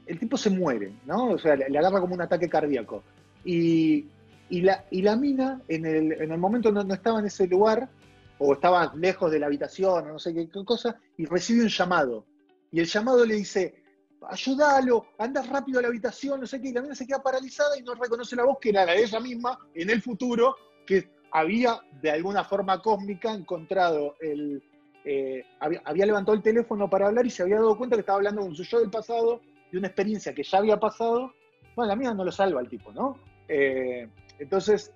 el 0.05 0.19
tipo 0.19 0.37
se 0.37 0.49
muere, 0.49 0.93
¿no? 1.05 1.29
O 1.31 1.37
sea, 1.37 1.55
le, 1.55 1.77
agarra 1.77 1.99
como 1.99 2.15
un 2.15 2.21
ataque 2.21 2.49
cardíaco. 2.49 3.03
Y, 3.43 4.05
la, 4.49 4.85
y 4.91 5.01
la 5.01 5.15
mina, 5.15 5.61
en 5.67 5.85
el, 5.85 6.11
en 6.13 6.31
el 6.31 6.37
momento 6.37 6.71
no, 6.71 6.83
no 6.83 6.93
estaba 6.93 7.19
en 7.19 7.25
ese 7.25 7.47
lugar, 7.47 7.89
o 8.37 8.53
estaba 8.53 8.93
lejos 8.95 9.31
de 9.31 9.39
la 9.39 9.47
habitación, 9.47 10.07
o 10.07 10.13
no 10.13 10.19
sé 10.19 10.33
qué, 10.33 10.47
cosa, 10.63 10.99
y 11.17 11.25
recibe 11.25 11.63
un 11.63 11.69
llamado. 11.69 12.25
Y 12.71 12.79
el 12.79 12.85
llamado 12.85 13.25
le 13.25 13.35
dice, 13.35 13.83
ayúdalo, 14.29 15.07
anda 15.17 15.41
rápido 15.41 15.79
a 15.79 15.81
la 15.81 15.87
habitación, 15.89 16.39
no 16.39 16.47
sé 16.47 16.61
qué, 16.61 16.69
y 16.69 16.73
la 16.73 16.81
mina 16.81 16.95
se 16.95 17.05
queda 17.05 17.21
paralizada 17.21 17.77
y 17.77 17.83
no 17.83 17.93
reconoce 17.95 18.35
la 18.35 18.45
voz 18.45 18.57
que 18.59 18.69
era 18.69 18.85
la 18.85 18.93
de 18.93 19.03
ella 19.03 19.19
misma 19.19 19.57
en 19.73 19.89
el 19.89 20.01
futuro, 20.01 20.55
que 20.85 21.09
había 21.31 21.79
de 22.01 22.11
alguna 22.11 22.43
forma 22.43 22.81
cósmica 22.81 23.33
encontrado 23.33 24.15
el... 24.21 24.63
Eh, 25.07 25.45
había, 25.59 26.05
levantado 26.05 26.35
el 26.35 26.41
teléfono 26.41 26.89
para 26.89 27.07
hablar 27.07 27.27
y 27.27 27.29
se 27.29 27.43
había 27.43 27.57
dado 27.57 27.77
cuenta 27.77 27.95
que 27.95 27.99
estaba 27.99 28.17
hablando 28.17 28.41
con 28.41 28.55
su 28.55 28.63
yo 28.63 28.79
del 28.79 28.89
pasado 28.89 29.39
de 29.71 29.77
una 29.77 29.87
experiencia 29.87 30.33
que 30.33 30.41
ya 30.41 30.57
había 30.57 30.79
pasado, 30.79 31.31
bueno, 31.75 31.89
la 31.89 31.95
mía 31.95 32.13
no 32.13 32.25
lo 32.25 32.31
salva 32.31 32.61
el 32.61 32.69
tipo, 32.69 32.91
¿no? 32.91 33.19
Eh, 33.47 34.07
entonces, 34.39 34.91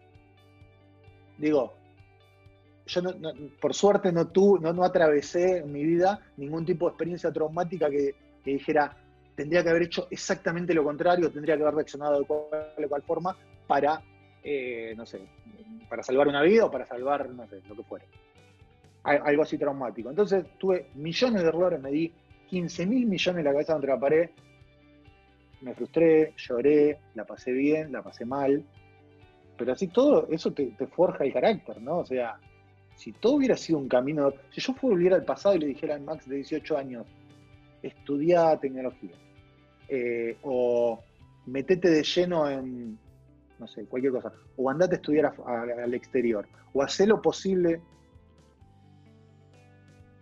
digo, 1.38 1.74
yo 2.90 3.02
por 3.62 3.74
suerte 3.74 4.12
no, 4.12 4.32
no, 4.62 4.74
no 4.74 4.84
atravesé 4.84 5.60
en 5.60 5.72
mi 5.72 5.84
vida 5.84 6.20
ningún 6.38 6.66
tipo 6.66 6.86
de 6.86 6.92
experiencia 6.92 7.32
traumática 7.32 7.90
que, 7.90 8.16
dijera, 8.44 8.98
tendría 9.40 9.64
que 9.64 9.70
haber 9.70 9.84
hecho 9.84 10.10
exactamente 10.12 10.74
lo 10.74 10.84
contrario, 10.84 11.32
tendría 11.32 11.56
que 11.56 11.62
haber 11.62 11.76
reaccionado 11.76 12.20
de 12.20 12.26
cual, 12.26 12.74
de 12.78 12.88
cual 12.90 13.02
forma 13.04 13.38
para, 13.68 14.02
eh, 14.44 14.94
no 14.98 15.06
sé, 15.06 15.22
para 15.88 16.04
salvar 16.04 16.28
una 16.28 16.42
vida 16.42 16.66
o 16.66 16.72
para 16.72 16.86
salvar, 16.86 17.30
no 17.30 17.48
sé, 17.48 17.62
lo 17.70 17.74
que 17.74 17.84
fuera. 17.84 18.06
Algo 19.02 19.44
así 19.44 19.58
traumático. 19.58 20.10
Entonces 20.10 20.46
tuve 20.58 20.90
millones 20.96 21.42
de 21.42 21.48
errores, 21.48 21.80
me 21.80 21.90
di 21.90 22.12
15 22.50 22.86
mil 22.86 23.06
millones 23.06 23.40
en 23.40 23.46
la 23.46 23.52
cabeza 23.54 23.72
contra 23.72 23.94
la 23.94 24.00
pared, 24.02 24.30
me 25.62 25.74
frustré, 25.74 26.34
lloré, 26.36 27.00
la 27.16 27.24
pasé 27.24 27.54
bien, 27.54 27.94
la 27.94 28.02
pasé 28.02 28.26
mal, 28.26 28.62
pero 29.58 29.72
así 29.72 29.88
todo 29.88 30.28
eso 30.32 30.52
te, 30.52 30.70
forja 30.88 31.24
el 31.24 31.32
carácter, 31.32 31.82
¿no? 31.82 32.00
O 32.00 32.06
sea, 32.06 32.38
si 32.98 33.14
todo 33.14 33.36
hubiera 33.36 33.56
sido 33.56 33.80
un 33.80 33.88
camino, 33.88 34.34
si 34.52 34.60
yo 34.60 34.76
volviera 34.82 35.16
al 35.16 35.24
pasado 35.24 35.56
y 35.56 35.60
le 35.60 35.68
dijera 35.68 35.96
a 35.96 36.00
Max 36.00 36.28
de 36.28 36.36
18 36.36 36.78
años, 36.78 37.08
estudia 37.82 38.58
tecnología, 38.58 39.16
eh, 39.90 40.38
o 40.44 41.00
metete 41.46 41.90
de 41.90 42.04
lleno 42.04 42.50
en, 42.50 42.98
no 43.60 43.68
sé, 43.68 43.86
cualquier 43.86 44.14
cosa, 44.14 44.32
o 44.56 44.70
andate 44.70 44.96
a 44.96 44.98
estudiar 44.98 45.34
al 45.46 45.94
exterior, 45.94 46.48
o 46.74 46.82
haz 46.82 47.00
lo 47.02 47.22
posible, 47.22 47.82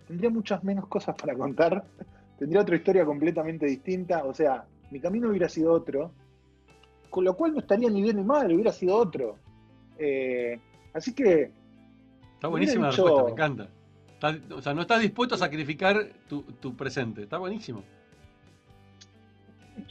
tendría 0.07 0.29
muchas 0.29 0.63
menos 0.63 0.87
cosas 0.87 1.15
para 1.15 1.35
contar, 1.35 1.83
tendría 2.39 2.61
otra 2.61 2.75
historia 2.75 3.05
completamente 3.05 3.65
distinta, 3.65 4.23
o 4.23 4.33
sea, 4.33 4.65
mi 4.91 4.99
camino 4.99 5.29
hubiera 5.29 5.49
sido 5.49 5.73
otro, 5.73 6.11
con 7.09 7.23
lo 7.23 7.35
cual 7.35 7.53
no 7.53 7.59
estaría 7.59 7.89
ni 7.89 8.01
bien 8.01 8.17
ni 8.17 8.23
mal, 8.23 8.51
hubiera 8.51 8.71
sido 8.71 8.95
otro. 8.95 9.37
Eh, 9.97 10.59
así 10.93 11.13
que... 11.13 11.51
Está 12.35 12.47
buenísima 12.47 12.85
la 12.85 12.91
respuesta, 12.91 13.23
me 13.23 13.31
encanta. 13.31 13.69
o 14.55 14.61
sea, 14.61 14.73
no 14.73 14.81
estás 14.81 15.01
dispuesto 15.01 15.35
a 15.35 15.37
sacrificar 15.37 16.07
tu, 16.27 16.75
presente, 16.75 17.23
está 17.23 17.37
buenísimo. 17.37 17.83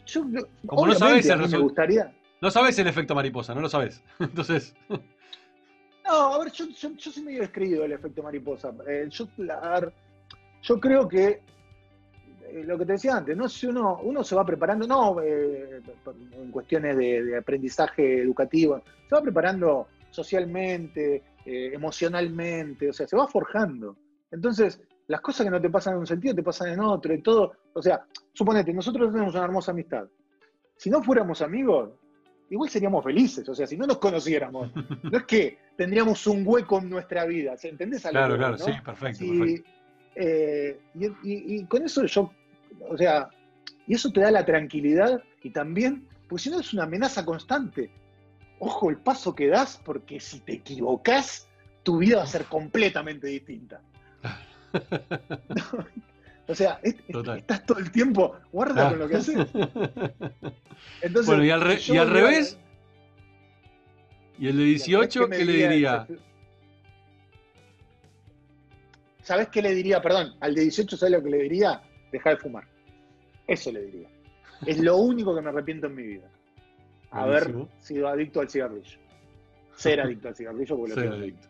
Yo, 0.07 0.25
Como 0.67 0.87
no 0.87 0.95
sabes 0.95 1.29
el 1.29 1.49
me 1.49 1.59
gustaría... 1.59 2.15
No 2.41 2.51
sabes 2.51 2.79
el 2.79 2.87
efecto 2.87 3.15
mariposa, 3.15 3.55
no 3.55 3.61
lo 3.61 3.69
sabes. 3.69 4.03
Entonces... 4.19 4.75
No, 4.89 6.35
a 6.35 6.39
ver, 6.39 6.53
yo, 6.53 6.67
yo, 6.69 7.11
soy 7.11 7.23
medio 7.25 7.41
descreído 7.41 7.83
del 7.83 7.93
efecto 7.93 8.23
mariposa. 8.23 8.73
Eh, 8.87 9.09
yo, 9.11 9.27
yo 10.63 10.81
creo 10.81 11.09
que 11.09 11.43
eh, 12.49 12.65
lo 12.65 12.79
que 12.79 12.87
te 12.87 12.93
decía 12.93 13.17
antes, 13.17 13.37
¿no? 13.37 13.49
Si 13.49 13.67
uno, 13.67 13.99
uno 14.03 14.23
se 14.23 14.35
va 14.35 14.45
preparando, 14.45 14.87
no 14.87 15.21
eh, 15.21 15.81
en 16.33 16.51
cuestiones 16.51 16.97
de, 16.97 17.37
aprendizaje 17.37 18.21
educativo, 18.23 18.83
se 19.09 19.15
va 19.15 19.23
preparando 19.23 19.89
socialmente, 20.11 21.23
eh, 21.45 21.71
emocionalmente, 21.75 22.89
o 22.89 22.93
sea, 22.93 23.07
se 23.07 23.17
va 23.17 23.27
forjando. 23.27 23.97
Entonces, 24.31 24.81
las 25.09 25.21
cosas 25.21 25.45
que 25.45 25.51
no 25.51 25.61
te 25.61 25.71
pasan 25.71 25.95
en 25.95 26.01
un 26.01 26.07
sentido 26.07 26.35
te 26.35 26.43
pasan 26.43 26.69
en 26.71 26.81
otro, 26.81 27.15
y 27.15 27.23
todo. 27.23 27.53
O 27.73 27.83
sea, 27.83 28.05
suponete, 28.33 28.73
nosotros 28.73 29.13
tenemos 29.13 29.35
una 29.35 29.45
hermosa 29.45 29.71
amistad. 29.71 30.07
Si 30.77 30.91
no 30.91 31.03
fuéramos 31.03 31.43
amigos, 31.43 31.91
igual 32.51 32.69
seríamos 32.71 33.05
felices. 33.05 33.49
O 33.49 33.55
sea, 33.55 33.67
si 33.67 33.77
no 33.77 33.87
nos 33.87 33.99
conociéramos, 33.99 34.71
no 35.03 35.17
es 35.17 35.25
que 35.25 35.59
tendríamos 35.77 36.27
un 36.27 36.43
hueco 36.45 36.79
en 36.79 36.91
nuestra 36.91 37.25
vida. 37.25 37.55
¿Entendés 37.63 38.05
algo? 38.07 38.19
Claro, 38.19 38.37
claro, 38.37 38.59
sí, 38.59 38.73
perfecto. 38.85 39.25
perfecto. 39.25 39.71
Eh, 40.19 40.81
y, 40.95 41.65
con 41.67 41.85
eso 41.85 42.07
yo, 42.07 42.33
o 42.89 42.97
sea, 42.97 43.29
y 43.87 43.95
eso 43.95 44.11
te 44.11 44.21
da 44.21 44.31
la 44.31 44.47
tranquilidad 44.47 45.23
y 45.43 45.51
también, 45.51 46.09
porque 46.27 46.45
si 46.45 46.51
no 46.51 46.61
es 46.61 46.73
una 46.73 46.85
amenaza 46.85 47.25
constante. 47.25 47.91
Ojo 48.59 48.89
el 48.89 48.97
paso 48.97 49.35
que 49.35 49.49
das, 49.49 49.79
porque 49.85 50.19
si 50.19 50.41
te 50.41 50.55
equivocas, 50.55 51.47
tu 51.83 51.99
vida 51.99 52.17
va 52.17 52.23
a 52.23 52.27
ser 52.27 52.47
completamente 52.47 53.27
distinta. 53.27 53.83
o 56.49 56.55
sea, 56.55 56.81
estás 56.83 57.67
todo 57.67 57.79
el 57.79 57.91
tiempo, 57.91 58.37
guarda 58.53 58.91
con 58.91 58.99
lo 58.99 59.09
que 59.09 59.17
haces. 59.17 59.37
Entonces, 61.03 61.27
bueno, 61.27 61.45
y 61.45 61.51
al, 61.51 61.61
revés, 61.61 62.59
y 64.39 64.49
el 64.49 64.57
de 64.57 64.65
18, 64.65 65.29
¿qué, 65.29 65.45
le 65.45 65.53
diría? 65.53 66.07
¿Sabes 69.23 69.49
qué 69.49 69.63
le 69.63 69.75
diría? 69.75 70.01
Perdón, 70.01 70.35
al 70.41 70.55
de 70.55 70.63
18, 70.63 70.97
¿sabes 70.97 71.13
lo 71.13 71.23
que 71.23 71.31
le 71.31 71.39
diría? 71.39 71.83
Dejar 72.13 72.37
de 72.37 72.43
fumar. 72.43 72.65
Eso 73.47 73.73
le 73.73 73.83
diría. 73.83 74.09
Es 74.65 74.79
lo 74.79 74.97
único 74.99 75.35
que 75.35 75.43
me 75.43 75.49
arrepiento 75.49 75.87
en 75.89 75.95
mi 75.95 76.03
vida. 76.03 76.31
Haber 77.11 77.53
sido 77.81 78.09
adicto 78.09 78.41
al 78.41 78.49
cigarrillo. 78.49 78.99
Ser 79.75 80.01
adicto 80.01 80.29
al 80.29 80.37
cigarrillo 80.37 80.77
porque 80.77 80.95
lo 80.95 81.15
adicto. 81.17 81.49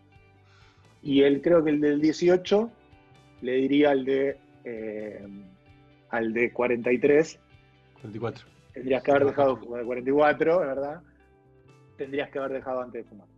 Y 1.02 1.22
él 1.22 1.40
creo 1.42 1.62
que 1.62 1.70
el 1.70 1.80
del 1.80 2.00
18 2.00 2.70
le 3.42 3.52
diría 3.52 3.90
al 3.90 4.04
de 4.04 4.38
eh, 4.64 5.26
al 6.10 6.32
de 6.32 6.52
43. 6.52 7.38
44. 7.94 8.46
Tendrías 8.72 9.02
que 9.02 9.10
haber 9.10 9.24
dejado 9.26 9.56
de 9.56 9.84
44, 9.84 10.58
¿verdad? 10.60 11.02
Tendrías 11.96 12.30
que 12.30 12.38
haber 12.38 12.52
dejado 12.52 12.82
antes 12.82 13.04
de 13.04 13.08
fumar. 13.08 13.28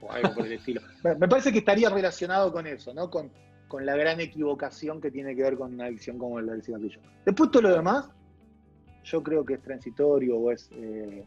O 0.00 0.10
algo 0.12 0.34
por 0.34 0.46
el 0.46 0.52
estilo. 0.52 0.80
Me 1.18 1.28
parece 1.28 1.52
que 1.52 1.58
estaría 1.58 1.90
relacionado 1.90 2.52
con 2.52 2.66
eso, 2.66 2.94
¿no? 2.94 3.10
Con, 3.10 3.30
con 3.68 3.84
la 3.84 3.96
gran 3.96 4.20
equivocación 4.20 5.00
que 5.00 5.10
tiene 5.10 5.36
que 5.36 5.42
ver 5.42 5.56
con 5.56 5.74
una 5.74 5.86
adicción 5.86 6.18
como 6.18 6.40
la 6.40 6.52
del 6.52 6.62
cigarrillo. 6.62 7.00
Después 7.24 7.50
todo 7.50 7.62
lo 7.62 7.74
demás, 7.74 8.10
yo 9.04 9.22
creo 9.22 9.44
que 9.44 9.54
es 9.54 9.62
transitorio 9.62 10.36
o 10.36 10.50
es 10.50 10.70
eh, 10.72 11.24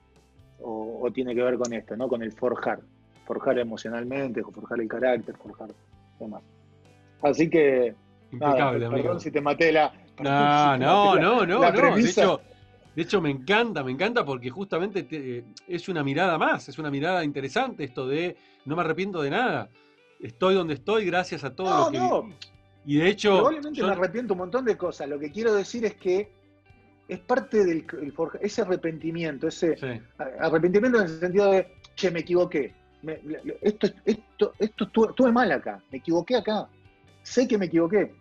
o, 0.64 1.10
tiene 1.14 1.34
que 1.34 1.42
ver 1.42 1.58
con 1.58 1.74
esto, 1.74 1.96
¿no? 1.96 2.08
Con 2.08 2.22
el 2.22 2.32
forjar, 2.32 2.80
forjar 3.26 3.58
emocionalmente, 3.60 4.44
forjar 4.44 4.80
el 4.80 4.88
carácter, 4.88 5.36
forjar 5.38 5.70
demás. 6.20 6.44
Así 7.22 7.50
que 7.50 7.96
impecable, 8.32 8.90
perdón 8.90 9.20
si 9.20 9.32
te 9.32 9.42
maté 9.42 9.72
la. 9.72 9.94
No, 10.20 10.78
no, 10.78 11.16
no, 11.16 11.46
no, 11.46 11.60
no. 11.60 11.96
De 11.96 12.02
hecho, 12.02 12.42
de 12.96 13.02
hecho, 13.02 13.22
me 13.22 13.30
encanta, 13.30 13.84
me 13.84 13.92
encanta 13.92 14.26
porque 14.26 14.50
justamente 14.50 15.46
es 15.68 15.90
una 15.90 16.04
mirada 16.04 16.38
más, 16.38 16.68
es 16.70 16.78
una 16.78 16.92
mirada 16.92 17.24
interesante 17.24 17.84
esto 17.84 18.08
de 18.08 18.36
no 18.66 18.76
me 18.76 18.82
arrepiento 18.82 19.22
de 19.22 19.30
nada 19.30 19.70
estoy 20.22 20.56
donde 20.56 20.76
estoy 20.76 21.06
gracias 21.06 21.44
a 21.44 21.54
todo 21.56 21.86
lo 21.86 21.92
que... 21.92 21.98
No. 21.98 22.30
Y 22.86 22.98
de 22.98 23.10
hecho... 23.10 23.38
Probablemente 23.38 23.84
me 23.84 23.92
arrepiento 23.92 24.34
un 24.34 24.40
montón 24.40 24.66
de 24.66 24.78
cosas. 24.78 25.08
Lo 25.08 25.20
que 25.20 25.32
quiero 25.32 25.54
decir 25.54 25.86
es 25.86 25.96
que 25.96 26.32
es 27.08 27.20
parte 27.20 27.66
del 27.66 27.86
ese 28.42 28.62
arrepentimiento, 28.62 29.48
ese 29.48 29.76
arrepentimiento 30.40 31.00
en 31.00 31.04
el 31.04 31.20
sentido 31.20 31.52
de, 31.52 31.68
che, 31.96 32.10
me 32.10 32.22
equivoqué. 32.22 32.74
esto, 33.62 33.88
esto, 34.06 34.54
esto 34.58 34.90
estuve, 35.10 35.32
mal 35.32 35.52
acá, 35.52 35.82
me 35.92 35.98
equivoqué 35.98 36.38
acá. 36.38 36.68
Sé 37.24 37.48
que 37.48 37.58
me 37.58 37.66
equivoqué, 37.66 38.14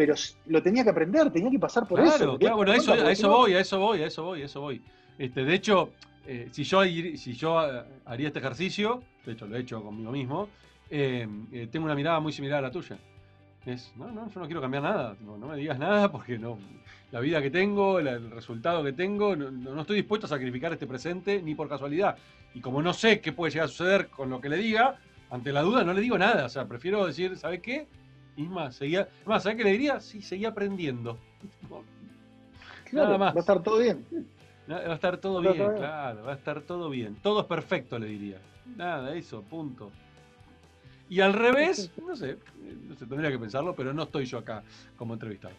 pero 0.00 0.14
lo 0.46 0.62
tenía 0.62 0.82
que 0.82 0.88
aprender, 0.88 1.30
tenía 1.30 1.50
que 1.50 1.58
pasar 1.58 1.86
por 1.86 2.00
eso. 2.00 2.38
Claro, 2.38 2.56
bueno, 2.56 2.72
a 2.72 2.76
eso, 2.76 2.94
a 2.94 3.12
eso 3.12 3.28
voy, 3.28 3.52
a 3.52 3.60
eso 3.60 3.78
voy, 3.78 4.02
a 4.02 4.06
eso 4.06 4.22
voy, 4.24 4.40
a 4.40 4.44
eso 4.46 4.60
voy. 4.62 4.80
Este, 5.18 5.44
de 5.44 5.52
hecho, 5.52 5.90
eh, 6.26 6.48
si, 6.52 6.64
yo, 6.64 6.82
si 6.84 7.34
yo 7.34 7.62
eh, 7.62 7.82
haría 8.06 8.28
este 8.28 8.38
ejercicio, 8.38 9.02
de 9.26 9.32
hecho 9.32 9.46
lo 9.46 9.58
he 9.58 9.60
hecho 9.60 9.82
conmigo 9.82 10.10
mismo, 10.10 10.48
eh, 10.88 11.28
eh, 11.52 11.68
tengo 11.70 11.84
una 11.84 11.94
mirada 11.94 12.18
muy 12.18 12.32
similar 12.32 12.60
a 12.60 12.62
la 12.62 12.70
tuya. 12.70 12.96
Es, 13.66 13.92
no, 13.94 14.10
no, 14.10 14.30
yo 14.30 14.40
no 14.40 14.46
quiero 14.46 14.62
cambiar 14.62 14.84
nada, 14.84 15.16
no, 15.20 15.36
me 15.36 15.56
digas 15.58 15.78
nada 15.78 16.10
porque 16.10 16.38
no, 16.38 16.56
la 17.12 17.20
vida 17.20 17.42
que 17.42 17.50
tengo, 17.50 17.98
el 17.98 18.30
resultado 18.30 18.82
que 18.82 18.94
tengo, 18.94 19.36
no, 19.36 19.82
estoy 19.82 19.96
dispuesto 19.96 20.24
a 20.24 20.30
sacrificar 20.30 20.72
este 20.72 20.86
presente 20.86 21.42
ni 21.42 21.54
por 21.54 21.68
casualidad. 21.68 22.16
Y 22.54 22.62
como 22.62 22.80
no 22.80 22.94
sé 22.94 23.20
qué 23.20 23.32
puede 23.32 23.52
llegar 23.52 23.66
a 23.66 23.68
suceder 23.68 24.08
con 24.08 24.30
lo 24.30 24.40
que 24.40 24.48
le 24.48 24.56
diga, 24.56 24.98
ante 25.28 25.52
la 25.52 25.60
duda 25.60 25.84
no 25.84 25.92
le 25.92 26.00
digo 26.00 26.16
nada, 26.16 26.46
o 26.46 26.48
sea, 26.48 26.66
prefiero 26.66 27.06
decir, 27.06 27.36
¿sabes 27.36 27.60
qué? 27.60 27.86
Isma, 28.40 28.72
seguía, 28.72 29.08
más, 29.24 29.42
¿sabes 29.42 29.58
qué 29.58 29.64
le 29.64 29.72
diría? 29.72 30.00
Sí, 30.00 30.22
seguía 30.22 30.48
aprendiendo. 30.48 31.18
nada 32.92 33.18
más. 33.18 33.34
Va 33.34 33.38
a 33.38 33.40
estar 33.40 33.62
todo 33.62 33.78
bien. 33.78 34.04
Va 34.70 34.76
a 34.76 34.94
estar 34.94 35.16
todo 35.16 35.40
bien, 35.40 35.54
claro, 35.76 36.22
va 36.24 36.32
a 36.32 36.36
estar 36.36 36.60
todo 36.60 36.90
bien. 36.90 37.16
Todo 37.22 37.40
es 37.40 37.46
perfecto, 37.46 37.98
le 37.98 38.06
diría. 38.06 38.38
Nada, 38.76 39.14
eso, 39.14 39.42
punto. 39.42 39.90
Y 41.08 41.20
al 41.20 41.32
revés, 41.32 41.90
no 42.06 42.14
sé, 42.14 42.36
no 42.88 42.94
sé, 42.94 43.04
tendría 43.06 43.32
que 43.32 43.38
pensarlo, 43.38 43.74
pero 43.74 43.92
no 43.92 44.04
estoy 44.04 44.26
yo 44.26 44.38
acá 44.38 44.62
como 44.96 45.14
entrevistado. 45.14 45.54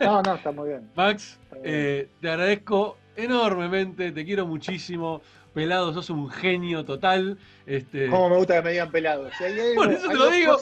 No, 0.00 0.20
no, 0.20 0.34
está 0.34 0.50
muy 0.50 0.70
bien. 0.70 0.90
Max, 0.96 1.38
eh, 1.62 2.08
te 2.20 2.28
agradezco 2.28 2.98
enormemente, 3.14 4.10
te 4.10 4.24
quiero 4.24 4.46
muchísimo. 4.46 5.22
Pelado, 5.52 5.94
sos 5.94 6.10
un 6.10 6.28
genio 6.28 6.84
total. 6.84 7.38
Este... 7.64 8.08
Cómo 8.08 8.30
me 8.30 8.36
gusta 8.36 8.56
que 8.56 8.62
me 8.62 8.70
digan 8.72 8.90
pelado. 8.90 9.30
Por 9.76 9.92
eso 9.92 10.08
te 10.08 10.14
lo 10.16 10.30
digo. 10.30 10.58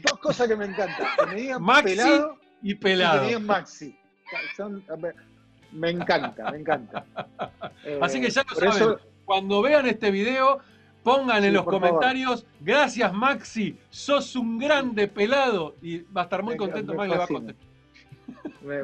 Dos 0.00 0.18
cosas 0.18 0.48
que 0.48 0.56
me 0.56 0.66
encantan. 0.66 1.06
Que 1.18 1.26
me 1.26 1.34
digan 1.34 1.62
Maxi 1.62 1.84
pelado 1.84 2.38
y 2.62 2.74
pelado. 2.74 3.14
que 3.14 3.20
me 3.20 3.26
digan 3.26 3.46
Maxi. 3.46 3.98
me 5.72 5.90
encanta, 5.90 6.50
me 6.50 6.58
encanta. 6.58 7.04
Así 8.00 8.20
que 8.20 8.30
ya 8.30 8.42
lo 8.48 8.72
saben. 8.72 8.98
Cuando 9.24 9.62
vean 9.62 9.86
este 9.86 10.10
video, 10.10 10.60
Pongan 11.02 11.42
en 11.42 11.54
los 11.54 11.64
comentarios, 11.64 12.46
gracias 12.60 13.12
Maxi, 13.12 13.76
sos 13.90 14.36
un 14.36 14.58
grande 14.58 15.08
pelado. 15.08 15.74
Y 15.82 16.02
va 16.02 16.22
a 16.22 16.24
estar 16.24 16.42
muy 16.42 16.56
contento, 16.56 16.94
Max 16.94 17.10
le 17.10 17.18
va 17.18 17.24
a 17.24 17.26
contestar. 17.26 17.66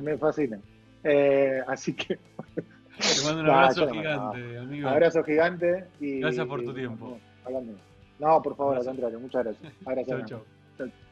Me, 0.03 0.19
fascina. 0.19 0.59
Eh, 1.05 1.63
así 1.69 1.95
que. 1.95 2.17
Te 2.17 3.25
mando 3.25 3.43
un 3.43 3.51
abrazo 3.51 3.89
gigante, 3.89 4.59
amigo. 4.59 4.89
Abrazo 4.89 5.23
gigante. 5.23 5.85
Y, 6.01 6.19
gracias 6.21 6.47
por 6.47 6.65
tu 6.65 6.75
tiempo. 6.75 7.19
No, 8.19 8.43
por 8.43 8.57
favor, 8.57 8.79
al 8.79 8.85
contrario, 8.85 9.21
muchas 9.21 9.45
gracias. 9.45 10.27
Chao, 10.27 10.45
that 10.79 11.08